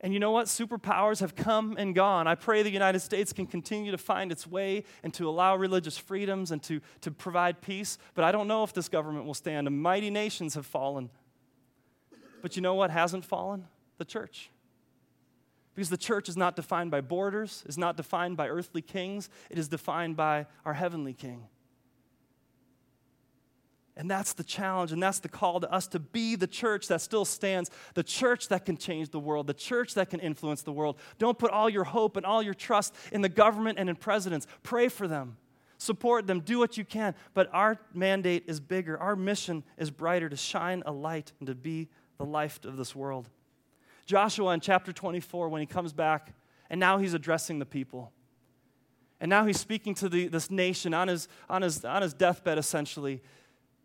And 0.02 0.14
you 0.14 0.20
know 0.20 0.32
what? 0.32 0.48
Superpowers 0.48 1.22
have 1.22 1.36
come 1.36 1.76
and 1.78 1.96
gone. 1.96 2.28
I 2.28 2.36
pray 2.36 2.62
the 2.64 2.70
United 2.70 3.00
States 3.00 3.32
can 3.32 3.48
continue 3.48 3.92
to 3.92 3.98
find 3.98 4.32
its 4.32 4.46
way 4.46 4.84
and 5.04 5.14
to 5.16 5.28
allow 5.28 5.56
religious 5.56 5.98
freedoms 5.98 6.52
and 6.52 6.62
to, 6.64 6.82
to 7.02 7.12
provide 7.12 7.62
peace. 7.62 7.98
But 8.14 8.26
I 8.26 8.32
don't 8.32 8.48
know 8.48 8.64
if 8.64 8.74
this 8.74 8.90
government 8.90 9.26
will 9.26 9.34
stand. 9.34 9.68
And 9.68 9.82
mighty 9.82 10.10
nations 10.10 10.54
have 10.56 10.66
fallen. 10.66 11.10
But 12.42 12.56
you 12.56 12.62
know 12.62 12.76
what 12.76 12.92
hasn't 12.92 13.26
fallen? 13.26 13.66
The 13.98 14.06
church. 14.06 14.52
Because 15.74 15.90
the 15.90 15.98
church 15.98 16.30
is 16.30 16.38
not 16.38 16.56
defined 16.56 16.92
by 16.92 17.02
borders, 17.02 17.64
is 17.66 17.78
not 17.78 17.98
defined 17.98 18.38
by 18.38 18.48
earthly 18.48 18.82
kings, 18.82 19.30
it 19.50 19.58
is 19.58 19.68
defined 19.68 20.16
by 20.16 20.46
our 20.66 20.74
heavenly 20.74 21.14
king. 21.14 21.48
And 23.98 24.12
that's 24.12 24.34
the 24.34 24.44
challenge, 24.44 24.92
and 24.92 25.02
that's 25.02 25.20
the 25.20 25.30
call 25.30 25.62
to 25.62 25.72
us 25.72 25.88
to 25.88 26.00
be 26.00 26.36
the 26.36 26.48
church 26.48 26.90
that 26.90 27.00
still 27.00 27.24
stands, 27.24 27.72
the 27.94 28.04
church 28.04 28.50
that 28.50 28.66
can 28.66 28.76
change 28.76 29.10
the 29.10 29.20
world, 29.22 29.48
the 29.48 29.54
church 29.54 29.94
that 29.94 30.10
can 30.10 30.20
influence 30.20 30.64
the 30.64 30.74
world. 30.74 31.00
Don't 31.18 31.40
put 31.40 31.52
all 31.52 31.70
your 31.70 31.86
hope 31.86 32.18
and 32.18 32.26
all 32.26 32.44
your 32.44 32.54
trust 32.54 32.94
in 33.14 33.22
the 33.22 33.30
government 33.30 33.80
and 33.80 33.90
in 33.90 33.96
presidents. 33.96 34.48
Pray 34.64 34.90
for 34.90 35.08
them, 35.08 35.38
support 35.78 36.28
them, 36.28 36.42
do 36.42 36.60
what 36.60 36.78
you 36.78 36.84
can. 36.84 37.16
But 37.34 37.50
our 37.54 37.80
mandate 37.94 38.44
is 38.48 38.60
bigger, 38.60 38.98
our 38.98 39.16
mission 39.16 39.64
is 39.78 39.92
brighter 39.92 40.28
to 40.28 40.36
shine 40.36 40.84
a 40.86 40.92
light 40.92 41.32
and 41.40 41.48
to 41.48 41.56
be 41.56 41.88
the 42.18 42.26
life 42.26 42.60
of 42.66 42.76
this 42.76 42.94
world. 42.94 43.30
Joshua 44.06 44.54
in 44.54 44.60
chapter 44.60 44.92
24, 44.92 45.48
when 45.48 45.62
he 45.62 45.66
comes 45.66 45.94
back, 45.94 46.34
and 46.70 46.82
now 46.82 46.98
he's 46.98 47.14
addressing 47.14 47.60
the 47.60 47.66
people. 47.66 48.12
And 49.22 49.30
now 49.30 49.46
he's 49.46 49.60
speaking 49.60 49.96
to 49.96 50.10
the, 50.10 50.28
this 50.28 50.52
nation 50.52 50.94
on 50.94 51.08
his, 51.08 51.30
on, 51.50 51.62
his, 51.62 51.86
on 51.86 52.02
his 52.02 52.14
deathbed, 52.14 52.58
essentially 52.58 53.22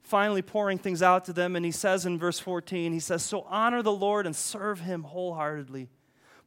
finally 0.02 0.42
pouring 0.42 0.78
things 0.78 1.02
out 1.02 1.24
to 1.26 1.32
them. 1.32 1.56
And 1.56 1.64
he 1.64 1.70
says 1.70 2.06
in 2.06 2.18
verse 2.18 2.38
14, 2.38 2.92
he 2.92 3.00
says, 3.00 3.22
So 3.22 3.42
honor 3.48 3.82
the 3.82 3.92
Lord 3.92 4.26
and 4.26 4.34
serve 4.34 4.80
him 4.80 5.04
wholeheartedly. 5.04 5.88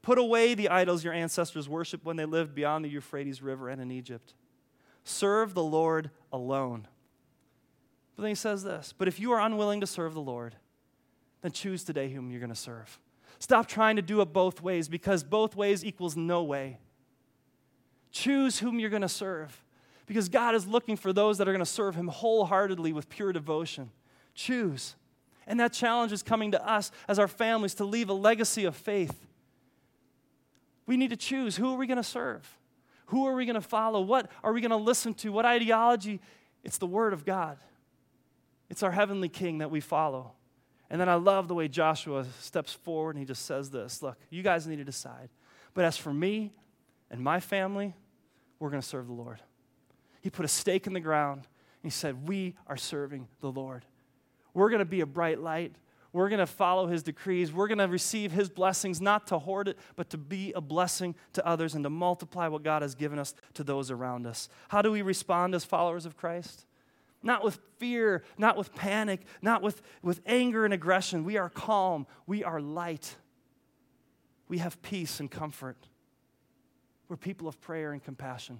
Put 0.02 0.18
away 0.18 0.54
the 0.54 0.70
idols 0.70 1.04
your 1.04 1.14
ancestors 1.14 1.70
worshiped 1.70 2.06
when 2.06 2.18
they 2.18 2.26
lived 2.26 2.54
beyond 2.54 2.84
the 2.84 2.90
Euphrates 2.90 3.42
River 3.42 3.70
and 3.70 3.82
in 3.82 3.90
Egypt. 3.90 4.34
Serve 5.04 5.54
the 5.54 5.64
Lord 5.64 6.12
alone. 6.32 6.88
But 8.16 8.24
then 8.24 8.30
he 8.30 8.36
says 8.36 8.64
this 8.64 8.94
But 8.98 9.08
if 9.08 9.20
you 9.20 9.32
are 9.32 9.40
unwilling 9.40 9.82
to 9.82 9.88
serve 9.88 10.14
the 10.14 10.22
Lord, 10.22 10.56
then 11.42 11.52
choose 11.52 11.84
today 11.84 12.10
whom 12.10 12.32
you're 12.32 12.40
going 12.40 12.50
to 12.50 12.56
serve. 12.56 13.00
Stop 13.40 13.68
trying 13.68 13.96
to 13.96 14.02
do 14.02 14.22
it 14.22 14.32
both 14.32 14.62
ways 14.62 14.88
because 14.88 15.24
both 15.24 15.56
ways 15.56 15.84
equals 15.84 16.16
no 16.16 16.44
way. 16.44 16.80
Choose 18.12 18.60
whom 18.60 18.80
you're 18.80 18.90
going 18.90 19.02
to 19.02 19.10
serve. 19.10 19.63
Because 20.06 20.30
God 20.30 20.56
is 20.56 20.68
looking 20.68 20.96
for 20.96 21.14
those 21.14 21.38
that 21.38 21.48
are 21.48 21.52
going 21.52 21.60
to 21.60 21.66
serve 21.66 21.96
Him 21.96 22.08
wholeheartedly 22.08 22.94
with 22.94 23.10
pure 23.10 23.32
devotion. 23.32 23.92
Choose. 24.36 24.96
And 25.48 25.60
that 25.60 25.74
challenge 25.74 26.12
is 26.12 26.24
coming 26.24 26.52
to 26.52 26.68
us 26.68 26.92
as 27.08 27.20
our 27.20 27.28
families 27.28 27.74
to 27.76 27.86
leave 27.86 28.10
a 28.10 28.14
legacy 28.14 28.66
of 28.66 28.76
faith. 28.76 29.26
We 30.86 30.98
need 30.98 31.10
to 31.12 31.18
choose 31.18 31.56
who 31.56 31.74
are 31.74 31.78
we 31.78 31.88
going 31.88 31.98
to 31.98 32.04
serve? 32.04 32.58
Who 33.08 33.26
are 33.28 33.36
we 33.36 33.46
going 33.46 33.56
to 33.56 33.62
follow? 33.62 34.02
What 34.02 34.30
are 34.44 34.54
we 34.54 34.62
going 34.62 34.72
to 34.72 34.78
listen 34.78 35.14
to? 35.16 35.32
What 35.32 35.46
ideology? 35.46 36.20
It's 36.64 36.78
the 36.78 36.88
Word 36.88 37.14
of 37.14 37.26
God. 37.26 37.58
It's 38.70 38.84
our 38.84 38.92
heavenly 38.92 39.30
King 39.30 39.60
that 39.60 39.70
we 39.70 39.80
follow. 39.80 40.34
And 40.90 41.00
then 41.00 41.10
I 41.10 41.16
love 41.16 41.48
the 41.48 41.56
way 41.56 41.68
Joshua 41.68 42.26
steps 42.40 42.74
forward 42.74 43.16
and 43.16 43.20
he 43.20 43.26
just 43.26 43.46
says 43.46 43.70
this 43.70 44.02
Look, 44.02 44.18
you 44.30 44.44
guys 44.44 44.68
need 44.68 44.78
to 44.78 44.84
decide. 44.84 45.30
But 45.74 45.86
as 45.86 45.98
for 45.98 46.14
me 46.14 46.54
and 47.10 47.22
my 47.22 47.40
family, 47.40 47.94
we're 48.60 48.70
going 48.70 48.82
to 48.82 48.88
serve 48.88 49.08
the 49.08 49.14
Lord. 49.14 49.40
He 50.24 50.30
put 50.30 50.46
a 50.46 50.50
stake 50.50 50.88
in 50.88 50.94
the 50.94 51.02
ground 51.02 51.42
and 51.84 51.92
he 51.92 51.96
said, 51.96 52.28
We 52.28 52.56
are 52.66 52.78
serving 52.78 53.28
the 53.42 53.52
Lord. 53.52 53.86
We're 54.54 54.70
going 54.70 54.80
to 54.80 54.86
be 54.86 55.02
a 55.02 55.06
bright 55.06 55.40
light. 55.40 55.76
We're 56.14 56.30
going 56.30 56.40
to 56.40 56.48
follow 56.48 56.88
his 56.88 57.04
decrees. 57.04 57.52
We're 57.52 57.68
going 57.68 57.80
to 57.80 57.88
receive 57.88 58.32
his 58.32 58.48
blessings, 58.48 59.02
not 59.02 59.28
to 59.28 59.40
hoard 59.40 59.68
it, 59.68 59.78
but 59.96 60.12
to 60.12 60.18
be 60.18 60.54
a 60.54 60.62
blessing 60.62 61.16
to 61.34 61.46
others 61.46 61.76
and 61.76 61.84
to 61.84 61.90
multiply 61.90 62.48
what 62.48 62.64
God 62.64 62.84
has 62.84 62.96
given 62.96 63.20
us 63.20 63.34
to 63.56 63.64
those 63.66 63.92
around 63.92 64.26
us. 64.26 64.48
How 64.70 64.82
do 64.82 64.92
we 64.92 65.02
respond 65.02 65.56
as 65.56 65.66
followers 65.66 66.06
of 66.06 66.16
Christ? 66.16 66.66
Not 67.22 67.44
with 67.44 67.60
fear, 67.80 68.24
not 68.38 68.56
with 68.56 68.74
panic, 68.76 69.22
not 69.42 69.62
with, 69.62 69.82
with 70.02 70.22
anger 70.26 70.64
and 70.64 70.74
aggression. 70.74 71.26
We 71.26 71.36
are 71.38 71.50
calm. 71.50 72.08
We 72.28 72.44
are 72.46 72.62
light. 72.62 73.18
We 74.48 74.60
have 74.60 74.82
peace 74.84 75.20
and 75.20 75.30
comfort. 75.30 75.78
We're 77.10 77.18
people 77.18 77.48
of 77.48 77.60
prayer 77.60 77.92
and 77.92 78.02
compassion. 78.02 78.60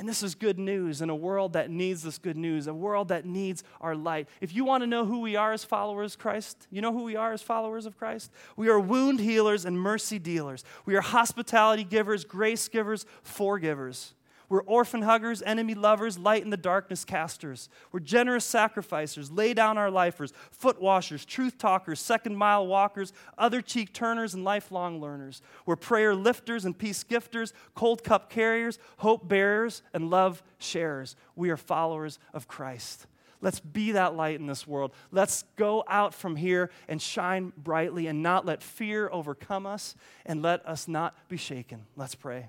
And 0.00 0.08
this 0.08 0.22
is 0.22 0.34
good 0.34 0.58
news 0.58 1.02
in 1.02 1.10
a 1.10 1.14
world 1.14 1.52
that 1.52 1.68
needs 1.68 2.02
this 2.02 2.16
good 2.16 2.38
news, 2.38 2.66
a 2.66 2.72
world 2.72 3.08
that 3.08 3.26
needs 3.26 3.62
our 3.82 3.94
light. 3.94 4.30
If 4.40 4.54
you 4.54 4.64
want 4.64 4.82
to 4.82 4.86
know 4.86 5.04
who 5.04 5.20
we 5.20 5.36
are 5.36 5.52
as 5.52 5.62
followers 5.62 6.14
of 6.14 6.20
Christ, 6.20 6.66
you 6.70 6.80
know 6.80 6.90
who 6.90 7.02
we 7.02 7.16
are 7.16 7.34
as 7.34 7.42
followers 7.42 7.84
of 7.84 7.98
Christ? 7.98 8.32
We 8.56 8.70
are 8.70 8.80
wound 8.80 9.20
healers 9.20 9.66
and 9.66 9.78
mercy 9.78 10.18
dealers. 10.18 10.64
We 10.86 10.96
are 10.96 11.02
hospitality 11.02 11.84
givers, 11.84 12.24
grace 12.24 12.66
givers, 12.66 13.04
forgivers. 13.22 14.14
We're 14.50 14.62
orphan 14.62 15.02
huggers, 15.02 15.42
enemy 15.42 15.74
lovers, 15.74 16.18
light 16.18 16.42
in 16.42 16.50
the 16.50 16.56
darkness 16.56 17.04
casters. 17.04 17.68
We're 17.92 18.00
generous 18.00 18.44
sacrificers, 18.44 19.30
lay 19.30 19.54
down 19.54 19.78
our 19.78 19.92
lifers, 19.92 20.32
foot 20.50 20.82
washers, 20.82 21.24
truth 21.24 21.56
talkers, 21.56 22.00
second 22.00 22.36
mile 22.36 22.66
walkers, 22.66 23.12
other 23.38 23.62
cheek 23.62 23.94
turners, 23.94 24.34
and 24.34 24.42
lifelong 24.42 25.00
learners. 25.00 25.40
We're 25.66 25.76
prayer 25.76 26.16
lifters 26.16 26.64
and 26.64 26.76
peace 26.76 27.04
gifters, 27.04 27.52
cold 27.76 28.02
cup 28.02 28.28
carriers, 28.28 28.80
hope 28.98 29.28
bearers, 29.28 29.82
and 29.94 30.10
love 30.10 30.42
sharers. 30.58 31.14
We 31.36 31.50
are 31.50 31.56
followers 31.56 32.18
of 32.34 32.48
Christ. 32.48 33.06
Let's 33.40 33.60
be 33.60 33.92
that 33.92 34.16
light 34.16 34.40
in 34.40 34.46
this 34.46 34.66
world. 34.66 34.92
Let's 35.12 35.44
go 35.54 35.84
out 35.86 36.12
from 36.12 36.34
here 36.34 36.70
and 36.88 37.00
shine 37.00 37.52
brightly 37.56 38.08
and 38.08 38.20
not 38.20 38.44
let 38.44 38.64
fear 38.64 39.08
overcome 39.12 39.64
us 39.64 39.94
and 40.26 40.42
let 40.42 40.66
us 40.66 40.88
not 40.88 41.16
be 41.28 41.36
shaken. 41.36 41.86
Let's 41.94 42.16
pray. 42.16 42.48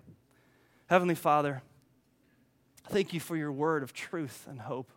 Heavenly 0.87 1.15
Father, 1.15 1.61
Thank 2.89 3.13
you 3.13 3.19
for 3.19 3.35
your 3.35 3.51
word 3.51 3.83
of 3.83 3.93
truth 3.93 4.47
and 4.49 4.61
hope. 4.61 4.91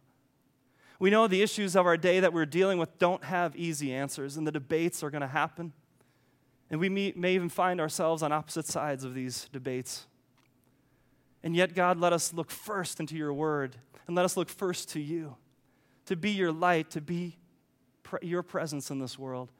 We 0.99 1.11
know 1.11 1.27
the 1.27 1.43
issues 1.43 1.77
of 1.77 1.87
our 1.87 1.97
day 1.97 2.21
that 2.21 2.33
we're 2.33 2.47
dealing 2.47 2.79
with 2.79 2.99
don't 2.99 3.25
have 3.25 3.57
easy 3.57 3.93
answers, 3.93 4.37
and 4.37 4.47
the 4.47 4.53
debates 4.53 5.03
are 5.03 5.11
going 5.11 5.23
to 5.23 5.27
happen. 5.27 5.73
And 6.71 6.81
we 6.81 6.89
may, 6.89 7.35
even 7.35 7.49
find 7.49 7.81
ourselves 7.81 8.23
on 8.23 8.33
opposite 8.33 8.67
sides 8.67 9.05
of 9.05 9.15
these 9.15 9.49
debates. 9.53 10.07
And 11.43 11.55
yet, 11.55 11.75
God, 11.75 11.99
let 11.99 12.13
us 12.13 12.33
look 12.33 12.51
first 12.51 13.01
into 13.01 13.17
your 13.17 13.33
word 13.33 13.77
and 14.07 14.17
let 14.17 14.25
us 14.25 14.37
look 14.37 14.49
first 14.49 14.89
to 14.91 15.01
you, 15.01 15.37
to 16.07 16.17
be 16.17 16.31
your 16.31 16.53
light, 16.53 16.91
to 16.91 17.01
be 17.01 17.37
pre- 18.03 18.27
your 18.27 18.43
presence 18.43 18.91
in 18.91 18.99
this 18.99 19.19
world. 19.19 19.51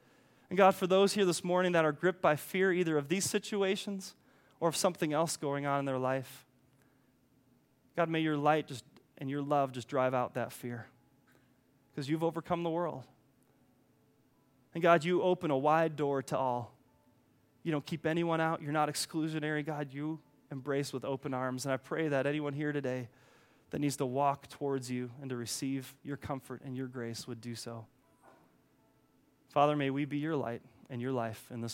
And 0.49 0.57
God, 0.57 0.75
for 0.75 0.87
those 0.87 1.13
here 1.13 1.25
this 1.25 1.43
morning 1.43 1.73
that 1.73 1.85
are 1.85 1.91
gripped 1.91 2.21
by 2.21 2.35
fear, 2.35 2.71
either 2.71 2.97
of 2.97 3.07
these 3.07 3.25
situations 3.25 4.15
or 4.59 4.69
of 4.69 4.75
something 4.75 5.13
else 5.13 5.37
going 5.37 5.65
on 5.65 5.79
in 5.79 5.85
their 5.85 5.97
life, 5.99 6.45
God, 7.95 8.09
may 8.09 8.19
your 8.19 8.37
light 8.37 8.67
just 8.67 8.83
and 9.17 9.29
your 9.29 9.41
love 9.41 9.71
just 9.71 9.87
drive 9.87 10.13
out 10.13 10.33
that 10.33 10.51
fear 10.51 10.87
because 11.91 12.09
you've 12.09 12.23
overcome 12.23 12.63
the 12.63 12.69
world. 12.69 13.03
And 14.73 14.83
God, 14.83 15.05
you 15.05 15.21
open 15.21 15.51
a 15.51 15.57
wide 15.57 15.95
door 15.95 16.21
to 16.23 16.37
all. 16.37 16.73
You 17.63 17.71
don't 17.71 17.85
keep 17.85 18.05
anyone 18.05 18.41
out. 18.41 18.61
You're 18.61 18.73
not 18.73 18.89
exclusionary. 18.89 19.65
God, 19.65 19.93
you 19.93 20.19
embrace 20.51 20.91
with 20.91 21.05
open 21.05 21.33
arms. 21.33 21.65
And 21.65 21.73
I 21.73 21.77
pray 21.77 22.09
that 22.09 22.25
anyone 22.25 22.53
here 22.53 22.73
today 22.73 23.07
that 23.69 23.79
needs 23.79 23.95
to 23.97 24.05
walk 24.05 24.49
towards 24.49 24.91
you 24.91 25.09
and 25.21 25.29
to 25.29 25.35
receive 25.35 25.95
your 26.03 26.17
comfort 26.17 26.61
and 26.63 26.75
your 26.75 26.87
grace 26.87 27.27
would 27.27 27.41
do 27.41 27.55
so. 27.55 27.85
Father, 29.49 29.75
may 29.75 29.89
we 29.89 30.03
be 30.03 30.17
your 30.17 30.35
light 30.35 30.61
and 30.89 31.01
your 31.01 31.13
life 31.13 31.45
in 31.49 31.61
this 31.61 31.63